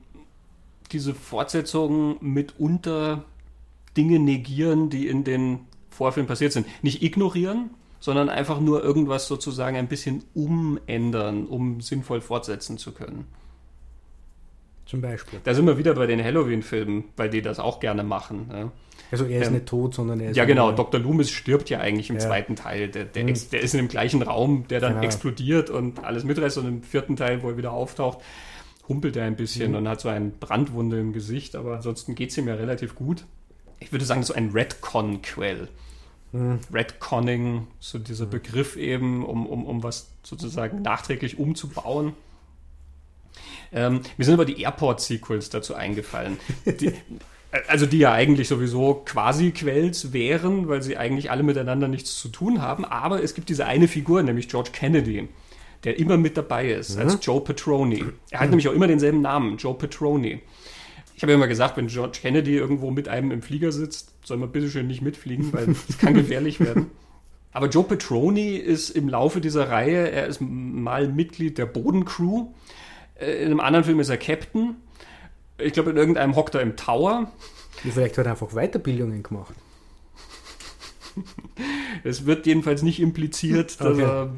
diese 0.92 1.14
Fortsetzungen 1.14 2.16
mitunter 2.20 3.24
Dinge 3.96 4.18
negieren, 4.18 4.90
die 4.90 5.08
in 5.08 5.24
den 5.24 5.60
Vorfilmen 5.90 6.28
passiert 6.28 6.52
sind. 6.52 6.66
Nicht 6.82 7.02
ignorieren, 7.02 7.70
sondern 7.98 8.28
einfach 8.28 8.60
nur 8.60 8.82
irgendwas 8.82 9.26
sozusagen 9.26 9.76
ein 9.76 9.88
bisschen 9.88 10.24
umändern, 10.34 11.46
um 11.46 11.80
sinnvoll 11.80 12.20
fortsetzen 12.20 12.78
zu 12.78 12.92
können. 12.92 13.26
Zum 14.86 15.00
Beispiel. 15.00 15.40
Da 15.44 15.54
sind 15.54 15.66
wir 15.66 15.78
wieder 15.78 15.94
bei 15.94 16.06
den 16.06 16.22
Halloween-Filmen, 16.22 17.04
weil 17.16 17.30
die 17.30 17.42
das 17.42 17.60
auch 17.60 17.78
gerne 17.78 18.02
machen. 18.02 18.50
Ja. 18.52 18.72
Also 19.12 19.24
er 19.24 19.40
ist 19.40 19.48
ähm, 19.48 19.54
nicht 19.54 19.66
tot, 19.66 19.94
sondern 19.94 20.20
er 20.20 20.30
ist. 20.30 20.36
Ja, 20.36 20.44
genau. 20.44 20.72
Dr. 20.72 21.00
Loomis 21.00 21.30
stirbt 21.30 21.70
ja 21.70 21.78
eigentlich 21.80 22.10
im 22.10 22.16
ja. 22.16 22.20
zweiten 22.20 22.56
Teil. 22.56 22.88
Der, 22.88 23.04
der, 23.04 23.24
mhm. 23.24 23.34
der, 23.52 23.60
ist 23.60 23.74
in 23.74 23.78
dem 23.78 23.88
gleichen 23.88 24.22
Raum, 24.22 24.66
der 24.68 24.80
dann 24.80 24.94
genau. 24.94 25.04
explodiert 25.04 25.70
und 25.70 26.02
alles 26.02 26.24
mitreißt. 26.24 26.58
Und 26.58 26.66
im 26.66 26.82
vierten 26.82 27.16
Teil, 27.16 27.42
wo 27.42 27.50
er 27.50 27.56
wieder 27.56 27.72
auftaucht, 27.72 28.18
humpelt 28.90 29.16
er 29.16 29.24
ein 29.24 29.36
bisschen 29.36 29.70
mhm. 29.70 29.78
und 29.78 29.88
hat 29.88 30.00
so 30.00 30.10
eine 30.10 30.28
Brandwunde 30.28 30.98
im 30.98 31.12
Gesicht. 31.14 31.54
Aber 31.56 31.76
ansonsten 31.76 32.14
geht 32.14 32.30
es 32.30 32.36
ihm 32.36 32.48
ja 32.48 32.54
relativ 32.54 32.94
gut. 32.96 33.24
Ich 33.78 33.92
würde 33.92 34.04
sagen, 34.04 34.22
so 34.24 34.34
ein 34.34 34.50
Redcon-Quell. 34.50 35.68
Mhm. 36.32 36.58
Redconning, 36.72 37.68
so 37.78 37.98
dieser 37.98 38.26
mhm. 38.26 38.30
Begriff 38.30 38.76
eben, 38.76 39.24
um, 39.24 39.46
um, 39.46 39.64
um 39.64 39.82
was 39.82 40.10
sozusagen 40.22 40.82
nachträglich 40.82 41.38
umzubauen. 41.38 42.12
Ähm, 43.72 44.00
mir 44.16 44.24
sind 44.24 44.34
aber 44.34 44.44
die 44.44 44.60
Airport-Sequels 44.60 45.50
dazu 45.50 45.74
eingefallen. 45.74 46.38
Die, 46.66 46.92
also 47.68 47.86
die 47.86 47.98
ja 47.98 48.12
eigentlich 48.12 48.48
sowieso 48.48 48.94
quasi 48.94 49.52
Quells 49.52 50.12
wären, 50.12 50.68
weil 50.68 50.82
sie 50.82 50.96
eigentlich 50.96 51.30
alle 51.30 51.44
miteinander 51.44 51.86
nichts 51.86 52.18
zu 52.18 52.28
tun 52.28 52.60
haben. 52.60 52.84
Aber 52.84 53.22
es 53.22 53.34
gibt 53.34 53.48
diese 53.48 53.66
eine 53.66 53.86
Figur, 53.86 54.24
nämlich 54.24 54.48
George 54.48 54.70
Kennedy, 54.72 55.28
der 55.84 55.98
immer 55.98 56.16
mit 56.16 56.36
dabei 56.36 56.70
ist, 56.70 56.96
mhm. 56.96 57.02
als 57.02 57.18
Joe 57.22 57.40
Petroni. 57.40 58.04
Er 58.30 58.40
hat 58.40 58.46
mhm. 58.46 58.50
nämlich 58.50 58.68
auch 58.68 58.72
immer 58.72 58.86
denselben 58.86 59.22
Namen, 59.22 59.56
Joe 59.56 59.74
Petroni. 59.74 60.40
Ich 61.16 61.22
habe 61.22 61.32
ja 61.32 61.36
immer 61.36 61.48
gesagt, 61.48 61.76
wenn 61.76 61.88
George 61.88 62.18
Kennedy 62.20 62.56
irgendwo 62.56 62.90
mit 62.90 63.08
einem 63.08 63.30
im 63.30 63.42
Flieger 63.42 63.72
sitzt, 63.72 64.14
soll 64.24 64.38
man 64.38 64.50
bitteschön 64.50 64.86
nicht 64.86 65.02
mitfliegen, 65.02 65.52
weil 65.52 65.68
es 65.88 65.98
kann 65.98 66.14
gefährlich 66.14 66.60
werden. 66.60 66.90
Aber 67.52 67.68
Joe 67.68 67.84
Petroni 67.84 68.56
ist 68.56 68.90
im 68.90 69.08
Laufe 69.08 69.40
dieser 69.40 69.68
Reihe, 69.68 70.10
er 70.10 70.26
ist 70.26 70.40
mal 70.40 71.08
Mitglied 71.08 71.58
der 71.58 71.66
Bodencrew. 71.66 72.46
Äh, 73.16 73.42
in 73.42 73.46
einem 73.46 73.60
anderen 73.60 73.84
Film 73.84 74.00
ist 74.00 74.08
er 74.08 74.18
Captain 74.18 74.76
ich 75.62 75.72
glaube, 75.72 75.90
in 75.90 75.96
irgendeinem 75.96 76.36
hockt 76.36 76.54
er 76.54 76.60
im 76.62 76.76
Tower. 76.76 77.30
Vielleicht 77.76 78.18
hat 78.18 78.26
er 78.26 78.32
einfach 78.32 78.50
Weiterbildungen 78.54 79.22
gemacht. 79.22 79.54
Es 82.04 82.24
wird 82.26 82.46
jedenfalls 82.46 82.82
nicht 82.82 83.00
impliziert, 83.00 83.80
dass 83.80 83.94
Okay. 83.94 84.02
er 84.02 84.32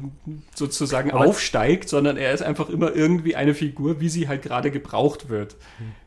sozusagen 0.55 1.11
Aber- 1.11 1.25
aufsteigt, 1.27 1.89
sondern 1.89 2.17
er 2.17 2.33
ist 2.33 2.41
einfach 2.41 2.69
immer 2.69 2.93
irgendwie 2.95 3.35
eine 3.35 3.53
Figur, 3.53 3.99
wie 4.01 4.09
sie 4.09 4.27
halt 4.27 4.41
gerade 4.41 4.71
gebraucht 4.71 5.29
wird. 5.29 5.55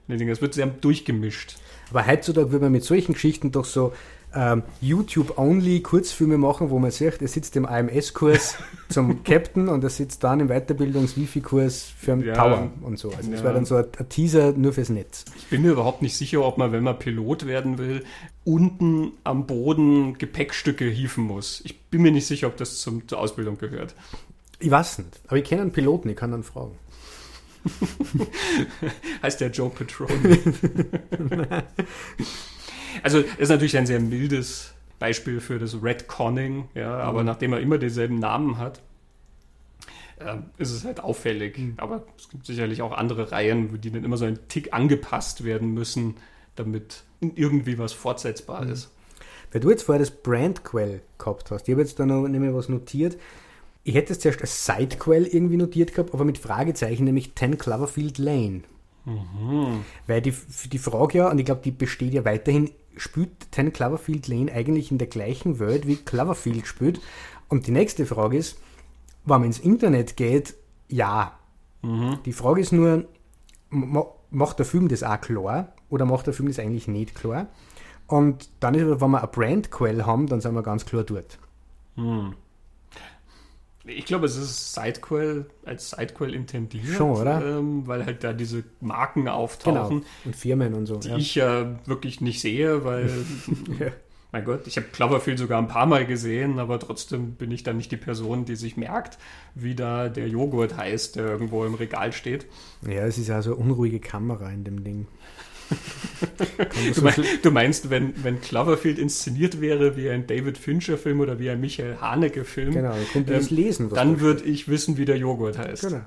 Es 0.08 0.40
wird 0.42 0.54
sehr 0.54 0.66
durchgemischt. 0.66 1.56
Aber 1.90 2.06
heutzutage 2.06 2.52
würde 2.52 2.64
man 2.66 2.72
mit 2.72 2.84
solchen 2.84 3.12
Geschichten 3.14 3.52
doch 3.52 3.64
so 3.64 3.92
ähm, 4.34 4.62
YouTube-only 4.82 5.80
Kurzfilme 5.80 6.36
machen, 6.36 6.68
wo 6.70 6.78
man 6.78 6.90
sieht, 6.90 7.22
er 7.22 7.28
sitzt 7.28 7.56
im 7.56 7.64
AMS-Kurs 7.64 8.56
zum 8.88 9.22
Captain 9.24 9.68
und 9.68 9.82
er 9.82 9.88
sitzt 9.90 10.22
dann 10.24 10.40
im 10.40 10.48
Weiterbildungs-Wifi-Kurs 10.48 11.92
für 11.98 12.12
einen 12.12 12.24
Ja. 12.24 12.34
Tower 12.34 12.70
und 12.82 12.98
so. 12.98 13.10
Also 13.12 13.30
das 13.30 13.40
Ja. 13.40 13.44
wäre 13.44 13.54
dann 13.54 13.64
so 13.64 13.76
ein, 13.76 13.86
ein 13.98 14.08
Teaser 14.08 14.52
nur 14.52 14.72
fürs 14.72 14.90
Netz. 14.90 15.24
Ich 15.38 15.46
bin 15.46 15.62
mir 15.62 15.70
überhaupt 15.72 16.02
nicht 16.02 16.16
sicher, 16.16 16.44
ob 16.44 16.58
man, 16.58 16.72
wenn 16.72 16.82
man 16.84 16.98
Pilot 16.98 17.46
werden 17.46 17.78
will, 17.78 18.04
unten 18.44 19.12
am 19.24 19.46
Boden 19.46 20.18
Gepäckstücke 20.18 20.84
hieven 20.88 21.24
muss. 21.24 21.62
Ich 21.64 21.80
bin 21.84 22.02
mir 22.02 22.12
nicht 22.12 22.26
sicher, 22.26 22.48
ob 22.48 22.56
das 22.56 22.78
zum, 22.78 23.08
zur 23.08 23.18
Ausbildung 23.18 23.58
gehört. 23.58 23.94
Ich 24.58 24.70
weiß 24.70 24.98
nicht, 24.98 25.20
aber 25.28 25.36
ich 25.36 25.44
kenne 25.44 25.62
einen 25.62 25.72
Piloten, 25.72 26.08
ich 26.08 26.16
kann 26.16 26.30
dann 26.30 26.42
fragen. 26.42 26.72
heißt 29.22 29.40
der 29.40 29.50
Joe 29.50 29.70
Petroni. 29.70 30.38
also 33.02 33.18
ist 33.38 33.48
natürlich 33.48 33.76
ein 33.76 33.86
sehr 33.86 34.00
mildes 34.00 34.74
Beispiel 34.98 35.40
für 35.40 35.58
das 35.58 35.82
Redconning, 35.82 36.68
ja, 36.74 36.96
aber 36.98 37.20
Mhm. 37.20 37.26
nachdem 37.26 37.52
er 37.52 37.60
immer 37.60 37.78
denselben 37.78 38.18
Namen 38.18 38.58
hat, 38.58 38.80
ähm, 40.18 40.44
ist 40.56 40.70
es 40.70 40.84
halt 40.84 41.00
auffällig. 41.00 41.58
Mhm. 41.58 41.74
Aber 41.76 42.04
es 42.18 42.30
gibt 42.30 42.46
sicherlich 42.46 42.80
auch 42.80 42.92
andere 42.92 43.32
Reihen, 43.32 43.78
die 43.80 43.90
dann 43.90 44.04
immer 44.04 44.16
so 44.16 44.24
ein 44.24 44.38
Tick 44.48 44.72
angepasst 44.72 45.44
werden 45.44 45.74
müssen, 45.74 46.14
damit 46.54 47.02
irgendwie 47.20 47.78
was 47.78 47.92
fortsetzbar 47.92 48.64
Mhm. 48.64 48.72
ist. 48.72 48.90
Weil 49.52 49.60
du 49.60 49.70
jetzt 49.70 49.82
vorher 49.82 50.00
das 50.00 50.10
Brandquell 50.10 51.02
gehabt 51.18 51.50
hast. 51.50 51.68
Ich 51.68 51.72
habe 51.72 51.82
jetzt 51.82 52.00
da 52.00 52.06
noch 52.06 52.26
nämlich 52.26 52.52
was 52.54 52.68
notiert. 52.68 53.16
Ich 53.86 53.94
hätte 53.94 54.12
es 54.12 54.18
zuerst 54.18 54.40
als 54.40 54.66
Sidequell 54.66 55.26
irgendwie 55.26 55.56
notiert 55.56 55.94
gehabt, 55.94 56.12
aber 56.12 56.24
mit 56.24 56.38
Fragezeichen, 56.38 57.04
nämlich 57.04 57.34
10 57.36 57.56
Cloverfield 57.56 58.18
Lane. 58.18 58.62
Weil 60.08 60.20
die, 60.22 60.34
die 60.72 60.78
Frage 60.78 61.18
ja, 61.18 61.30
und 61.30 61.38
ich 61.38 61.44
glaube, 61.44 61.60
die 61.64 61.70
besteht 61.70 62.12
ja 62.12 62.24
weiterhin, 62.24 62.70
spielt 62.96 63.30
10 63.52 63.72
Cloverfield 63.72 64.26
Lane 64.26 64.50
eigentlich 64.52 64.90
in 64.90 64.98
der 64.98 65.06
gleichen 65.06 65.60
Welt 65.60 65.86
wie 65.86 65.96
Cloverfield 65.96 66.66
spielt? 66.66 67.00
Und 67.48 67.68
die 67.68 67.70
nächste 67.70 68.06
Frage 68.06 68.36
ist, 68.36 68.58
wenn 69.24 69.38
man 69.40 69.44
ins 69.44 69.60
Internet 69.60 70.16
geht, 70.16 70.54
ja. 70.88 71.38
Die 72.24 72.32
Frage 72.32 72.60
ist 72.62 72.72
nur, 72.72 73.04
ma- 73.70 74.06
macht 74.30 74.58
der 74.58 74.66
Film 74.66 74.88
das 74.88 75.04
auch 75.04 75.20
klar 75.20 75.74
oder 75.90 76.04
macht 76.06 76.26
der 76.26 76.34
Film 76.34 76.48
das 76.48 76.58
eigentlich 76.58 76.88
nicht 76.88 77.14
klar? 77.14 77.46
Und 78.08 78.48
dann 78.58 78.74
ist 78.74 78.82
aber, 78.82 79.00
wenn 79.00 79.10
wir 79.12 79.18
eine 79.18 79.28
Brandquell 79.28 80.04
haben, 80.04 80.26
dann 80.26 80.40
sind 80.40 80.54
wir 80.54 80.62
ganz 80.64 80.84
klar 80.86 81.04
dort. 81.04 81.38
Ich 83.86 84.04
glaube, 84.04 84.26
es 84.26 84.36
ist 84.36 84.74
Sidequel 84.74 85.46
als 85.64 85.90
Sidequel 85.90 86.34
intendiert. 86.34 86.84
Schon, 86.96 87.10
oder? 87.12 87.58
Ähm, 87.58 87.86
weil 87.86 88.04
halt 88.04 88.24
da 88.24 88.32
diese 88.32 88.64
Marken 88.80 89.28
auftauchen. 89.28 89.98
Genau. 90.00 90.06
Und 90.24 90.34
Firmen 90.36 90.74
und 90.74 90.86
so. 90.86 90.96
die 90.96 91.08
Ja. 91.08 91.16
ich 91.16 91.34
ja 91.36 91.78
wirklich 91.86 92.20
nicht 92.20 92.40
sehe, 92.40 92.84
weil, 92.84 93.08
Ja. 93.78 93.88
mein 94.32 94.44
Gott, 94.44 94.66
ich 94.66 94.76
habe 94.76 94.88
Cloverfield 94.92 95.38
sogar 95.38 95.58
ein 95.60 95.68
paar 95.68 95.86
Mal 95.86 96.04
gesehen, 96.04 96.58
aber 96.58 96.78
trotzdem 96.80 97.32
bin 97.34 97.50
ich 97.52 97.62
dann 97.62 97.76
nicht 97.76 97.92
die 97.92 97.96
Person, 97.96 98.44
die 98.44 98.56
sich 98.56 98.76
merkt, 98.76 99.18
wie 99.54 99.74
da 99.74 100.08
der 100.08 100.28
Joghurt 100.28 100.76
heißt, 100.76 101.16
der 101.16 101.26
irgendwo 101.26 101.64
im 101.64 101.74
Regal 101.74 102.12
steht. 102.12 102.46
ja, 102.82 103.06
es 103.06 103.18
ist 103.18 103.28
ja 103.28 103.40
so 103.40 103.54
eine 103.54 103.64
unruhige 103.64 104.00
Kamera 104.00 104.50
in 104.50 104.64
dem 104.64 104.82
Ding. 104.84 105.06
Du, 106.94 107.02
mein, 107.02 107.14
du 107.42 107.50
meinst, 107.50 107.90
wenn, 107.90 108.22
wenn 108.24 108.40
Cloverfield 108.40 108.98
inszeniert 108.98 109.60
wäre 109.60 109.96
wie 109.96 110.08
ein 110.08 110.26
David 110.26 110.56
Fincher-Film 110.58 111.20
oder 111.20 111.38
wie 111.38 111.50
ein 111.50 111.60
Michael 111.60 111.98
Haneke-Film, 112.00 112.72
genau, 112.72 112.94
dann 113.12 113.22
Ähm, 113.22 113.26
das 113.26 113.50
lesen. 113.50 113.90
dann 113.90 114.14
da 114.14 114.20
würde 114.20 114.44
ich 114.44 114.68
wissen, 114.68 114.96
wie 114.96 115.04
der 115.04 115.18
Joghurt 115.18 115.58
heißt. 115.58 115.82
Genau. 115.82 116.04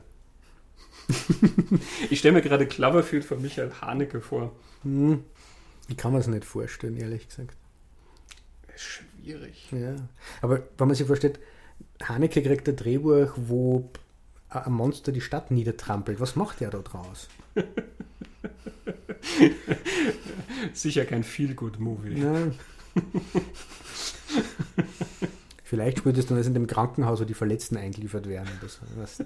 Ich 2.10 2.20
stelle 2.20 2.36
mir 2.36 2.42
gerade 2.42 2.66
Cloverfield 2.68 3.26
von 3.26 3.42
Michael 3.42 3.72
Haneke 3.82 4.22
vor. 4.22 4.52
Hm. 4.84 5.24
Ich 5.88 5.98
kann 5.98 6.12
mir 6.14 6.20
es 6.20 6.28
nicht 6.28 6.46
vorstellen, 6.46 6.98
ehrlich 6.98 7.28
gesagt. 7.28 7.56
Schwierig. 8.76 9.68
Ja. 9.72 9.96
Aber 10.42 10.62
wenn 10.78 10.88
man 10.88 10.96
sich 10.96 11.08
vorstellt, 11.08 11.40
Haneke 12.04 12.42
kriegt 12.44 12.68
ein 12.70 12.76
Drehbuch, 12.76 13.32
wo 13.36 13.90
ein 14.50 14.72
Monster 14.72 15.12
die 15.12 15.22
Stadt 15.22 15.52
niedertrampelt. 15.52 16.20
Was 16.20 16.36
macht 16.36 16.62
er 16.62 16.70
da 16.70 16.80
draus? 16.80 17.28
Sicher 20.74 21.06
kein 21.06 21.24
Feel-Good-Movie. 21.24 22.24
Vielleicht 25.64 26.00
spielt 26.00 26.18
es 26.18 26.26
dann 26.26 26.38
erst 26.38 26.48
in 26.48 26.54
dem 26.56 26.68
Krankenhaus, 26.68 27.20
wo 27.22 27.26
die 27.26 27.34
Verletzten 27.34 27.78
eingeliefert 27.78 28.28
werden. 28.28 28.50
Was? 28.98 29.24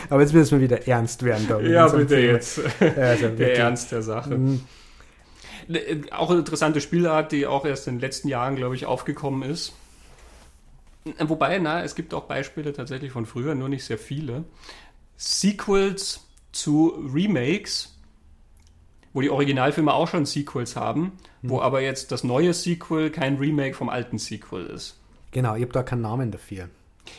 Aber 0.10 0.22
jetzt 0.22 0.34
müssen 0.34 0.60
wir 0.60 0.64
wieder 0.64 0.88
ernst 0.88 1.24
werden. 1.24 1.46
Da 1.48 1.60
Ja, 1.60 1.88
bitte 1.88 2.16
Thema. 2.16 2.34
jetzt. 2.34 2.62
Also 2.82 3.30
Der. 3.30 3.58
Ernst 3.58 3.92
der 3.92 4.02
Sache. 4.02 4.38
Mhm. 4.38 4.62
Äh, 5.68 5.98
Auch 6.12 6.30
eine 6.30 6.40
interessante 6.40 6.82
Spielart, 6.82 7.32
die 7.32 7.46
auch 7.48 7.66
erst 7.66 7.88
in 7.88 7.96
den 7.96 8.02
letzten 8.02 8.28
Jahren, 8.28 8.56
glaube 8.56 8.76
ich, 8.76 8.86
aufgekommen 8.86 9.50
ist. 9.50 9.74
Wobei, 11.20 11.58
na, 11.60 11.84
es 11.84 11.96
gibt 11.96 12.14
auch 12.14 12.26
Beispiele 12.26 12.74
tatsächlich 12.74 13.12
von 13.12 13.26
früher, 13.26 13.56
nur 13.56 13.70
nicht 13.70 13.86
sehr 13.86 13.98
viele. 13.98 14.44
Sequels 15.18 16.28
zu 16.52 16.90
Remakes, 17.14 17.98
wo 19.14 19.22
die 19.22 19.30
Originalfilme 19.30 19.94
auch 19.94 20.08
schon 20.08 20.26
Sequels 20.26 20.76
haben, 20.76 21.14
wo 21.42 21.62
aber 21.62 21.82
jetzt 21.82 22.12
das 22.12 22.24
neue 22.24 22.54
Sequel 22.54 23.10
kein 23.10 23.38
Remake 23.38 23.74
vom 23.74 23.90
alten 23.90 24.18
Sequel 24.18 24.66
ist. 24.68 25.00
Genau, 25.32 25.56
ich 25.56 25.62
habe 25.62 25.72
da 25.72 25.84
keinen 25.84 26.02
Namen 26.02 26.32
dafür. 26.32 26.70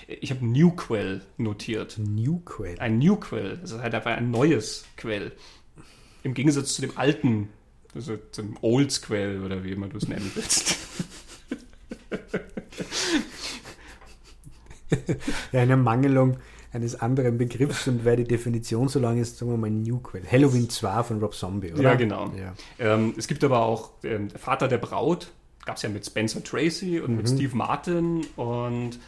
Ich 0.06 0.30
habe 0.30 0.44
Newquel 0.44 1.22
notiert. 1.36 1.98
Newquel. 1.98 2.78
Ein 2.78 2.98
Newquel, 2.98 3.58
das 3.60 3.72
ist 3.72 3.80
halt 3.80 3.94
einfach 3.94 4.12
ein 4.12 4.30
neues 4.30 4.84
Quell. 4.96 5.32
Im 6.22 6.34
Gegensatz 6.34 6.74
zu 6.74 6.82
dem 6.82 6.96
alten, 6.96 7.48
also 7.94 8.16
zum 8.30 8.56
Old 8.60 8.92
Squell 8.92 9.42
oder 9.42 9.64
wie 9.64 9.72
immer 9.72 9.88
du 9.88 9.96
es 9.96 10.06
nennen 10.06 10.30
willst. 10.34 10.76
Ja, 15.53 15.61
eine 15.62 15.76
Mangelung 15.76 16.37
eines 16.72 17.00
anderen 17.00 17.37
Begriffs 17.38 17.88
und 17.88 18.05
weil 18.05 18.16
die 18.16 18.24
Definition 18.24 18.88
so 18.88 19.00
lang 19.00 19.18
ist, 19.18 19.38
sagen 19.38 19.50
wir 19.50 19.59
mal 19.59 19.70
Newquel. 19.70 20.22
Halloween 20.31 20.70
2 20.70 21.03
von 21.03 21.20
Rob 21.20 21.35
Zombie, 21.35 21.72
oder? 21.72 21.83
Ja, 21.83 21.94
genau. 21.96 22.33
Ja. 22.37 22.55
Ähm, 22.79 23.14
es 23.16 23.26
gibt 23.26 23.42
aber 23.42 23.61
auch 23.62 23.90
ähm, 24.05 24.29
der 24.29 24.38
Vater 24.38 24.68
der 24.68 24.79
Braut, 24.79 25.33
gab 25.64 25.76
es 25.76 25.83
ja 25.83 25.88
mit 25.88 26.07
Spencer 26.07 26.42
Tracy 26.44 27.00
und 27.00 27.16
mit 27.16 27.29
Steve 27.29 27.57
Martin 27.57 28.24
und 28.37 28.98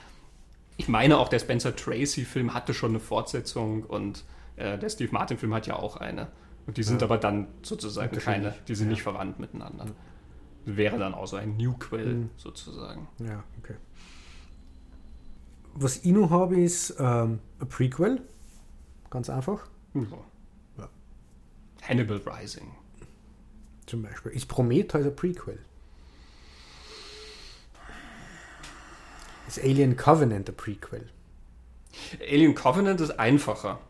ich 0.77 0.89
meine 0.89 1.19
auch 1.19 1.29
der 1.29 1.39
Spencer 1.39 1.77
Tracy-Film 1.77 2.53
hatte 2.55 2.75
schon 2.75 2.91
eine 2.91 3.01
Fortsetzung 3.01 3.85
und 3.85 4.25
äh, 4.57 4.77
der 4.79 4.89
Steve 4.89 5.13
Martin-Film 5.13 5.55
hat 5.55 5.67
ja 5.69 5.77
auch 5.77 5.97
eine. 5.99 6.29
Und 6.67 6.77
die 6.79 6.83
sind 6.83 7.01
Ja. 7.01 7.07
aber 7.07 7.19
dann 7.19 7.47
sozusagen 7.63 8.17
keine, 8.19 8.55
die 8.69 8.75
sind 8.75 8.87
Ja. 8.87 8.93
nicht 8.93 9.03
verwandt 9.03 9.39
miteinander. 9.39 9.87
Wäre 10.65 10.99
dann 10.99 11.15
auch 11.15 11.27
so 11.27 11.37
ein 11.37 11.57
Newquel 11.57 12.07
Mhm. 12.15 12.31
sozusagen. 12.37 13.07
Ja, 13.19 13.45
okay. 13.63 13.75
Was 15.75 15.99
ich 15.99 16.13
noch 16.13 16.31
habe, 16.31 16.61
ist 16.61 16.95
ähm, 16.99 17.41
ein 17.61 17.69
Prequel. 17.69 18.23
Ganz 19.11 19.31
einfach. 19.31 19.67
Ja. 19.95 20.03
Ja. 20.79 20.89
Hannibal 21.83 22.19
Rising. 22.19 22.71
Zum 23.87 24.03
Beispiel. 24.03 24.33
Ist 24.33 24.47
Prometheus 24.47 25.07
ein 25.07 25.17
Prequel? 25.17 25.59
Ist 29.49 29.59
Alien 29.59 29.97
Covenant 29.97 30.49
ein 30.49 30.57
Prequel? 30.57 31.09
Alien 32.21 32.55
Covenant 32.55 33.01
ist 33.01 33.11
einfacher. 33.19 33.81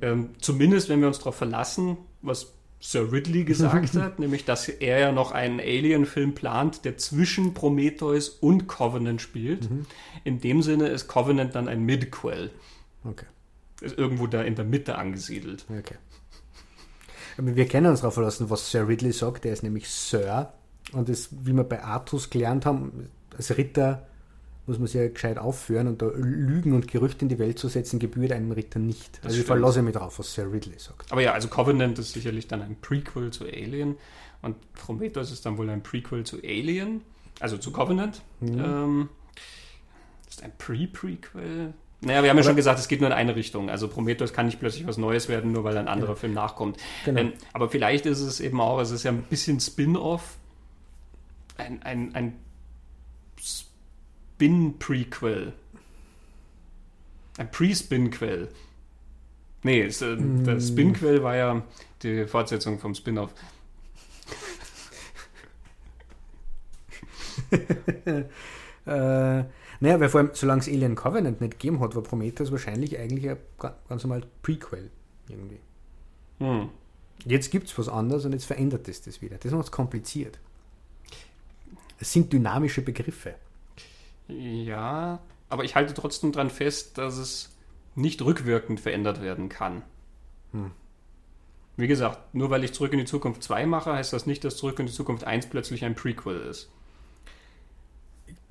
Ähm, 0.00 0.30
zumindest, 0.40 0.88
wenn 0.88 1.00
wir 1.00 1.08
uns 1.08 1.18
darauf 1.18 1.36
verlassen, 1.36 1.98
was 2.22 2.52
Sir 2.80 3.12
Ridley 3.12 3.44
gesagt 3.44 3.94
hat, 3.94 4.18
nämlich, 4.18 4.46
dass 4.46 4.68
er 4.68 4.98
ja 4.98 5.12
noch 5.12 5.32
einen 5.32 5.60
Alien-Film 5.60 6.34
plant, 6.34 6.84
der 6.86 6.96
zwischen 6.96 7.52
Prometheus 7.52 8.30
und 8.30 8.66
Covenant 8.68 9.20
spielt. 9.20 9.68
In 10.24 10.40
dem 10.40 10.62
Sinne 10.62 10.88
ist 10.88 11.06
Covenant 11.06 11.54
dann 11.54 11.68
ein 11.68 11.84
Midquel. 11.84 12.50
Okay. 13.04 13.26
Ist 13.82 13.98
irgendwo 13.98 14.26
da 14.26 14.42
in 14.42 14.54
der 14.54 14.64
Mitte 14.64 14.96
angesiedelt. 14.96 15.66
okay. 15.68 15.96
Aber 17.38 17.54
wir 17.54 17.66
können 17.68 17.86
uns 17.86 18.00
darauf 18.00 18.14
verlassen, 18.14 18.50
was 18.50 18.70
Sir 18.70 18.88
Ridley 18.88 19.12
sagt. 19.12 19.44
Der 19.44 19.52
ist 19.52 19.62
nämlich 19.62 19.88
Sir. 19.88 20.52
Und 20.92 21.08
das, 21.08 21.28
wie 21.44 21.52
wir 21.52 21.64
bei 21.64 21.82
Artus 21.82 22.28
gelernt 22.28 22.66
haben, 22.66 23.08
als 23.36 23.56
Ritter 23.56 24.06
muss 24.70 24.78
man 24.78 24.86
sich 24.86 25.00
ja 25.00 25.08
gescheit 25.08 25.36
aufführen 25.36 25.88
und 25.88 26.00
da 26.00 26.06
Lügen 26.14 26.72
und 26.74 26.86
Gerüchte 26.86 27.24
in 27.24 27.28
die 27.28 27.40
Welt 27.40 27.58
zu 27.58 27.66
setzen, 27.66 27.98
gebührt 27.98 28.30
einem 28.30 28.52
Ritter 28.52 28.78
nicht. 28.78 29.18
also 29.22 29.28
ich 29.28 29.32
stimmt. 29.34 29.46
verlasse 29.46 29.82
mich 29.82 29.94
darauf, 29.94 30.18
was 30.20 30.32
Sir 30.32 30.50
Ridley 30.50 30.78
sagt. 30.78 31.10
Aber 31.10 31.20
ja, 31.20 31.32
also 31.32 31.48
Covenant 31.48 31.98
ist 31.98 32.12
sicherlich 32.12 32.46
dann 32.46 32.62
ein 32.62 32.76
Prequel 32.80 33.32
zu 33.32 33.44
Alien 33.44 33.96
und 34.42 34.56
Prometheus 34.74 35.32
ist 35.32 35.44
dann 35.44 35.58
wohl 35.58 35.68
ein 35.68 35.82
Prequel 35.82 36.24
zu 36.24 36.38
Alien, 36.38 37.02
also 37.40 37.58
zu 37.58 37.72
Covenant. 37.72 38.22
Mhm. 38.38 38.60
Ähm, 38.60 39.08
ist 40.28 40.44
ein 40.44 40.52
Pre-Prequel? 40.56 41.74
Naja, 42.02 42.22
wir 42.22 42.30
haben 42.30 42.36
ja 42.36 42.44
schon 42.44 42.56
gesagt, 42.56 42.78
es 42.78 42.86
geht 42.86 43.00
nur 43.00 43.10
in 43.10 43.16
eine 43.16 43.34
Richtung. 43.34 43.68
Also 43.68 43.88
Prometheus 43.88 44.32
kann 44.32 44.46
nicht 44.46 44.60
plötzlich 44.60 44.86
was 44.86 44.96
Neues 44.96 45.28
werden, 45.28 45.52
nur 45.52 45.64
weil 45.64 45.76
ein 45.76 45.88
anderer 45.88 46.14
Film 46.14 46.32
nachkommt. 46.32 46.78
Genau. 47.04 47.20
Ähm, 47.20 47.32
aber 47.52 47.68
vielleicht 47.68 48.06
ist 48.06 48.20
es 48.20 48.38
eben 48.38 48.60
auch, 48.60 48.80
es 48.80 48.92
ist 48.92 49.02
ja 49.02 49.10
ein 49.10 49.22
bisschen 49.24 49.58
Spin-off, 49.58 50.36
ein, 51.58 51.82
ein, 51.82 52.14
ein 52.14 52.36
Spin-Prequel. 54.40 55.52
Ein 57.36 57.50
Pre-Spin-Quell. 57.50 58.48
Nee, 59.64 59.82
es, 59.82 60.00
äh, 60.00 60.16
der 60.18 60.58
Spin-Quell 60.58 61.22
war 61.22 61.36
ja 61.36 61.62
die 62.02 62.26
Fortsetzung 62.26 62.78
vom 62.78 62.94
Spin-off. 62.94 63.34
Äh, 68.86 69.44
naja, 69.80 70.00
weil 70.00 70.08
vor 70.08 70.20
allem, 70.20 70.30
solange 70.32 70.62
es 70.62 70.68
Alien 70.68 70.94
Covenant 70.94 71.40
nicht 71.42 71.52
gegeben 71.60 71.80
hat, 71.80 71.94
war 71.94 72.02
Prometheus 72.02 72.50
wahrscheinlich 72.50 72.98
eigentlich 72.98 73.28
ein 73.28 73.36
ga- 73.58 73.76
ganz 73.88 74.02
normal 74.02 74.22
Prequel 74.42 74.90
irgendwie. 75.28 75.58
Hm. 76.38 76.70
Jetzt 77.26 77.50
gibt 77.50 77.68
es 77.68 77.78
was 77.78 77.88
anderes 77.90 78.24
und 78.24 78.32
jetzt 78.32 78.46
verändert 78.46 78.88
es 78.88 79.02
das 79.02 79.20
wieder. 79.20 79.36
Das 79.36 79.52
macht 79.52 79.64
es 79.66 79.70
kompliziert. 79.70 80.38
Es 82.00 82.10
sind 82.12 82.32
dynamische 82.32 82.80
Begriffe. 82.80 83.34
Ja, 84.30 85.20
aber 85.48 85.64
ich 85.64 85.74
halte 85.74 85.94
trotzdem 85.94 86.32
dran 86.32 86.50
fest, 86.50 86.98
dass 86.98 87.16
es 87.16 87.56
nicht 87.94 88.22
rückwirkend 88.22 88.80
verändert 88.80 89.20
werden 89.20 89.48
kann. 89.48 89.82
Hm. 90.52 90.70
Wie 91.76 91.86
gesagt, 91.88 92.34
nur 92.34 92.50
weil 92.50 92.62
ich 92.64 92.74
Zurück 92.74 92.92
in 92.92 92.98
die 92.98 93.04
Zukunft 93.04 93.42
2 93.42 93.66
mache, 93.66 93.92
heißt 93.92 94.12
das 94.12 94.26
nicht, 94.26 94.44
dass 94.44 94.56
Zurück 94.56 94.78
in 94.78 94.86
die 94.86 94.92
Zukunft 94.92 95.24
1 95.24 95.46
plötzlich 95.48 95.84
ein 95.84 95.94
Prequel 95.94 96.40
ist. 96.40 96.68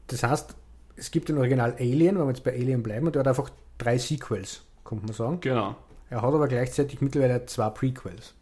Das 0.07 0.23
heißt, 0.23 0.55
es 0.95 1.11
gibt 1.11 1.29
den 1.29 1.37
Original 1.37 1.75
Alien, 1.79 2.17
wenn 2.17 2.25
wir 2.25 2.29
jetzt 2.29 2.43
bei 2.43 2.53
Alien 2.53 2.83
bleiben, 2.83 3.05
und 3.05 3.15
der 3.15 3.21
hat 3.21 3.27
einfach 3.27 3.49
drei 3.77 3.97
Sequels, 3.97 4.63
könnte 4.83 5.05
man 5.05 5.13
sagen. 5.13 5.39
Genau, 5.41 5.75
Er 6.09 6.21
hat 6.21 6.33
aber 6.33 6.47
gleichzeitig 6.47 7.01
mittlerweile 7.01 7.45
zwei 7.45 7.69
Prequels. 7.69 8.33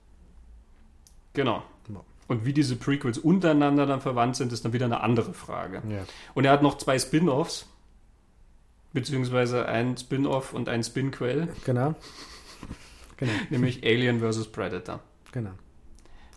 genau. 1.33 1.63
Und 2.27 2.45
wie 2.45 2.53
diese 2.53 2.75
Prequels 2.75 3.17
untereinander 3.17 3.85
dann 3.85 4.01
verwandt 4.01 4.35
sind, 4.35 4.51
ist 4.51 4.65
dann 4.65 4.73
wieder 4.73 4.85
eine 4.85 4.99
andere 5.01 5.33
Frage. 5.33 5.81
Ja. 5.89 6.05
Und 6.33 6.43
er 6.45 6.51
hat 6.51 6.61
noch 6.61 6.77
zwei 6.77 6.99
Spin-offs, 6.99 7.67
beziehungsweise 8.91 9.65
ein 9.67 9.95
Spin-off 9.97 10.53
und 10.53 10.67
ein 10.69 10.83
Spin-Quell, 10.83 11.47
Genau. 11.65 11.95
Genau, 13.17 13.31
nämlich 13.49 13.83
Alien 13.83 14.19
vs. 14.19 14.47
Predator. 14.51 14.99
genau. 15.31 15.51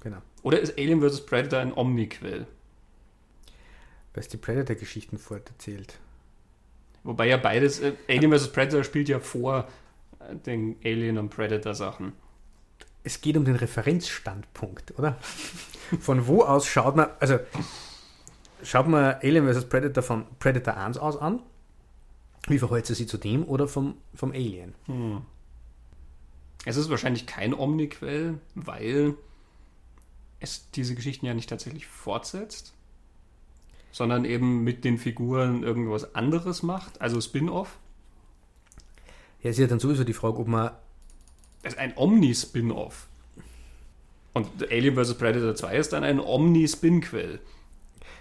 Genau. 0.03 0.17
Oder 0.43 0.61
ist 0.61 0.79
Alien 0.79 1.03
vs. 1.03 1.27
Predator 1.27 1.59
ein 1.61 1.75
Omni-Quell? 1.75 2.47
Weil 4.15 4.21
es 4.23 4.29
die 4.29 4.39
Predator-Geschichten 4.39 5.19
forterzählt. 5.19 5.99
Wobei 7.05 7.29
ja 7.29 7.37
beides, 7.37 7.81
äh, 7.81 7.93
Alien 8.09 8.33
vs. 8.33 8.53
Predator 8.53 8.83
spielt 8.85 9.09
ja 9.11 9.21
vor 9.21 9.69
äh, 10.21 10.35
den 10.37 10.77
Alien- 10.83 11.19
und 11.19 11.29
Predator-Sachen. 11.29 12.13
Es 13.03 13.21
geht 13.21 13.37
um 13.37 13.45
den 13.45 13.57
Referenzstandpunkt, 13.57 14.99
oder? 14.99 15.19
Von 16.01 16.27
wo 16.27 16.43
aus 16.43 16.67
schaut 16.67 16.97
man, 16.97 17.09
also 17.19 17.39
schaut 18.63 18.87
man 18.87 19.17
Alien 19.23 19.53
vs. 19.53 19.69
Predator 19.69 20.03
von 20.03 20.27
Predator 20.39 20.77
1 20.77 20.99
aus 20.99 21.17
an? 21.17 21.41
Wie 22.47 22.59
verhält 22.59 22.87
sie 22.87 22.95
sich 22.95 23.09
zu 23.09 23.19
dem 23.19 23.45
oder 23.45 23.67
vom, 23.67 23.97
vom 24.15 24.31
Alien? 24.31 24.75
Hm. 24.87 25.23
Es 26.65 26.77
ist 26.77 26.91
wahrscheinlich 26.91 27.27
kein 27.27 27.55
Omni-Quell, 27.55 28.39
weil 28.55 29.15
es 30.41 30.71
diese 30.71 30.95
Geschichten 30.95 31.27
ja 31.27 31.35
nicht 31.35 31.49
tatsächlich 31.49 31.87
fortsetzt, 31.87 32.75
sondern 33.93 34.25
eben 34.25 34.63
mit 34.63 34.85
den 34.85 34.99
Figuren 34.99 35.63
irgendwas 35.63 36.15
anderes 36.15 36.63
macht, 36.63 37.01
also 37.01 37.21
Spin-off. 37.21 37.79
Ja, 39.43 39.51
es 39.51 39.57
ist 39.57 39.63
ja 39.63 39.67
dann 39.67 39.81
sowieso 39.81 40.05
die 40.05 40.13
Frage, 40.13 40.39
ob 40.39 40.49
man 40.49 40.73
Ist 41.63 41.79
ein 41.79 41.93
Omni-Spin-off. 41.97 43.09
Und 44.33 44.47
Alien 44.71 44.95
vs. 44.95 45.15
Predator 45.15 45.55
2 45.55 45.77
ist 45.77 45.93
dann 45.93 46.05
ein 46.05 46.21
Omni-Spin-Quell. 46.21 47.41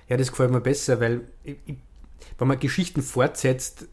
Ja, 0.10 0.18
das 0.18 0.32
gefällt 0.32 0.52
mir 0.52 0.62
besser, 0.62 1.00
weil 1.00 1.22
ich, 1.44 1.56
ich, 1.66 1.76
wenn 2.38 2.48
man 2.48 2.60
Geschichten 2.60 3.02
fortsetzt, 3.02 3.88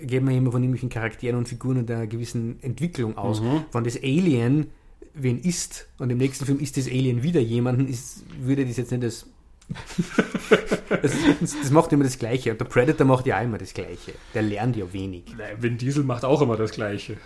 geht 0.00 0.22
man 0.22 0.34
immer 0.34 0.52
von 0.52 0.62
irgendwelchen 0.62 0.88
Charakteren 0.88 1.36
und 1.36 1.48
Figuren 1.48 1.78
und 1.78 1.90
einer 1.90 2.06
gewissen 2.06 2.62
Entwicklung 2.62 3.18
aus. 3.18 3.40
Mhm. 3.40 3.64
Wenn 3.72 3.84
das 3.84 3.96
Alien 3.96 4.70
wen 5.14 5.40
ist 5.40 5.88
und 5.98 6.10
im 6.10 6.18
nächsten 6.18 6.46
Film 6.46 6.60
ist 6.60 6.76
das 6.76 6.86
Alien 6.86 7.22
wieder 7.22 7.40
jemanden, 7.40 7.88
ist, 7.88 8.24
würde 8.40 8.64
das 8.64 8.76
jetzt 8.76 8.92
nicht 8.92 9.02
das. 9.02 9.26
das, 11.02 11.12
das 11.40 11.70
macht 11.70 11.92
immer 11.92 12.04
das 12.04 12.18
Gleiche. 12.18 12.52
Und 12.52 12.60
der 12.60 12.64
Predator 12.64 13.06
macht 13.06 13.26
ja 13.26 13.38
auch 13.38 13.44
immer 13.44 13.58
das 13.58 13.74
Gleiche. 13.74 14.12
Der 14.32 14.42
lernt 14.42 14.76
ja 14.76 14.90
wenig. 14.92 15.24
Naja, 15.36 15.60
Vin 15.60 15.76
Diesel 15.76 16.04
macht 16.04 16.24
auch 16.24 16.40
immer 16.40 16.56
das 16.56 16.70
Gleiche. 16.70 17.18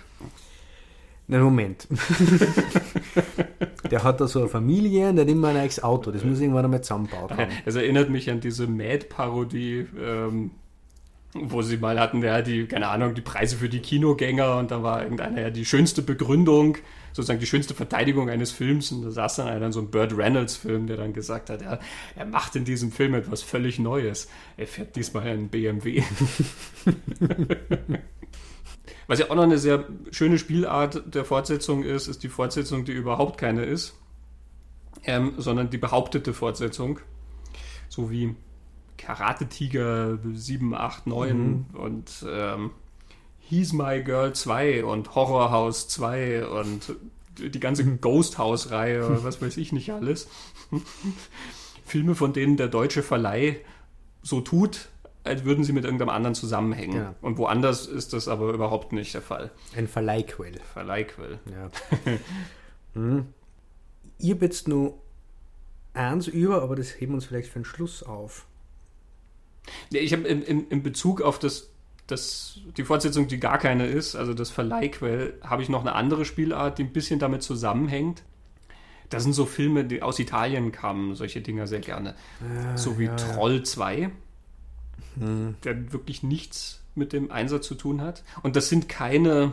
Na, 1.28 1.38
Moment. 1.38 1.86
der 3.90 4.02
hat 4.02 4.20
da 4.20 4.26
so 4.26 4.40
eine 4.40 4.48
Familie 4.48 5.10
und 5.10 5.16
der 5.16 5.24
hat 5.24 5.30
immer 5.30 5.48
ein 5.48 5.56
neues 5.56 5.82
Auto. 5.82 6.10
Das 6.10 6.24
muss 6.24 6.40
irgendwann 6.40 6.64
einmal 6.64 6.82
zusammengebaut 6.82 7.30
haben. 7.30 7.50
Es 7.64 7.74
erinnert 7.74 8.10
mich 8.10 8.30
an 8.30 8.40
diese 8.40 8.66
Mad-Parodie, 8.66 9.86
ähm, 10.00 10.50
wo 11.34 11.62
sie 11.62 11.78
mal 11.78 11.98
hatten, 11.98 12.22
ja, 12.22 12.42
die, 12.42 12.66
keine 12.66 12.88
Ahnung, 12.88 13.14
die 13.14 13.22
Preise 13.22 13.56
für 13.56 13.68
die 13.68 13.80
Kinogänger 13.80 14.58
und 14.58 14.70
da 14.70 14.82
war 14.82 15.02
irgendeiner 15.02 15.40
ja 15.40 15.50
die 15.50 15.64
schönste 15.64 16.02
Begründung, 16.02 16.76
sozusagen 17.12 17.40
die 17.40 17.46
schönste 17.46 17.74
Verteidigung 17.74 18.28
eines 18.28 18.50
Films 18.50 18.92
und 18.92 19.02
da 19.02 19.10
saß 19.10 19.36
dann 19.36 19.48
einer 19.48 19.66
in 19.66 19.72
so 19.72 19.80
einem 19.80 19.90
Burt 19.90 20.16
Reynolds-Film, 20.16 20.86
der 20.86 20.98
dann 20.98 21.14
gesagt 21.14 21.48
hat, 21.48 21.62
ja, 21.62 21.78
er 22.16 22.26
macht 22.26 22.56
in 22.56 22.64
diesem 22.64 22.92
Film 22.92 23.14
etwas 23.14 23.42
völlig 23.42 23.78
Neues. 23.78 24.28
Er 24.58 24.66
fährt 24.66 24.96
diesmal 24.96 25.26
einen 25.26 25.48
BMW. 25.48 26.02
Was 29.06 29.18
ja 29.18 29.30
auch 29.30 29.34
noch 29.34 29.42
eine 29.42 29.58
sehr 29.58 29.84
schöne 30.10 30.38
Spielart 30.38 31.14
der 31.14 31.24
Fortsetzung 31.24 31.82
ist, 31.82 32.08
ist 32.08 32.22
die 32.22 32.28
Fortsetzung, 32.28 32.84
die 32.84 32.92
überhaupt 32.92 33.38
keine 33.38 33.64
ist, 33.64 33.94
ähm, 35.04 35.34
sondern 35.38 35.70
die 35.70 35.78
behauptete 35.78 36.32
Fortsetzung. 36.32 37.00
So 37.88 38.10
wie 38.10 38.34
Karate 38.96 39.48
Tiger 39.48 40.18
7, 40.32 40.74
8, 40.74 41.06
9 41.06 41.66
und 41.74 42.24
ähm, 42.28 42.70
He's 43.40 43.72
My 43.72 44.02
Girl 44.02 44.32
2 44.32 44.84
und 44.84 45.14
Horror 45.14 45.50
House 45.50 45.88
2 45.88 46.46
und 46.46 46.94
die 47.38 47.60
ganze 47.60 47.84
Ghost 47.96 48.38
House 48.38 48.70
Reihe 48.70 49.06
oder 49.06 49.24
was 49.24 49.42
weiß 49.42 49.56
ich 49.56 49.72
nicht 49.72 49.90
alles. 49.90 50.28
Filme, 51.84 52.14
von 52.14 52.32
denen 52.32 52.56
der 52.56 52.68
deutsche 52.68 53.02
Verleih 53.02 53.60
so 54.22 54.40
tut, 54.40 54.88
als 55.24 55.44
würden 55.44 55.64
sie 55.64 55.72
mit 55.72 55.84
irgendeinem 55.84 56.08
anderen 56.08 56.34
zusammenhängen. 56.34 56.96
Ja. 56.96 57.14
Und 57.20 57.38
woanders 57.38 57.86
ist 57.86 58.12
das 58.12 58.28
aber 58.28 58.52
überhaupt 58.52 58.92
nicht 58.92 59.14
der 59.14 59.22
Fall. 59.22 59.50
Ein 59.76 59.86
Verleihquell. 59.86 60.58
Verleihquell. 60.72 61.38
Ja. 61.50 61.70
hm. 62.94 63.26
Habe 64.20 64.44
jetzt 64.44 64.68
nur 64.68 64.98
eins 65.94 66.26
über, 66.26 66.62
aber 66.62 66.76
das 66.76 67.00
heben 67.00 67.12
wir 67.12 67.16
uns 67.16 67.26
vielleicht 67.26 67.48
für 67.48 67.60
den 67.60 67.64
Schluss 67.64 68.02
auf. 68.02 68.46
Nee, 69.90 70.00
ich 70.00 70.12
habe 70.12 70.26
in, 70.26 70.42
in, 70.42 70.68
in 70.68 70.82
Bezug 70.82 71.22
auf 71.22 71.38
das, 71.38 71.70
das, 72.06 72.58
die 72.76 72.84
Fortsetzung, 72.84 73.28
die 73.28 73.38
gar 73.38 73.58
keine 73.58 73.86
ist, 73.86 74.16
also 74.16 74.34
das 74.34 74.50
Verleihquell, 74.50 75.34
habe 75.42 75.62
ich 75.62 75.68
noch 75.68 75.82
eine 75.82 75.94
andere 75.94 76.24
Spielart, 76.24 76.78
die 76.78 76.84
ein 76.84 76.92
bisschen 76.92 77.20
damit 77.20 77.42
zusammenhängt. 77.42 78.22
Das 79.08 79.24
sind 79.24 79.34
so 79.34 79.44
Filme, 79.44 79.84
die 79.84 80.02
aus 80.02 80.18
Italien 80.18 80.72
kamen, 80.72 81.14
solche 81.14 81.42
Dinger 81.42 81.66
sehr 81.66 81.80
gerne. 81.80 82.14
so 82.76 82.98
wie 82.98 83.04
ja, 83.04 83.10
ja. 83.10 83.16
Troll 83.16 83.62
2, 83.62 84.10
Hm. 85.18 85.54
der 85.64 85.92
wirklich 85.92 86.22
nichts 86.22 86.80
mit 86.94 87.12
dem 87.12 87.30
Einsatz 87.30 87.66
zu 87.66 87.74
tun 87.74 88.00
hat. 88.00 88.22
Und 88.42 88.56
das 88.56 88.68
sind 88.68 88.88
keine 88.88 89.52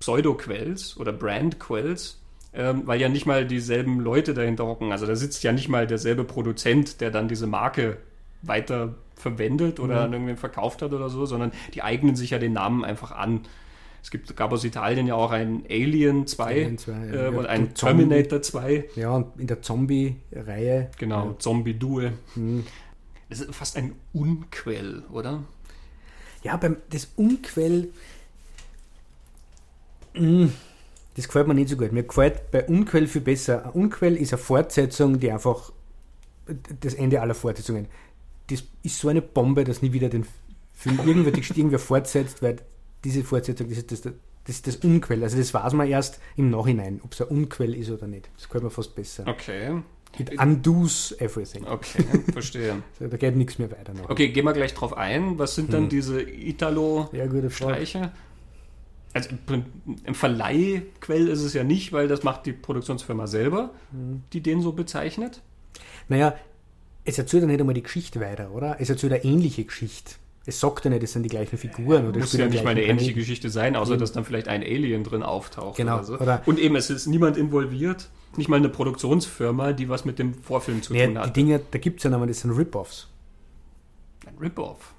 Pseudo-Quells 0.00 0.96
oder 0.96 1.12
Brand-Quells, 1.12 2.20
ähm, 2.54 2.82
weil 2.86 3.00
ja 3.00 3.08
nicht 3.08 3.26
mal 3.26 3.46
dieselben 3.46 4.00
Leute 4.00 4.34
dahinter 4.34 4.66
hocken. 4.66 4.92
Also 4.92 5.06
da 5.06 5.16
sitzt 5.16 5.42
ja 5.42 5.52
nicht 5.52 5.68
mal 5.68 5.86
derselbe 5.86 6.24
Produzent, 6.24 7.00
der 7.00 7.10
dann 7.10 7.28
diese 7.28 7.46
Marke 7.46 7.98
weiter 8.42 8.94
verwendet 9.16 9.80
oder 9.80 9.96
Mhm. 9.96 10.00
an 10.04 10.12
irgendwen 10.12 10.36
verkauft 10.36 10.82
hat 10.82 10.92
oder 10.92 11.08
so, 11.08 11.26
sondern 11.26 11.50
die 11.74 11.82
eignen 11.82 12.14
sich 12.14 12.30
ja 12.30 12.38
den 12.38 12.52
Namen 12.52 12.84
einfach 12.84 13.10
an. 13.10 13.40
Es 14.00 14.12
gibt, 14.12 14.36
gab 14.36 14.52
aus 14.52 14.62
Italien 14.62 15.08
ja 15.08 15.14
auch 15.16 15.32
ein 15.32 15.64
Alien 15.68 16.28
2 16.28 16.44
Alien 16.44 16.78
2, 16.78 16.92
ja. 16.92 16.98
äh, 16.98 17.24
Ja, 17.24 17.28
und 17.38 17.46
ein 17.46 17.60
und 17.62 17.76
Zombie. 17.78 18.04
Terminator 18.06 18.42
2. 18.42 18.84
Ja, 18.94 19.10
und 19.10 19.26
in 19.40 19.48
der 19.48 19.60
Zombie-Reihe. 19.60 20.90
Genau, 20.98 21.32
Zombie 21.40 21.74
Duel. 21.74 22.12
Hm. 22.34 22.64
Das 23.28 23.40
ist 23.40 23.54
fast 23.54 23.76
ein 23.76 23.94
Unquell, 24.12 25.02
oder? 25.12 25.44
Ja, 26.42 26.56
beim 26.56 26.76
das 26.90 27.08
Unquell. 27.16 27.90
Hm, 30.14 30.52
Das 31.16 31.26
gefällt 31.26 31.48
mir 31.48 31.54
nicht 31.54 31.68
so 31.68 31.76
gut. 31.76 31.92
Mir 31.92 32.04
gefällt 32.04 32.50
bei 32.50 32.64
Unquell 32.66 33.06
viel 33.06 33.20
besser. 33.20 33.66
Ein 33.66 33.72
Unquell 33.72 34.16
ist 34.16 34.32
eine 34.32 34.38
Fortsetzung, 34.42 35.18
die 35.20 35.30
einfach 35.32 35.72
das 36.80 36.94
Ende 36.94 37.20
aller 37.20 37.34
Fortsetzungen. 37.34 37.88
Das 38.48 38.62
ist 38.82 38.98
so 38.98 39.08
eine 39.08 39.20
Bombe, 39.20 39.64
dass 39.64 39.82
nie 39.82 39.92
wieder 39.92 40.08
den 40.08 40.26
Film 40.72 41.00
irgendwer, 41.06 41.34
irgendwer 41.36 41.78
fortsetzt, 41.78 42.40
weil 42.42 42.56
diese 43.04 43.24
Fortsetzung, 43.24 43.68
das 43.68 43.78
ist 43.78 43.92
das, 43.92 44.00
das 44.02 44.14
ist 44.56 44.66
das 44.66 44.76
Unquell. 44.76 45.22
Also 45.22 45.36
das 45.36 45.52
weiß 45.52 45.72
man 45.74 45.88
erst 45.88 46.20
im 46.36 46.50
Nachhinein, 46.50 47.00
ob 47.04 47.12
es 47.12 47.20
ein 47.20 47.28
Unquell 47.28 47.74
ist 47.74 47.90
oder 47.90 48.06
nicht. 48.06 48.30
Das 48.36 48.44
gefällt 48.44 48.64
mir 48.64 48.70
fast 48.70 48.94
besser. 48.94 49.26
Okay. 49.26 49.82
It 50.18 50.40
undoes 50.40 51.14
everything. 51.18 51.66
Okay, 51.66 52.04
verstehe. 52.32 52.82
Da 52.98 53.16
geht 53.16 53.36
nichts 53.36 53.58
mehr 53.58 53.70
weiter 53.70 53.92
noch. 53.94 54.08
Okay, 54.10 54.28
gehen 54.28 54.44
wir 54.44 54.52
gleich 54.52 54.74
drauf 54.74 54.96
ein. 54.96 55.38
Was 55.38 55.54
sind 55.54 55.72
dann 55.72 55.82
Hm. 55.84 55.88
diese 55.90 56.20
Italo- 56.22 57.08
Ja, 57.12 57.26
gute 57.26 57.50
Frage. 57.50 57.74
Streiche. 57.86 58.12
Also 59.14 59.30
im, 60.04 60.14
Verleihquell 60.14 61.28
ist 61.28 61.42
es 61.42 61.54
ja 61.54 61.64
nicht, 61.64 61.92
weil 61.92 62.08
das 62.08 62.22
macht 62.22 62.46
die 62.46 62.52
Produktionsfirma 62.52 63.26
selber, 63.26 63.70
Hm. 63.92 64.22
die 64.32 64.40
den 64.40 64.60
so 64.60 64.72
bezeichnet. 64.72 65.40
Naja, 66.08 66.34
es 67.04 67.18
erzählt 67.18 67.42
ja 67.42 67.46
nicht 67.46 67.60
einmal 67.60 67.74
die 67.74 67.82
Geschichte 67.82 68.20
weiter, 68.20 68.50
oder? 68.52 68.76
Es 68.80 68.90
erzählt 68.90 69.12
eine 69.12 69.24
ähnliche 69.24 69.64
Geschichte. 69.64 70.14
Es 70.46 70.60
sagt 70.60 70.84
ja 70.84 70.90
nicht, 70.90 71.02
es 71.02 71.12
sind 71.12 71.22
die 71.24 71.28
gleichen 71.28 71.58
Figuren. 71.58 72.08
Oder 72.08 72.20
Muss 72.20 72.32
ja 72.32 72.46
nicht 72.46 72.64
mal 72.64 72.70
eine 72.70 72.80
gleichen 72.80 72.90
ähnliche 72.90 73.12
Planeten. 73.12 73.18
Geschichte 73.18 73.50
sein, 73.50 73.76
außer 73.76 73.92
Eben. 73.92 74.00
dass 74.00 74.12
dann 74.12 74.24
vielleicht 74.24 74.48
ein 74.48 74.62
Alien 74.62 75.04
drin 75.04 75.22
auftaucht. 75.22 75.76
Genau, 75.76 75.96
Oder 75.96 76.04
so. 76.04 76.18
oder- 76.18 76.42
Und 76.46 76.58
eben, 76.58 76.74
es 76.76 76.88
ist 76.90 77.06
niemand 77.06 77.36
involviert, 77.36 78.08
nicht 78.36 78.48
mal 78.48 78.56
eine 78.56 78.68
Produktionsfirma, 78.68 79.72
die 79.72 79.88
was 79.88 80.04
mit 80.04 80.18
dem 80.18 80.34
Vorfilm 80.34 80.82
zu 80.82 80.88
tun 80.92 80.96
Nee, 80.96 81.08
die 81.08 81.18
hat. 81.18 81.36
Dinge, 81.36 81.60
da 81.70 81.78
gibt 81.78 81.98
es 81.98 82.04
ja 82.04 82.10
nochmal, 82.10 82.28
das 82.28 82.40
sind 82.40 82.50
Rip-Offs. 82.52 83.08
Ein 84.26 84.36
Rip-Off. 84.38 84.92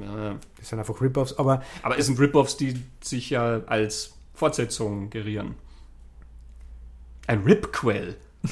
Ja. 0.00 0.36
Das 0.58 0.68
sind 0.68 0.78
einfach 0.78 1.00
Rip-Offs, 1.00 1.34
aber 1.38 1.62
Aber 1.82 1.98
es 1.98 2.06
sind 2.06 2.18
Rip-Offs, 2.18 2.56
die 2.56 2.76
sich 3.02 3.30
ja 3.30 3.62
als 3.66 4.14
Fortsetzung 4.34 5.10
gerieren. 5.10 5.54
Ein 7.26 7.40
Rip-Quell. 7.42 8.16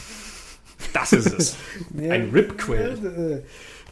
Das 0.94 1.12
ist 1.12 1.26
es. 1.26 1.56
Ein 1.96 2.30
Rip-Quell. 2.30 3.44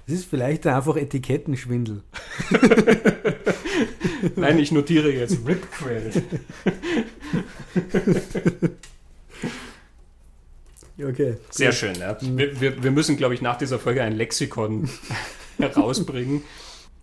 Das 0.06 0.14
ist 0.14 0.24
vielleicht 0.24 0.66
einfach 0.66 0.96
Etikettenschwindel. 0.96 2.02
Nein, 4.36 4.58
ich 4.58 4.72
notiere 4.72 5.12
jetzt 5.12 5.46
Rip-Quell. 5.46 6.10
Okay. 11.00 11.36
Sehr 11.50 11.72
schön, 11.72 11.94
ja. 11.98 12.16
Wir, 12.20 12.60
wir, 12.60 12.82
wir 12.82 12.90
müssen, 12.90 13.16
glaube 13.16 13.34
ich, 13.34 13.40
nach 13.42 13.56
dieser 13.56 13.78
Folge 13.78 14.02
ein 14.02 14.12
Lexikon 14.16 14.88
herausbringen 15.58 16.42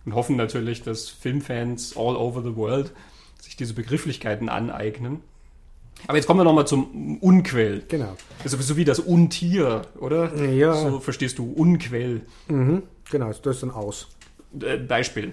und 0.04 0.14
hoffen 0.14 0.36
natürlich, 0.36 0.82
dass 0.82 1.08
Filmfans 1.08 1.96
all 1.96 2.16
over 2.16 2.42
the 2.42 2.54
world 2.56 2.92
sich 3.40 3.56
diese 3.56 3.74
Begrifflichkeiten 3.74 4.48
aneignen. 4.48 5.20
Aber 6.08 6.18
jetzt 6.18 6.26
kommen 6.26 6.40
wir 6.40 6.44
nochmal 6.44 6.66
zum 6.66 7.16
Unquell. 7.18 7.82
Genau. 7.88 8.16
Also 8.44 8.58
so 8.58 8.76
wie 8.76 8.84
das 8.84 8.98
Untier, 8.98 9.82
oder? 9.98 10.34
Ja. 10.44 10.74
So 10.74 11.00
verstehst 11.00 11.38
du 11.38 11.50
Unquell. 11.52 12.20
Mhm. 12.48 12.82
Genau, 13.10 13.32
das 13.32 13.56
ist 13.56 13.62
dann 13.62 13.70
aus. 13.70 14.08
Äh, 14.60 14.76
Beispiel. 14.76 15.32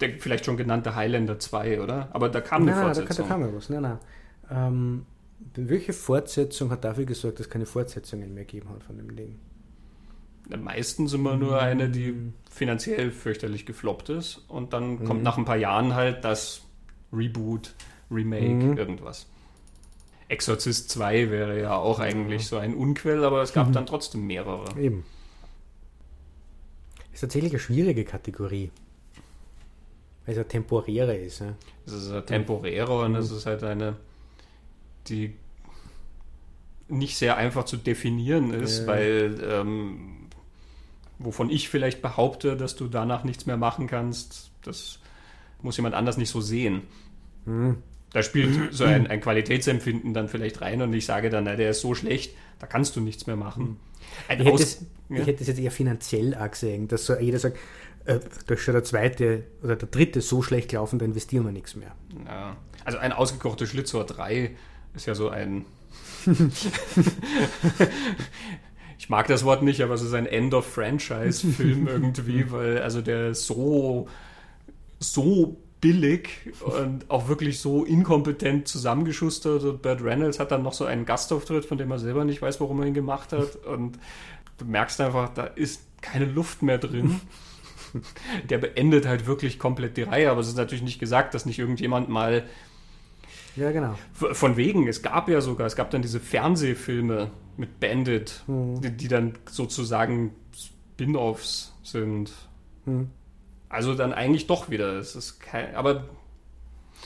Der 0.00 0.10
vielleicht 0.18 0.44
schon 0.44 0.56
genannte 0.56 0.94
Highlander 0.96 1.38
2, 1.38 1.80
oder? 1.80 2.08
Aber 2.12 2.28
da 2.28 2.40
kam 2.42 2.62
eine 2.62 2.72
nein, 2.72 2.80
da, 2.80 2.84
Fortsetzung. 2.94 3.16
kann- 3.28 3.40
da 3.40 3.44
kam 3.46 3.52
ja 3.52 3.56
was. 3.56 3.68
Nein, 3.70 3.82
nein. 3.82 3.98
Ähm, 4.50 5.06
welche 5.54 5.92
Fortsetzung 5.92 6.70
hat 6.70 6.84
dafür 6.84 7.04
gesorgt, 7.04 7.38
dass 7.38 7.46
es 7.46 7.50
keine 7.50 7.66
Fortsetzungen 7.66 8.32
mehr 8.34 8.44
gegeben 8.44 8.70
hat 8.70 8.82
von 8.82 8.96
dem 8.96 9.14
Ding? 9.14 9.38
Meistens 10.48 11.12
immer 11.14 11.36
nur 11.36 11.60
eine, 11.60 11.88
die 11.88 12.12
Mhm. 12.12 12.34
finanziell 12.50 13.10
fürchterlich 13.10 13.64
gefloppt 13.64 14.10
ist. 14.10 14.42
Und 14.48 14.72
dann 14.72 15.04
kommt 15.04 15.22
nach 15.22 15.38
ein 15.38 15.44
paar 15.46 15.56
Jahren 15.56 15.94
halt 15.94 16.24
das 16.24 16.62
Reboot, 17.12 17.74
Remake, 18.10 18.66
Mhm. 18.66 18.76
irgendwas. 18.76 19.26
Exorcist 20.28 20.90
2 20.90 21.30
wäre 21.30 21.60
ja 21.60 21.76
auch 21.76 21.98
eigentlich 22.00 22.46
so 22.46 22.56
ein 22.58 22.74
Unquell, 22.74 23.24
aber 23.24 23.42
es 23.42 23.52
gab 23.52 23.68
Mhm. 23.68 23.72
dann 23.72 23.86
trotzdem 23.86 24.26
mehrere. 24.26 24.78
Eben. 24.78 25.04
Ist 27.12 27.20
tatsächlich 27.20 27.52
eine 27.52 27.60
schwierige 27.60 28.04
Kategorie. 28.04 28.70
Weil 30.24 30.32
es 30.32 30.36
ja 30.38 30.44
temporäre 30.44 31.16
ist. 31.16 31.40
Ja. 31.40 31.54
Es 31.86 31.92
ist 31.92 32.10
eine 32.10 32.24
temporäre 32.24 32.98
und 33.00 33.12
Mhm. 33.12 33.18
es 33.18 33.30
ist 33.30 33.46
halt 33.46 33.62
eine, 33.62 33.96
die 35.08 35.34
nicht 36.88 37.16
sehr 37.16 37.36
einfach 37.36 37.64
zu 37.64 37.76
definieren 37.76 38.52
ist, 38.52 38.80
Ja. 38.80 38.86
weil 38.86 39.38
ähm, 39.42 40.26
wovon 41.18 41.50
ich 41.50 41.68
vielleicht 41.68 42.02
behaupte, 42.02 42.56
dass 42.56 42.76
du 42.76 42.88
danach 42.88 43.24
nichts 43.24 43.46
mehr 43.46 43.56
machen 43.56 43.86
kannst, 43.86 44.50
das 44.62 44.98
muss 45.62 45.76
jemand 45.76 45.94
anders 45.94 46.16
nicht 46.16 46.30
so 46.30 46.40
sehen. 46.40 46.82
Hm. 47.46 47.76
Da 48.12 48.22
spielt 48.22 48.58
so 48.74 48.84
ein, 48.84 49.06
ein 49.06 49.20
Qualitätsempfinden 49.20 50.12
dann 50.14 50.28
vielleicht 50.28 50.60
rein 50.60 50.82
und 50.82 50.92
ich 50.92 51.06
sage 51.06 51.30
dann, 51.30 51.44
na, 51.44 51.56
der 51.56 51.70
ist 51.70 51.80
so 51.80 51.94
schlecht, 51.94 52.34
da 52.58 52.66
kannst 52.66 52.96
du 52.96 53.00
nichts 53.00 53.26
mehr 53.26 53.36
machen. 53.36 53.78
Ein 54.28 54.40
Ich 54.40 54.46
hätte, 54.46 54.62
es, 54.62 54.86
ja. 55.08 55.20
ich 55.20 55.26
hätte 55.26 55.40
es 55.40 55.48
jetzt 55.48 55.58
eher 55.58 55.70
finanziell 55.70 56.34
auch 56.34 56.50
gesehen, 56.50 56.88
dass 56.88 57.06
so 57.06 57.16
jeder 57.18 57.38
sagt, 57.38 57.56
äh, 58.04 58.20
da 58.46 58.54
ist 58.54 58.60
schon 58.60 58.74
der 58.74 58.84
zweite 58.84 59.44
oder 59.62 59.76
der 59.76 59.88
dritte 59.88 60.20
so 60.20 60.42
schlecht 60.42 60.70
gelaufen, 60.70 60.98
da 60.98 61.06
investieren 61.06 61.44
wir 61.44 61.52
nichts 61.52 61.74
mehr. 61.74 61.92
Ja. 62.26 62.56
Also 62.84 62.98
ein 62.98 63.12
ausgekochter 63.12 63.66
Schlitzohr 63.66 64.04
3 64.04 64.54
ist 64.94 65.06
ja 65.06 65.14
so 65.14 65.28
ein. 65.28 65.64
ich 68.98 69.08
mag 69.08 69.26
das 69.26 69.44
Wort 69.44 69.62
nicht, 69.62 69.82
aber 69.82 69.94
es 69.94 70.02
ist 70.02 70.14
ein 70.14 70.26
End-of-Franchise-Film 70.26 71.86
irgendwie, 71.88 72.50
weil 72.50 72.78
also 72.78 73.02
der 73.02 73.34
so, 73.34 74.08
so 74.98 75.60
billig 75.80 76.28
und 76.60 77.10
auch 77.10 77.28
wirklich 77.28 77.60
so 77.60 77.84
inkompetent 77.84 78.66
zusammengeschustert 78.66 79.64
und 79.64 79.82
Burt 79.82 80.02
Reynolds 80.02 80.40
hat 80.40 80.50
dann 80.50 80.62
noch 80.62 80.72
so 80.72 80.86
einen 80.86 81.04
Gastauftritt, 81.04 81.66
von 81.66 81.76
dem 81.76 81.90
er 81.90 81.98
selber 81.98 82.24
nicht 82.24 82.40
weiß, 82.40 82.58
warum 82.60 82.80
er 82.80 82.86
ihn 82.86 82.94
gemacht 82.94 83.34
hat 83.34 83.56
und 83.66 83.98
du 84.56 84.64
merkst 84.64 85.00
einfach, 85.02 85.28
da 85.34 85.44
ist 85.44 85.82
keine 86.00 86.24
Luft 86.24 86.62
mehr 86.62 86.78
drin. 86.78 87.20
Der 88.48 88.58
beendet 88.58 89.06
halt 89.06 89.26
wirklich 89.26 89.58
komplett 89.58 89.96
die 89.96 90.02
Reihe, 90.02 90.30
aber 90.30 90.40
es 90.40 90.48
ist 90.48 90.56
natürlich 90.56 90.82
nicht 90.82 90.98
gesagt, 90.98 91.34
dass 91.34 91.46
nicht 91.46 91.58
irgendjemand 91.58 92.08
mal 92.08 92.44
Ja, 93.56 93.70
genau. 93.70 93.94
Von 94.12 94.56
wegen, 94.56 94.88
es 94.88 95.02
gab 95.02 95.28
ja 95.28 95.40
sogar, 95.40 95.66
es 95.66 95.76
gab 95.76 95.90
dann 95.90 96.02
diese 96.02 96.20
Fernsehfilme 96.20 97.30
mit 97.56 97.78
Bandit, 97.80 98.42
Hm. 98.46 98.80
die, 98.80 98.90
die 98.90 99.08
dann 99.08 99.34
sozusagen 99.48 100.34
Spin-offs 100.52 101.74
sind. 101.82 102.32
Hm. 102.84 103.10
Also 103.68 103.94
dann 103.94 104.12
eigentlich 104.12 104.46
doch 104.46 104.70
wieder. 104.70 104.94
Es 104.98 105.14
ist 105.16 105.40
kein, 105.40 105.74
aber 105.74 106.04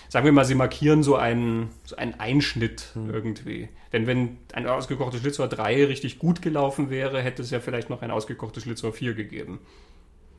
sagen 0.09 0.25
wir 0.25 0.33
mal, 0.33 0.45
sie 0.45 0.55
markieren 0.55 1.03
so 1.03 1.17
einen, 1.17 1.71
so 1.85 1.97
einen 1.97 2.15
Einschnitt 2.15 2.91
Hm. 2.95 3.11
irgendwie. 3.11 3.69
Denn 3.93 4.07
wenn 4.07 4.39
ein 4.53 4.67
ausgekochtes 4.67 5.21
Schlitzohr 5.21 5.49
3 5.49 5.85
richtig 5.87 6.19
gut 6.19 6.43
gelaufen 6.43 6.91
wäre, 6.91 7.23
hätte 7.23 7.43
es 7.43 7.51
ja 7.51 7.61
vielleicht 7.61 7.91
noch 7.91 8.03
ein 8.03 8.11
ausgekochtes 8.11 8.63
Schlitzohr 8.63 8.93
4 8.93 9.15
gegeben. 9.15 9.61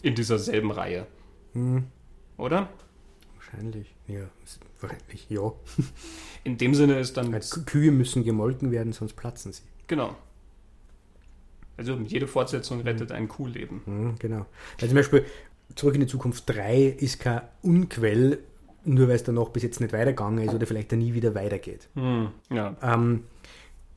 In 0.02 0.16
dieser 0.16 0.40
selben 0.40 0.72
Reihe. 0.72 1.06
Hm. 1.54 1.86
Oder? 2.38 2.70
Wahrscheinlich. 3.52 3.96
Ja, 4.08 4.22
wahrscheinlich, 4.82 5.30
ja. 5.30 5.52
In 6.44 6.58
dem 6.58 6.74
Sinne 6.76 7.00
ist 7.00 7.18
dann. 7.18 7.34
Kü- 7.34 7.66
Kühe 7.66 7.92
müssen 7.92 8.24
gemolken 8.24 8.72
werden, 8.72 8.94
sonst 8.94 9.14
platzen 9.14 9.52
sie. 9.54 9.64
Genau. 9.88 10.16
Also 11.78 11.96
jede 12.06 12.28
Fortsetzung 12.28 12.82
rettet 12.82 13.12
ein 13.12 13.28
Kuhleben. 13.28 13.82
Hm, 13.86 14.16
genau. 14.20 14.46
Weil 14.80 14.90
zum 14.90 14.96
Beispiel 14.96 15.26
Zurück 15.76 15.94
in 15.96 16.02
die 16.02 16.08
Zukunft 16.08 16.44
3 16.50 16.84
ist 16.86 17.20
kein 17.20 17.42
Unquell, 17.62 18.40
nur 18.86 19.08
weil 19.08 19.16
es 19.16 19.24
danach 19.24 19.50
bis 19.50 19.62
jetzt 19.64 19.80
nicht 19.80 19.94
weitergegangen 19.94 20.44
ist 20.44 20.54
oder 20.54 20.66
vielleicht 20.66 20.92
da 20.92 20.96
nie 20.96 21.14
wieder 21.14 21.36
weitergeht. 21.36 21.88
Hm, 21.94 22.30
ja. 22.50 22.76
Ähm, 22.82 23.24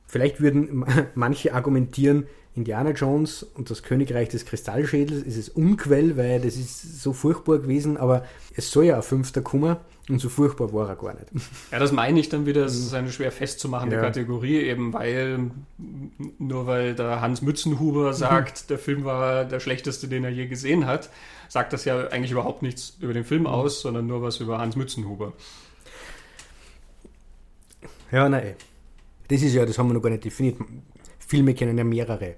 vielleicht 0.05 0.39
würden 0.39 0.85
manche 1.15 1.53
argumentieren, 1.53 2.27
Indiana 2.55 2.91
Jones 2.91 3.41
und 3.41 3.71
das 3.71 3.81
Königreich 3.81 4.29
des 4.29 4.45
Kristallschädels 4.45 5.23
ist 5.23 5.37
es 5.37 5.49
Unquell, 5.49 6.17
weil 6.17 6.39
das 6.39 6.55
ist 6.55 7.01
so 7.01 7.11
furchtbar 7.11 7.57
gewesen, 7.57 7.97
aber 7.97 8.25
es 8.55 8.69
soll 8.69 8.85
ja 8.85 8.97
ein 8.97 9.01
fünfter 9.01 9.41
kommen 9.41 9.77
und 10.07 10.19
so 10.19 10.29
furchtbar 10.29 10.71
war 10.71 10.87
er 10.87 10.95
gar 10.95 11.15
nicht. 11.15 11.27
ja, 11.71 11.79
das 11.79 11.91
meine 11.91 12.19
ich 12.19 12.29
dann 12.29 12.45
wieder, 12.45 12.65
es 12.65 12.75
ist 12.75 12.93
eine 12.93 13.11
schwer 13.11 13.31
festzumachende 13.31 13.95
Ja. 13.95 14.01
Kategorie, 14.03 14.57
eben 14.57 14.93
weil, 14.93 15.49
nur 16.37 16.67
weil 16.67 16.93
der 16.93 17.21
Hans 17.21 17.41
Mützenhuber 17.41 18.13
sagt, 18.13 18.69
der 18.69 18.77
Film 18.77 19.03
war 19.03 19.45
der 19.45 19.59
schlechteste, 19.59 20.07
den 20.07 20.23
er 20.23 20.29
je 20.29 20.45
gesehen 20.45 20.85
hat, 20.85 21.09
sagt 21.49 21.73
das 21.73 21.85
ja 21.85 22.07
eigentlich 22.09 22.31
überhaupt 22.31 22.61
nichts 22.61 22.97
über 22.99 23.13
den 23.13 23.23
Film 23.23 23.47
aus, 23.47 23.81
sondern 23.81 24.05
nur 24.05 24.21
was 24.21 24.39
über 24.39 24.59
Hans 24.59 24.75
Mützenhuber. 24.75 25.33
Ja, 28.11 28.29
nein. 28.29 28.53
Das 29.27 29.41
ist 29.41 29.53
ja, 29.53 29.65
das 29.65 29.79
haben 29.79 29.87
wir 29.87 29.95
noch 29.95 30.01
gar 30.01 30.11
nicht 30.11 30.23
definiert. 30.25 30.57
Filme 31.17 31.55
können 31.55 31.77
ja 31.77 31.83
mehrere 31.83 32.35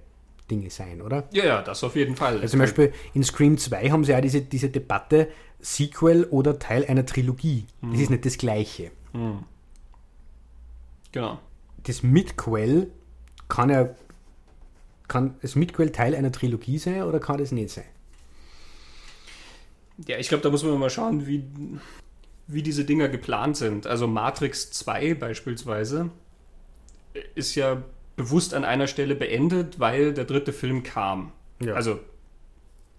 Dinge 0.49 0.69
sein, 0.69 1.01
oder? 1.01 1.27
Ja, 1.31 1.45
ja, 1.45 1.61
das 1.61 1.83
auf 1.83 1.95
jeden 1.95 2.15
Fall. 2.15 2.35
Also 2.35 2.51
zum 2.51 2.59
Beispiel 2.59 2.93
in 3.13 3.23
Scream 3.23 3.57
2 3.57 3.89
haben 3.89 4.03
sie 4.03 4.11
ja 4.11 4.21
diese, 4.21 4.41
diese 4.41 4.69
Debatte, 4.69 5.29
Sequel 5.59 6.25
oder 6.25 6.59
Teil 6.59 6.85
einer 6.85 7.05
Trilogie. 7.05 7.65
Das 7.81 7.99
ist 7.99 8.09
nicht 8.09 8.25
das 8.25 8.37
Gleiche. 8.37 8.91
Hm. 9.13 9.43
Genau. 11.11 11.39
Das 11.83 12.03
Midquell 12.03 12.91
kann 13.47 13.69
ja, 13.69 13.89
kann 15.07 15.35
das 15.41 15.55
Midquell 15.55 15.91
Teil 15.91 16.15
einer 16.15 16.31
Trilogie 16.31 16.77
sein 16.77 17.03
oder 17.03 17.19
kann 17.19 17.37
das 17.37 17.51
nicht 17.51 17.69
sein? 17.69 17.85
Ja, 20.07 20.17
ich 20.17 20.27
glaube, 20.27 20.43
da 20.43 20.49
muss 20.49 20.63
man 20.63 20.77
mal 20.77 20.89
schauen, 20.89 21.25
wie, 21.25 21.43
wie 22.47 22.61
diese 22.61 22.85
Dinger 22.85 23.07
geplant 23.07 23.57
sind. 23.57 23.87
Also 23.87 24.07
Matrix 24.07 24.71
2 24.71 25.13
beispielsweise 25.15 26.09
ist 27.33 27.55
ja 27.55 27.81
bewusst 28.15 28.53
an 28.53 28.63
einer 28.63 28.87
Stelle 28.87 29.15
beendet, 29.15 29.79
weil 29.79 30.13
der 30.13 30.25
dritte 30.25 30.53
Film 30.53 30.83
kam. 30.83 31.31
Ja. 31.59 31.73
Also 31.73 31.99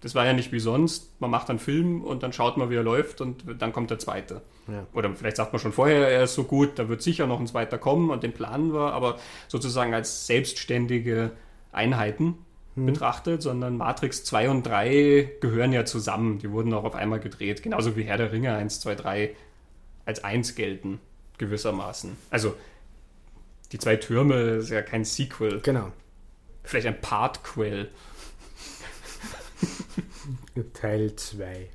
Das 0.01 0.13
war 0.13 0.25
ja 0.25 0.33
nicht 0.33 0.51
wie 0.51 0.59
sonst. 0.59 1.19
Man 1.19 1.31
macht 1.31 1.49
einen 1.49 1.59
Film 1.59 2.03
und 2.03 2.21
dann 2.21 2.31
schaut 2.31 2.57
man, 2.57 2.69
wie 2.69 2.75
er 2.75 2.83
läuft 2.83 3.19
und 3.19 3.43
dann 3.59 3.73
kommt 3.73 3.89
der 3.89 3.97
zweite. 3.97 4.41
Ja. 4.67 4.85
Oder 4.93 5.13
vielleicht 5.15 5.37
sagt 5.37 5.53
man 5.53 5.59
schon 5.59 5.71
vorher, 5.73 6.07
er 6.07 6.23
ist 6.23 6.35
so 6.35 6.43
gut, 6.43 6.77
da 6.77 6.87
wird 6.87 7.01
sicher 7.01 7.25
noch 7.25 7.39
ein 7.39 7.47
zweiter 7.47 7.77
kommen 7.77 8.11
und 8.11 8.21
den 8.21 8.31
planen 8.31 8.73
wir, 8.73 8.93
aber 8.93 9.17
sozusagen 9.47 9.93
als 9.93 10.27
selbstständige 10.27 11.31
Einheiten 11.71 12.37
mhm. 12.75 12.85
betrachtet, 12.85 13.41
sondern 13.41 13.77
Matrix 13.77 14.23
2 14.23 14.49
und 14.49 14.63
3 14.67 15.31
gehören 15.41 15.73
ja 15.73 15.83
zusammen. 15.83 16.37
Die 16.39 16.51
wurden 16.51 16.73
auch 16.73 16.83
auf 16.83 16.95
einmal 16.95 17.19
gedreht, 17.19 17.63
genauso 17.63 17.95
wie 17.95 18.03
Herr 18.03 18.17
der 18.17 18.31
Ringe 18.31 18.55
1, 18.55 18.79
2, 18.81 18.95
3 18.95 19.35
als 20.05 20.23
eins 20.23 20.55
gelten, 20.55 20.99
gewissermaßen. 21.37 22.15
Also 22.29 22.53
die 23.71 23.79
zwei 23.79 23.95
Türme 23.97 24.35
ist 24.57 24.69
ja 24.69 24.81
kein 24.81 25.03
Sequel. 25.03 25.61
Genau. 25.61 25.91
Vielleicht 26.63 26.87
ein 26.87 27.01
Partquell. 27.01 27.89
Teil 30.73 31.15
2. 31.15 31.69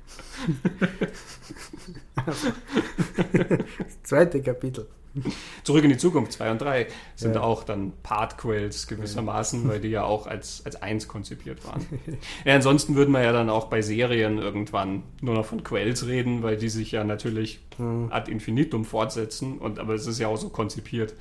das 3.77 4.03
zweite 4.03 4.41
Kapitel. 4.41 4.87
Zurück 5.63 5.83
in 5.83 5.91
die 5.91 5.97
Zukunft 5.97 6.33
2 6.33 6.51
und 6.51 6.61
3 6.61 6.87
sind 7.15 7.35
ja. 7.35 7.41
auch 7.41 7.63
dann 7.63 7.93
Partquels 8.01 8.87
gewissermaßen, 8.87 9.63
ja. 9.63 9.69
weil 9.69 9.79
die 9.79 9.89
ja 9.89 10.03
auch 10.03 10.25
als, 10.25 10.65
als 10.65 10.81
eins 10.81 11.07
konzipiert 11.07 11.65
waren. 11.67 11.85
ja, 12.45 12.55
ansonsten 12.55 12.95
würden 12.95 13.11
wir 13.11 13.21
ja 13.21 13.31
dann 13.31 13.49
auch 13.49 13.65
bei 13.65 13.81
Serien 13.83 14.39
irgendwann 14.39 15.03
nur 15.21 15.35
noch 15.35 15.45
von 15.45 15.63
Quells 15.63 16.07
reden, 16.07 16.41
weil 16.41 16.57
die 16.57 16.69
sich 16.69 16.91
ja 16.91 17.03
natürlich 17.03 17.59
mhm. 17.77 18.07
ad 18.11 18.31
infinitum 18.31 18.85
fortsetzen, 18.85 19.59
und, 19.59 19.77
aber 19.77 19.93
es 19.93 20.07
ist 20.07 20.19
ja 20.19 20.27
auch 20.27 20.37
so 20.37 20.49
konzipiert. 20.49 21.13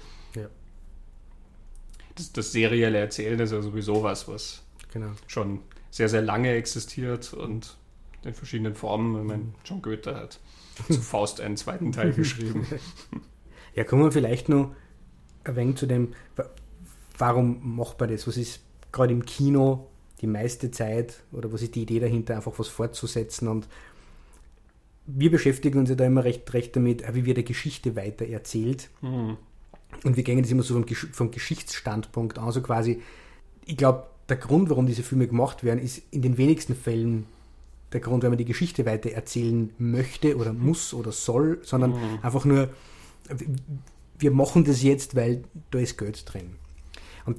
Das, 2.14 2.32
das 2.32 2.52
serielle 2.52 2.98
Erzählen 2.98 3.38
ist 3.40 3.52
ja 3.52 3.62
sowieso 3.62 4.02
was, 4.02 4.28
was 4.28 4.62
genau. 4.92 5.12
schon 5.26 5.60
sehr, 5.90 6.08
sehr 6.08 6.22
lange 6.22 6.52
existiert 6.52 7.32
und 7.34 7.76
in 8.24 8.34
verschiedenen 8.34 8.74
Formen. 8.74 9.20
Ich 9.20 9.26
meine, 9.26 9.44
John 9.64 9.82
Goethe 9.82 10.14
hat 10.14 10.40
zu 10.88 11.00
Faust 11.00 11.40
einen 11.40 11.56
zweiten 11.56 11.92
Teil 11.92 12.12
geschrieben. 12.12 12.66
Ja, 13.74 13.84
kommen 13.84 14.02
wir 14.02 14.12
vielleicht 14.12 14.50
noch 14.50 14.74
ein 15.44 15.56
wenig 15.56 15.76
zu 15.76 15.86
dem, 15.86 16.12
warum 17.16 17.76
macht 17.76 17.98
man 17.98 18.10
das? 18.10 18.26
Was 18.26 18.36
ist 18.36 18.60
gerade 18.92 19.12
im 19.12 19.24
Kino 19.24 19.88
die 20.20 20.26
meiste 20.26 20.70
Zeit 20.70 21.22
oder 21.32 21.52
was 21.52 21.62
ist 21.62 21.74
die 21.74 21.82
Idee 21.82 21.98
dahinter, 21.98 22.36
einfach 22.36 22.58
was 22.58 22.68
fortzusetzen? 22.68 23.48
Und 23.48 23.66
wir 25.06 25.30
beschäftigen 25.30 25.78
uns 25.78 25.88
ja 25.88 25.96
da 25.96 26.04
immer 26.04 26.24
recht, 26.24 26.52
recht 26.52 26.76
damit, 26.76 27.02
wie 27.14 27.24
wird 27.24 27.38
eine 27.38 27.44
Geschichte 27.44 27.96
weiter 27.96 28.26
erzählt. 28.26 28.90
Mhm. 29.00 29.38
Und 30.04 30.16
wir 30.16 30.24
gehen 30.24 30.40
das 30.40 30.50
immer 30.50 30.62
so 30.62 30.74
vom, 30.74 30.86
vom 30.86 31.30
Geschichtsstandpunkt 31.30 32.38
an, 32.38 32.44
also 32.44 32.60
quasi, 32.60 33.00
ich 33.64 33.76
glaube, 33.76 34.06
der 34.28 34.36
Grund, 34.36 34.70
warum 34.70 34.86
diese 34.86 35.02
Filme 35.02 35.26
gemacht 35.26 35.64
werden, 35.64 35.80
ist 35.80 36.02
in 36.10 36.22
den 36.22 36.38
wenigsten 36.38 36.74
Fällen 36.74 37.26
der 37.92 38.00
Grund, 38.00 38.22
wenn 38.22 38.30
man 38.30 38.38
die 38.38 38.44
Geschichte 38.44 38.86
weiter 38.86 39.10
erzählen 39.10 39.70
möchte 39.78 40.36
oder 40.36 40.52
muss 40.52 40.94
oder 40.94 41.12
soll, 41.12 41.60
sondern 41.62 41.90
mhm. 41.90 42.18
einfach 42.22 42.44
nur, 42.44 42.70
wir 44.18 44.30
machen 44.30 44.64
das 44.64 44.82
jetzt, 44.82 45.14
weil 45.14 45.44
da 45.70 45.78
ist 45.78 45.98
Geld 45.98 46.24
drin. 46.32 46.56
Und 47.26 47.38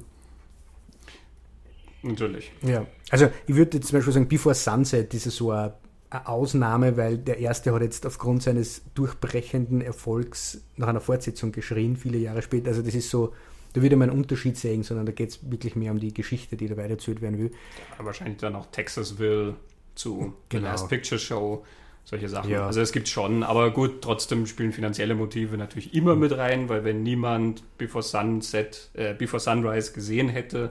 Natürlich. 2.02 2.52
Ja, 2.62 2.86
also 3.10 3.30
ich 3.46 3.54
würde 3.54 3.80
zum 3.80 3.98
Beispiel 3.98 4.12
sagen, 4.12 4.28
Before 4.28 4.54
Sunset 4.54 5.12
ist 5.14 5.24
so 5.24 5.50
eine, 5.50 5.74
eine 6.14 6.28
Ausnahme, 6.28 6.96
weil 6.96 7.18
der 7.18 7.38
erste 7.38 7.72
hat 7.72 7.82
jetzt 7.82 8.06
aufgrund 8.06 8.42
seines 8.42 8.82
durchbrechenden 8.94 9.80
Erfolgs 9.80 10.62
nach 10.76 10.88
einer 10.88 11.00
Fortsetzung 11.00 11.52
geschrien, 11.52 11.96
viele 11.96 12.18
Jahre 12.18 12.42
später. 12.42 12.68
Also 12.68 12.82
das 12.82 12.94
ist 12.94 13.10
so, 13.10 13.34
da 13.72 13.82
würde 13.82 13.96
man 13.96 14.10
einen 14.10 14.18
Unterschied 14.18 14.56
sehen, 14.56 14.82
sondern 14.82 15.06
da 15.06 15.12
geht 15.12 15.30
es 15.30 15.50
wirklich 15.50 15.76
mehr 15.76 15.92
um 15.92 15.98
die 15.98 16.14
Geschichte, 16.14 16.56
die 16.56 16.68
da 16.68 16.76
weitererzählt 16.76 17.20
werden 17.20 17.38
will. 17.38 17.50
Ja, 17.98 18.04
wahrscheinlich 18.04 18.38
dann 18.38 18.54
auch 18.54 18.66
Texasville 18.66 19.56
zu 19.94 20.34
genau. 20.48 20.62
The 20.62 20.70
Last 20.70 20.88
Picture 20.88 21.18
Show 21.18 21.64
solche 22.04 22.28
Sachen. 22.28 22.50
Ja. 22.50 22.66
Also 22.66 22.80
es 22.80 22.92
gibt 22.92 23.08
schon, 23.08 23.42
aber 23.42 23.70
gut, 23.70 24.02
trotzdem 24.02 24.46
spielen 24.46 24.72
finanzielle 24.72 25.14
Motive 25.14 25.56
natürlich 25.56 25.94
immer 25.94 26.14
mit 26.14 26.36
rein, 26.36 26.68
weil 26.68 26.84
wenn 26.84 27.02
niemand 27.02 27.62
Before 27.78 28.02
Sunset, 28.02 28.90
äh, 28.92 29.14
Before 29.14 29.40
Sunrise 29.40 29.92
gesehen 29.92 30.28
hätte, 30.28 30.70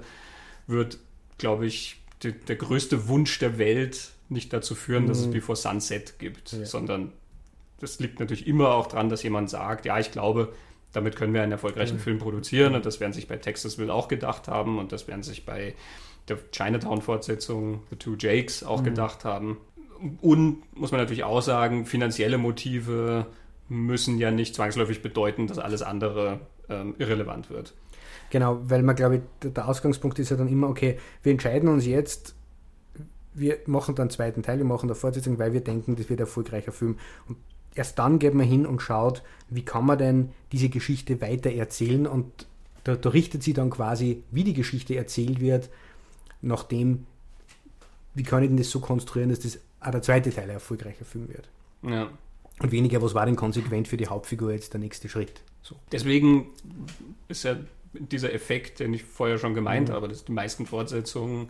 wird, 0.68 1.00
glaube 1.40 1.66
ich, 1.66 1.98
der 2.22 2.56
größte 2.56 3.08
Wunsch 3.10 3.40
der 3.40 3.58
Welt 3.58 4.13
nicht 4.34 4.52
dazu 4.52 4.76
führen, 4.76 5.04
mhm. 5.04 5.08
dass 5.08 5.20
es 5.20 5.28
mhm. 5.28 5.32
Before 5.32 5.56
Sunset 5.56 6.20
gibt, 6.20 6.52
ja. 6.54 6.66
sondern 6.66 7.14
das 7.80 8.00
liegt 8.00 8.20
natürlich 8.20 8.48
immer 8.48 8.74
auch 8.74 8.88
daran, 8.88 9.10
dass 9.10 9.24
jemand 9.24 9.50
sagt, 9.50 9.86
ja, 9.86 10.00
ich 10.00 10.12
glaube, 10.12 10.54
damit 10.92 11.16
können 11.16 11.34
wir 11.34 11.42
einen 11.42 11.52
erfolgreichen 11.52 11.98
mhm. 11.98 12.02
Film 12.02 12.20
produzieren 12.20 12.76
und 12.76 12.86
das 12.86 13.00
werden 13.00 13.14
sich 13.14 13.28
bei 13.28 13.38
Texasville 13.38 13.94
auch 13.94 14.08
gedacht 14.08 14.48
haben 14.48 14.78
und 14.78 14.92
das 14.92 15.08
werden 15.08 15.24
sich 15.24 15.46
bei 15.46 15.76
der 16.28 16.38
Chinatown-Fortsetzung 16.52 17.84
The 17.90 17.96
Two 17.98 18.16
Jakes 18.18 18.64
auch 18.64 18.82
mhm. 18.82 18.86
gedacht 18.86 19.26
haben. 19.26 19.58
Und 20.22 20.64
muss 20.76 20.92
man 20.92 21.02
natürlich 21.02 21.24
auch 21.24 21.42
sagen, 21.42 21.86
finanzielle 21.86 22.38
Motive 22.38 23.26
müssen 23.70 24.18
ja 24.18 24.32
nicht 24.32 24.56
zwangsläufig 24.56 25.02
bedeuten, 25.02 25.48
dass 25.48 25.58
alles 25.58 25.82
andere 25.82 26.42
ähm, 26.70 26.96
irrelevant 26.98 27.50
wird. 27.50 27.74
Genau, 28.30 28.60
weil 28.64 28.84
man, 28.84 28.96
glaube 28.96 29.18
ich, 29.18 29.52
der 29.52 29.68
Ausgangspunkt 29.68 30.20
ist 30.20 30.32
ja 30.32 30.38
dann 30.38 30.48
immer, 30.48 30.68
okay, 30.68 30.98
wir 31.22 31.32
entscheiden 31.32 31.70
uns 31.70 31.86
jetzt, 31.86 32.36
wir 33.34 33.58
machen 33.66 33.96
dann 33.96 34.04
einen 34.04 34.12
zweiten 34.12 34.44
Teil, 34.44 34.58
wir 34.58 34.66
machen 34.66 34.90
eine 34.90 34.96
Fortsetzung, 34.96 35.40
weil 35.40 35.54
wir 35.54 35.62
denken, 35.62 35.96
das 35.96 36.10
wird 36.10 36.20
ein 36.20 36.26
erfolgreicher 36.26 36.72
Film. 36.72 36.98
Und 37.28 37.38
erst 37.76 38.00
dann 38.00 38.20
geht 38.20 38.34
man 38.34 38.46
hin 38.46 38.66
und 38.66 38.82
schaut, 38.82 39.24
wie 39.50 39.66
kann 39.66 39.86
man 39.86 39.98
denn 39.98 40.30
diese 40.52 40.70
Geschichte 40.70 41.22
weiter 41.22 41.52
erzählen 41.52 42.08
und 42.08 42.48
da, 42.84 42.96
da 42.96 43.10
richtet 43.10 43.44
sie 43.44 43.54
dann 43.54 43.70
quasi, 43.70 44.24
wie 44.32 44.44
die 44.44 44.54
Geschichte 44.54 44.96
erzählt 44.96 45.40
wird, 45.40 45.70
nach 46.42 46.64
dem, 46.64 47.06
wie 48.14 48.24
kann 48.24 48.44
ich 48.44 48.50
denn 48.50 48.58
das 48.58 48.70
so 48.70 48.80
konstruieren, 48.80 49.30
dass 49.30 49.40
das 49.40 49.60
auch 49.80 49.92
der 49.92 50.02
zweite 50.02 50.32
Teil 50.32 50.46
ein 50.46 50.50
erfolgreicher 50.52 51.06
Film 51.06 51.30
wird. 51.30 51.50
Ja. 51.84 52.10
Und 52.60 52.72
weniger, 52.72 53.02
was 53.02 53.16
war 53.16 53.26
denn 53.26 53.36
konsequent 53.36 53.88
für 53.88 53.98
die 53.98 54.08
Hauptfigur 54.08 54.52
jetzt 54.52 54.74
der 54.74 54.80
nächste 54.80 55.10
Schritt. 55.10 55.42
So. 55.62 55.76
Deswegen 55.92 56.48
ist 57.28 57.44
ja 57.44 57.58
dieser 57.94 58.34
Effekt, 58.34 58.80
den 58.80 58.94
ich 58.94 59.04
vorher 59.04 59.38
schon 59.38 59.54
gemeint 59.54 59.90
mhm. 59.90 59.94
habe, 59.94 60.08
dass 60.08 60.26
die 60.26 60.32
meisten 60.32 60.66
Fortsetzungen 60.66 61.50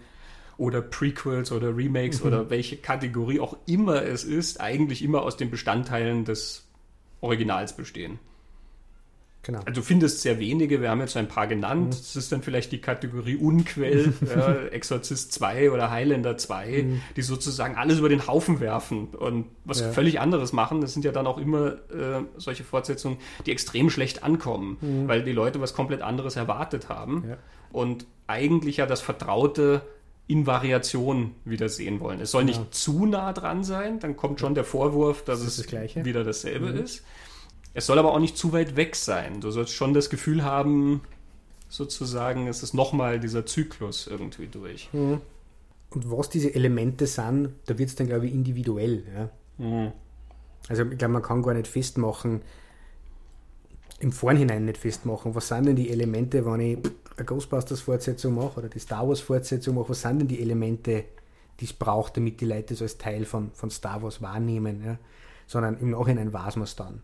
oder 0.58 0.82
Prequels 0.82 1.51
oder 1.51 1.76
Remakes 1.76 2.22
mhm. 2.22 2.28
oder 2.28 2.49
welche 2.49 2.78
Kategorie 2.78 3.39
auch 3.39 3.58
immer 3.66 4.04
es 4.04 4.24
ist, 4.24 4.62
eigentlich 4.62 5.04
immer 5.04 5.24
aus 5.24 5.38
den 5.38 5.49
Bestandteilen 5.49 6.26
des 6.26 6.66
Originals 7.22 7.74
bestehen. 7.74 8.20
Genau. 9.45 9.60
Also 9.60 9.82
du 9.82 9.82
findest 9.82 10.22
sehr 10.22 10.39
wenige, 10.39 10.82
wir 10.82 10.89
haben 10.89 11.01
jetzt 11.01 11.18
ein 11.18 11.28
paar 11.28 11.47
genannt. 11.47 11.88
Mhm. 11.88 11.89
Das 11.89 12.16
ist 12.16 12.32
dann 12.32 12.41
vielleicht 12.41 12.72
die 12.72 12.80
Kategorie 12.80 13.36
Unquell, 13.36 14.14
ja, 14.36 14.54
Exorzist 14.68 15.34
2 15.34 15.72
oder 15.72 15.91
Highlander 15.91 16.38
2, 16.38 16.84
mhm. 16.84 17.01
die 17.18 17.22
sozusagen 17.22 17.76
alles 17.76 17.99
über 17.99 18.08
den 18.08 18.26
Haufen 18.26 18.62
werfen 18.62 19.10
und 19.10 19.47
was 19.66 19.82
ja. 19.82 19.91
völlig 19.91 20.22
anderes 20.22 20.54
machen. 20.54 20.80
Das 20.80 20.93
sind 20.93 21.04
ja 21.04 21.12
dann 21.12 21.28
auch 21.28 21.38
immer 21.38 21.74
äh, 21.91 22.24
solche 22.38 22.64
Fortsetzungen, 22.64 23.18
die 23.45 23.51
extrem 23.51 23.89
schlecht 23.89 24.24
ankommen, 24.24 24.78
mhm. 24.80 25.08
weil 25.10 25.24
die 25.24 25.34
Leute 25.34 25.60
was 25.60 25.74
komplett 25.74 26.01
anderes 26.01 26.38
erwartet 26.38 26.88
haben 26.88 27.26
ja. 27.28 27.38
und 27.74 28.06
eigentlich 28.28 28.78
ja 28.78 28.86
das 28.86 29.01
Vertraute 29.01 29.82
in 30.28 30.47
Variation 30.47 31.36
wieder 31.43 31.69
sehen 31.69 31.99
wollen. 31.99 32.21
Es 32.21 32.32
soll 32.32 32.45
nicht 32.45 32.74
zu 32.74 33.05
nah 33.05 33.34
dran 33.34 33.63
sein, 33.63 33.99
dann 33.99 34.15
kommt 34.15 34.39
schon 34.39 34.55
der 34.55 34.63
Vorwurf, 34.63 35.24
dass 35.24 35.43
das 35.43 35.57
es 35.57 35.67
das 35.67 36.05
wieder 36.05 36.24
dasselbe 36.24 36.71
mhm. 36.71 36.78
ist. 36.80 37.03
Es 37.74 37.88
soll 37.88 37.99
aber 37.99 38.13
auch 38.13 38.19
nicht 38.19 38.38
zu 38.38 38.53
weit 38.53 38.76
weg 38.76 38.95
sein. 38.95 39.41
Du 39.41 39.51
sollst 39.51 39.74
schon 39.74 39.93
das 39.93 40.09
Gefühl 40.09 40.43
haben, 40.43 41.01
sozusagen, 41.69 42.47
es 42.47 42.61
ist 42.61 42.74
nochmal 42.74 43.19
dieser 43.19 43.45
Zyklus 43.45 44.07
irgendwie 44.07 44.47
durch. 44.47 44.89
Mhm. 44.93 45.21
Und 45.89 46.11
was 46.11 46.30
diese 46.30 46.53
Elemente 46.53 47.07
sind, 47.07 47.49
da 47.65 47.78
wird 47.78 47.89
es 47.89 47.95
dann, 47.95 48.07
glaube 48.07 48.28
ich, 48.28 48.34
individuell. 48.34 49.03
Ja? 49.15 49.30
Mhm. 49.57 49.91
Also 50.69 50.84
ich 50.84 50.97
glaube, 50.97 51.13
man 51.13 51.21
kann 51.21 51.41
gar 51.41 51.53
nicht 51.53 51.67
festmachen, 51.67 52.41
im 53.99 54.11
Vorhinein 54.11 54.65
nicht 54.65 54.78
festmachen, 54.78 55.34
was 55.34 55.47
sind 55.47 55.65
denn 55.65 55.76
die 55.76 55.89
Elemente, 55.89 56.45
wenn 56.45 56.59
ich 56.59 56.78
eine 57.18 57.26
Ghostbusters-Fortsetzung 57.26 58.36
mache 58.36 58.59
oder 58.59 58.70
die 58.70 58.80
Star 58.80 59.07
Wars-Fortsetzung 59.07 59.76
mache, 59.76 59.89
was 59.89 60.01
sind 60.01 60.20
denn 60.20 60.28
die 60.28 60.41
Elemente, 60.41 61.05
die 61.59 61.66
es 61.66 61.74
braucht, 61.74 62.18
damit 62.18 62.41
die 62.41 62.45
Leute 62.45 62.74
das 62.74 62.82
als 62.82 62.97
Teil 62.97 63.26
von, 63.26 63.51
von 63.53 63.70
Star 63.70 64.01
Wars 64.01 64.22
wahrnehmen. 64.22 64.84
Ja? 64.84 64.97
Sondern 65.47 65.78
im 65.78 65.91
Nachhinein 65.91 66.34
weiß 66.34 66.55
man 66.55 66.64
es 66.64 66.76
dann 66.76 67.03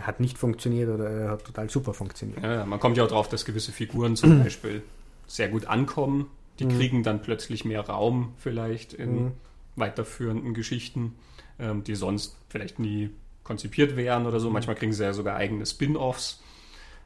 hat 0.00 0.20
nicht 0.20 0.38
funktioniert 0.38 0.88
oder 0.88 1.30
hat 1.30 1.44
total 1.44 1.68
super 1.68 1.94
funktioniert. 1.94 2.42
Ja, 2.42 2.64
man 2.64 2.80
kommt 2.80 2.96
ja 2.96 3.04
auch 3.04 3.08
drauf, 3.08 3.28
dass 3.28 3.44
gewisse 3.44 3.72
Figuren 3.72 4.16
zum 4.16 4.38
Beispiel 4.44 4.82
sehr 5.26 5.48
gut 5.48 5.66
ankommen. 5.66 6.26
Die 6.58 6.64
mhm. 6.64 6.78
kriegen 6.78 7.02
dann 7.02 7.22
plötzlich 7.22 7.64
mehr 7.64 7.80
Raum 7.80 8.32
vielleicht 8.36 8.92
in 8.92 9.24
mhm. 9.24 9.32
weiterführenden 9.76 10.54
Geschichten, 10.54 11.16
ähm, 11.58 11.84
die 11.84 11.96
sonst 11.96 12.36
vielleicht 12.48 12.78
nie 12.78 13.10
konzipiert 13.42 13.96
wären 13.96 14.26
oder 14.26 14.40
so. 14.40 14.48
Mhm. 14.48 14.54
Manchmal 14.54 14.76
kriegen 14.76 14.92
sie 14.92 15.02
ja 15.02 15.12
sogar 15.12 15.36
eigene 15.36 15.66
Spin-offs. 15.66 16.40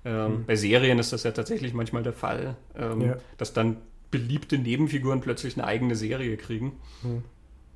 Ähm, 0.04 0.38
mhm. 0.38 0.44
Bei 0.46 0.56
Serien 0.56 0.98
ist 0.98 1.12
das 1.12 1.22
ja 1.22 1.32
tatsächlich 1.32 1.74
manchmal 1.74 2.02
der 2.02 2.12
Fall, 2.12 2.56
ähm, 2.76 3.00
ja. 3.00 3.16
dass 3.36 3.52
dann 3.52 3.78
beliebte 4.10 4.58
Nebenfiguren 4.58 5.20
plötzlich 5.20 5.56
eine 5.56 5.66
eigene 5.66 5.94
Serie 5.94 6.36
kriegen. 6.36 6.72
Mhm 7.02 7.22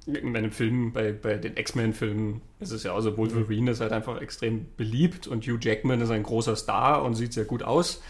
in 0.06 0.32
meinem 0.32 0.50
Film, 0.50 0.92
bei, 0.92 1.12
bei 1.12 1.36
den 1.36 1.56
X-Men-Filmen 1.56 2.40
ist 2.60 2.72
es 2.72 2.82
ja 2.82 2.92
auch 2.92 3.00
so, 3.00 3.16
Wolverine 3.16 3.70
ist 3.70 3.80
halt 3.80 3.92
einfach 3.92 4.20
extrem 4.20 4.66
beliebt 4.76 5.26
und 5.26 5.46
Hugh 5.46 5.58
Jackman 5.60 6.00
ist 6.00 6.10
ein 6.10 6.22
großer 6.22 6.56
Star 6.56 7.04
und 7.04 7.14
sieht 7.14 7.32
sehr 7.32 7.44
gut 7.44 7.62
aus. 7.62 8.02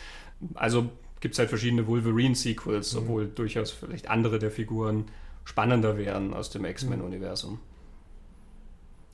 Also 0.54 0.90
gibt 1.20 1.34
es 1.34 1.38
halt 1.38 1.50
verschiedene 1.50 1.86
Wolverine-Sequels, 1.86 2.94
mhm. 2.94 2.98
obwohl 3.00 3.28
durchaus 3.28 3.70
vielleicht 3.70 4.08
andere 4.08 4.38
der 4.38 4.50
Figuren 4.50 5.06
spannender 5.44 5.98
wären 5.98 6.32
aus 6.34 6.50
dem 6.50 6.64
X-Men-Universum. 6.64 7.58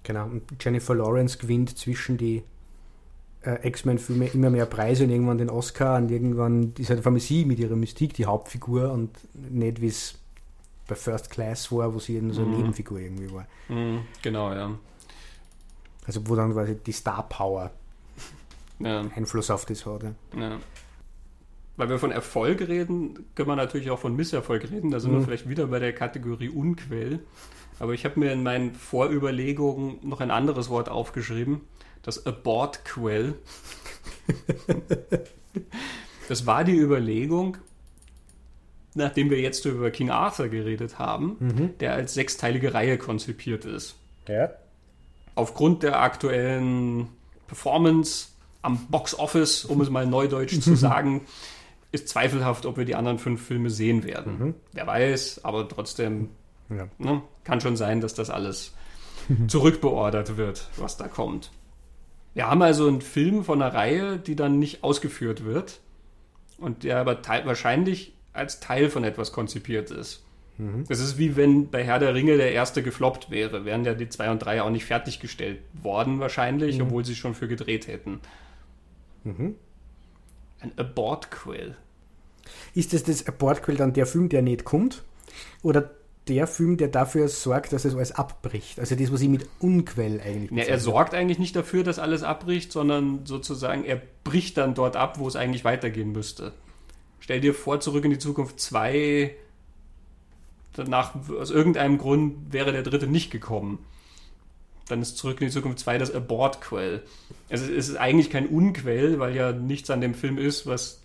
Genau, 0.05 0.26
und 0.26 0.42
Jennifer 0.61 0.94
Lawrence 0.94 1.38
gewinnt 1.38 1.76
zwischen 1.76 2.16
die 2.16 2.44
äh, 3.43 3.66
X-Men-Filme 3.68 4.26
immer 4.28 4.51
mehr 4.51 4.66
Preise 4.66 5.05
und 5.05 5.11
irgendwann 5.11 5.39
den 5.39 5.51
Oscar 5.51 5.97
und 5.97 6.11
irgendwann 6.11 6.72
ist 6.78 6.91
halt 6.91 7.03
vor 7.03 7.12
allem 7.12 7.20
sie 7.20 7.45
mit 7.45 7.59
ihrer 7.59 7.76
Mystik 7.76 8.14
die 8.14 8.26
Hauptfigur 8.26 8.93
und 8.93 9.11
nicht 9.34 9.80
wie 9.80 9.86
es 9.89 10.14
bei 10.86 10.95
First 10.95 11.30
Class 11.30 11.70
war, 11.70 11.93
wo 11.95 11.99
sie 11.99 12.16
eben 12.16 12.32
so 12.32 12.43
eine 12.43 12.51
Mhm. 12.51 12.57
Nebenfigur 12.57 12.99
irgendwie 12.99 13.32
war. 13.32 13.47
Mhm, 13.68 14.01
genau, 14.22 14.53
ja. 14.53 14.70
Also 16.07 16.26
wo 16.26 16.34
dann 16.34 16.53
quasi 16.53 16.76
die 16.76 16.93
Star 16.93 17.28
Power 17.28 17.70
ja. 18.80 19.03
Einfluss 19.14 19.51
auf 19.51 19.66
das 19.66 19.84
hat. 19.84 20.05
Ja. 20.36 20.59
Weil 21.76 21.89
wir 21.91 21.99
von 21.99 22.11
Erfolg 22.11 22.61
reden, 22.66 23.26
können 23.34 23.49
wir 23.49 23.57
natürlich 23.57 23.91
auch 23.91 23.99
von 23.99 24.16
Misserfolg 24.16 24.70
reden. 24.70 24.91
Da 24.91 24.99
sind 24.99 25.12
wir 25.12 25.20
Mhm. 25.20 25.24
vielleicht 25.24 25.49
wieder 25.49 25.66
bei 25.66 25.78
der 25.78 25.93
Kategorie 25.93 26.49
Unquell. 26.49 27.20
Aber 27.78 27.93
ich 27.93 28.05
habe 28.05 28.18
mir 28.18 28.32
in 28.32 28.43
meinen 28.43 28.74
Vorüberlegungen 28.74 29.99
noch 30.03 30.20
ein 30.20 30.30
anderes 30.32 30.68
Wort 30.70 30.89
aufgeschrieben, 30.89 31.61
das 32.09 32.24
Abortquell. 32.24 33.34
das 36.28 36.46
war 36.46 36.64
die 36.64 36.74
Überlegung, 36.76 37.59
nachdem 38.94 39.28
wir 39.28 39.38
jetzt 39.40 39.64
über 39.66 39.90
King 39.90 40.09
Arthur 40.11 40.48
geredet 40.48 40.98
haben, 40.98 41.36
Mhm. 41.38 41.78
der 41.80 41.92
als 41.92 42.14
sechsteilige 42.14 42.72
Reihe 42.72 42.96
konzipiert 42.96 43.66
ist 43.66 43.96
ja. 44.26 44.48
aufgrund 45.34 45.82
der 45.82 46.00
aktuellen 46.00 47.09
Performance 47.46 48.28
am 48.62 48.86
Box 48.86 49.14
Office, 49.18 49.66
um 49.66 49.82
es 49.82 49.90
mal 49.90 50.06
neudeutsch 50.06 50.61
zu 50.61 50.76
sagen, 50.76 51.26
ist 51.92 52.09
zweifelhaft, 52.09 52.64
ob 52.64 52.78
wir 52.78 52.86
die 52.86 52.94
anderen 52.94 53.18
fünf 53.18 53.46
Filme 53.46 53.68
sehen 53.68 54.02
werden. 54.04 54.38
Mhm. 54.38 54.54
Wer 54.72 54.86
weiß, 54.86 55.44
aber 55.44 55.68
trotzdem 55.68 56.30
ja. 56.70 56.88
ne, 56.96 57.20
kann 57.44 57.61
schon 57.61 57.76
sein, 57.76 58.00
dass 58.00 58.14
das 58.14 58.30
alles 58.30 58.72
zurückbeordert 59.46 60.38
wird, 60.38 60.68
was 60.78 60.96
da 60.96 61.06
kommt. 61.06 61.50
Wir 62.39 62.49
haben 62.49 62.62
also 62.62 62.86
einen 62.86 63.01
Film 63.01 63.43
von 63.43 63.61
einer 63.61 63.74
Reihe, 63.74 64.16
die 64.16 64.36
dann 64.36 64.61
nicht 64.61 64.84
ausgeführt 64.84 65.45
wird 65.45 65.80
und 66.59 66.84
der 66.84 66.99
aber 66.99 67.20
wahrscheinlich 67.47 68.14
als 68.32 68.61
Teil 68.61 68.91
von 68.91 69.03
etwas 69.03 69.32
konzipiert 69.32 69.91
ist. 69.91 70.22
Mhm. 70.57 70.84
Das 70.89 71.01
ist 71.01 71.18
wie 71.18 71.34
wenn 71.34 71.68
bei 71.68 71.82
Herr 71.82 71.99
der 71.99 72.14
Ringe 72.14 72.36
der 72.36 72.53
erste 72.53 72.84
gefloppt 72.84 73.32
wäre. 73.32 73.64
Wären 73.64 73.84
ja 73.84 73.93
die 73.95 74.09
2 74.09 74.30
und 74.30 74.39
3 74.39 74.62
auch 74.62 74.70
nicht 74.70 74.84
fertiggestellt 74.84 75.59
worden 75.82 76.20
wahrscheinlich, 76.20 76.76
Mhm. 76.78 76.82
obwohl 76.84 77.05
sie 77.05 77.16
schon 77.16 77.34
für 77.34 77.49
gedreht 77.49 77.89
hätten. 77.89 78.20
Mhm. 79.24 79.57
Ein 80.61 80.70
Abort-Quill. 80.76 81.74
Ist 82.72 82.93
das 82.93 83.03
das 83.03 83.26
Abortquell 83.26 83.74
dann 83.74 83.95
der 83.95 84.07
Film, 84.07 84.28
der 84.28 84.43
nicht 84.43 84.62
kommt? 84.62 85.03
Oder 85.64 85.91
der 86.29 86.47
Film, 86.47 86.76
der 86.76 86.89
dafür 86.89 87.29
sorgt, 87.29 87.72
dass 87.72 87.85
es 87.85 87.95
alles 87.95 88.12
abbricht? 88.12 88.79
Also 88.79 88.95
das, 88.95 89.12
was 89.12 89.20
ich 89.20 89.29
mit 89.29 89.47
Unquell 89.61 90.20
eigentlich 90.20 90.51
Ja, 90.51 90.57
er 90.59 90.64
bezeichne. 90.64 90.81
sorgt 90.81 91.14
eigentlich 91.14 91.39
nicht 91.39 91.57
dafür, 91.57 91.85
dass 91.85 91.99
alles 91.99 92.22
abbricht, 92.22 92.72
sondern 92.72 93.24
sozusagen 93.26 93.85
er 93.85 94.01
bricht 94.24 94.57
dann 94.57 94.74
dort 94.74 94.97
ab, 94.97 95.18
wo 95.18 95.26
es 95.29 95.37
eigentlich 95.37 95.64
weitergehen 95.64 96.12
müsste. 96.12 96.53
Stell 97.20 97.41
dir 97.41 97.55
vor, 97.55 97.81
zurück 97.81 98.05
in 98.05 98.11
die 98.11 98.18
Zukunft 98.18 98.61
2, 98.61 99.35
danach, 100.74 101.14
aus 101.39 101.51
irgendeinem 101.51 101.99
Grund 101.99 102.53
wäre 102.53 102.72
der 102.72 102.83
dritte 102.83 103.07
nicht 103.07 103.31
gekommen. 103.31 103.85
Dann 104.89 105.03
ist 105.03 105.18
zurück 105.18 105.41
in 105.41 105.49
die 105.49 105.53
Zukunft 105.53 105.81
2 105.81 105.99
das 105.99 106.14
Abort-Quell. 106.14 107.03
Also 107.51 107.64
es 107.64 107.89
ist 107.89 107.97
eigentlich 107.97 108.31
kein 108.31 108.47
Unquell, 108.47 109.18
weil 109.18 109.35
ja 109.37 109.53
nichts 109.53 109.91
an 109.91 110.01
dem 110.01 110.14
Film 110.14 110.39
ist, 110.39 110.66
was 110.66 111.03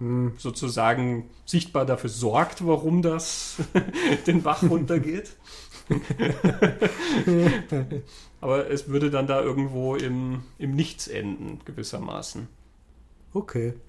Hm. 0.00 0.32
sozusagen 0.38 1.28
sichtbar 1.44 1.84
dafür 1.86 2.10
sorgt, 2.10 2.66
warum 2.66 3.02
das 3.02 3.56
den 4.26 4.42
Bach 4.42 4.62
runtergeht. 4.62 5.36
Aber 8.40 8.70
es 8.70 8.88
würde 8.88 9.10
dann 9.10 9.26
da 9.26 9.42
irgendwo 9.42 9.96
im, 9.96 10.42
im 10.58 10.74
Nichts 10.74 11.06
enden, 11.06 11.60
gewissermaßen. 11.64 12.48
Okay. 13.34 13.74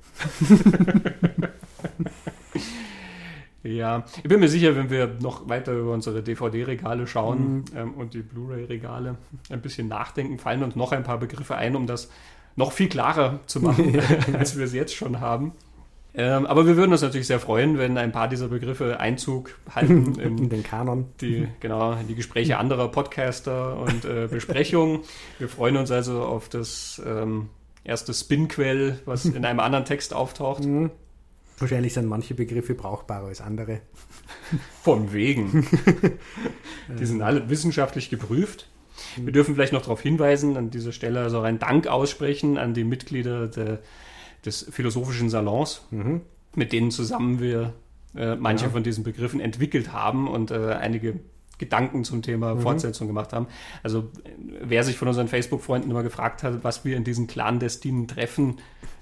Ja, 3.63 4.05
ich 4.17 4.23
bin 4.23 4.39
mir 4.39 4.49
sicher, 4.49 4.75
wenn 4.75 4.89
wir 4.89 5.17
noch 5.21 5.47
weiter 5.47 5.73
über 5.73 5.93
unsere 5.93 6.23
DVD-Regale 6.23 7.05
schauen 7.05 7.57
Mhm. 7.57 7.65
ähm, 7.75 7.93
und 7.93 8.15
die 8.15 8.23
Blu-ray-Regale 8.23 9.17
ein 9.51 9.61
bisschen 9.61 9.87
nachdenken, 9.87 10.39
fallen 10.39 10.63
uns 10.63 10.75
noch 10.75 10.91
ein 10.93 11.03
paar 11.03 11.19
Begriffe 11.19 11.55
ein, 11.55 11.75
um 11.75 11.85
das 11.85 12.09
noch 12.55 12.71
viel 12.71 12.89
klarer 12.89 13.39
zu 13.45 13.61
machen, 13.61 13.99
als 14.33 14.57
wir 14.57 14.65
es 14.65 14.73
jetzt 14.73 14.95
schon 14.95 15.19
haben. 15.19 15.51
Ähm, 16.13 16.45
aber 16.45 16.67
wir 16.67 16.75
würden 16.75 16.91
uns 16.91 17.01
natürlich 17.01 17.27
sehr 17.27 17.39
freuen, 17.39 17.77
wenn 17.77 17.97
ein 17.97 18.11
paar 18.11 18.27
dieser 18.27 18.49
Begriffe 18.49 18.99
Einzug 18.99 19.57
halten 19.73 20.15
In 20.19 20.37
in 20.37 20.49
den 20.49 20.63
Kanon. 20.63 21.05
die, 21.21 21.47
genau, 21.61 21.93
in 21.93 22.07
die 22.07 22.15
Gespräche 22.15 22.57
anderer 22.57 22.89
Podcaster 22.89 23.77
und 23.77 24.03
äh, 24.03 24.27
Besprechungen. 24.29 24.99
Wir 25.39 25.47
freuen 25.47 25.77
uns 25.77 25.89
also 25.89 26.21
auf 26.23 26.49
das 26.49 27.01
ähm, 27.05 27.49
erste 27.85 28.13
Spinquell, 28.13 28.99
was 29.05 29.25
in 29.25 29.45
einem 29.45 29.61
anderen 29.61 29.85
Text 29.85 30.13
auftaucht. 30.13 30.65
Mhm. 30.65 30.91
Wahrscheinlich 31.59 31.93
sind 31.93 32.07
manche 32.07 32.33
Begriffe 32.33 32.73
brauchbarer 32.73 33.27
als 33.27 33.39
andere. 33.39 33.81
Von 34.81 35.13
wegen. 35.13 35.67
Die 36.99 37.05
sind 37.05 37.21
alle 37.21 37.49
wissenschaftlich 37.49 38.09
geprüft. 38.09 38.67
Wir 39.15 39.31
dürfen 39.31 39.55
vielleicht 39.55 39.73
noch 39.73 39.81
darauf 39.81 40.01
hinweisen, 40.01 40.57
an 40.57 40.71
dieser 40.71 40.91
Stelle 40.91 41.21
also 41.21 41.41
einen 41.41 41.59
Dank 41.59 41.87
aussprechen 41.87 42.57
an 42.57 42.73
die 42.73 42.83
Mitglieder 42.83 43.47
der, 43.47 43.79
des 44.45 44.67
Philosophischen 44.71 45.29
Salons, 45.29 45.81
Mhm. 45.91 46.21
mit 46.55 46.71
denen 46.73 46.91
zusammen 46.91 47.39
wir 47.39 47.73
äh, 48.15 48.35
manche 48.35 48.65
Ja. 48.65 48.71
von 48.71 48.83
diesen 48.83 49.03
Begriffen 49.05 49.39
entwickelt 49.39 49.93
haben 49.93 50.27
und 50.27 50.51
äh, 50.51 50.73
einige 50.73 51.19
Gedanken 51.59 52.03
zum 52.03 52.21
Thema 52.23 52.55
Mhm. 52.55 52.61
Fortsetzung 52.61 53.07
gemacht 53.07 53.31
haben. 53.33 53.47
Also 53.83 54.09
wer 54.61 54.83
sich 54.83 54.97
von 54.97 55.07
unseren 55.07 55.27
Facebook-Freunden 55.29 55.89
immer 55.89 56.03
gefragt 56.03 56.43
hat, 56.43 56.63
was 56.63 56.83
wir 56.83 56.97
in 56.97 57.03
diesen 57.05 57.27
clandestinen 57.27 58.07
Treffen 58.09 58.57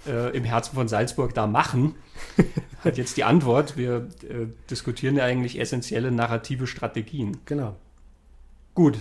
äh, 0.08 0.36
im 0.38 0.44
Herzen 0.44 0.76
von 0.76 0.88
Salzburg 0.88 1.34
da 1.34 1.48
machen, 1.48 1.96
hat 2.84 2.98
jetzt 3.00 3.18
die 3.18 3.24
Antwort. 3.24 3.78
Wir 3.78 4.10
äh, 4.30 4.46
diskutieren 4.70 5.16
ja 5.16 5.24
eigentlich 5.24 5.60
essentielle 5.60 6.12
narrative 6.12 6.68
Strategien. 6.68 7.38
Genau. 7.46 7.76
Gut, 8.76 8.98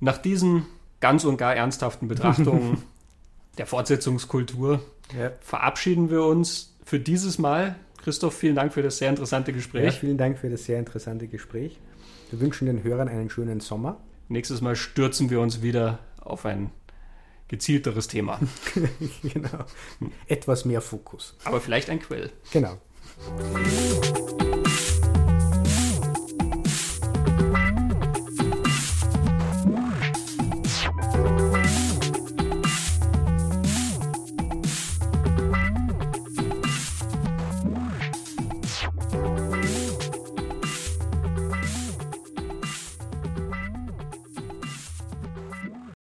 nach 0.00 0.18
diesen 0.18 0.66
ganz 1.00 1.24
und 1.24 1.36
gar 1.36 1.56
ernsthaften 1.56 2.06
Betrachtungen 2.08 2.82
der 3.58 3.66
Fortsetzungskultur 3.66 4.80
Ja. 5.16 5.32
verabschieden 5.40 6.10
wir 6.10 6.24
uns 6.24 6.74
für 6.84 6.98
dieses 6.98 7.38
Mal. 7.38 7.76
Christoph, 8.02 8.34
vielen 8.34 8.56
Dank 8.56 8.72
für 8.72 8.82
das 8.82 8.98
sehr 8.98 9.10
interessante 9.10 9.52
ja, 9.52 9.56
Gespräch. 9.56 9.98
vielen 9.98 10.18
Dank 10.18 10.38
für 10.38 10.50
das 10.50 10.64
sehr 10.64 10.78
interessante 10.78 11.28
Gespräch. 11.28 11.78
Wir 12.30 12.40
wünschen 12.40 12.66
den 12.66 12.82
Hörern 12.82 13.08
einen 13.08 13.30
schönen 13.30 13.60
Sommer. 13.60 14.00
Nächstes 14.28 14.60
Mal 14.60 14.76
stürzen 14.76 15.30
wir 15.30 15.40
uns 15.40 15.62
wieder 15.62 15.98
auf 16.20 16.46
ein 16.46 16.70
gezielteres 17.48 18.08
Thema. 18.08 18.40
genau. 19.22 19.66
Etwas 20.26 20.64
mehr 20.64 20.80
Fokus. 20.80 21.36
Aber 21.44 21.60
vielleicht 21.60 21.90
ein 21.90 22.00
Quell. 22.00 22.30
Genau. 22.50 22.78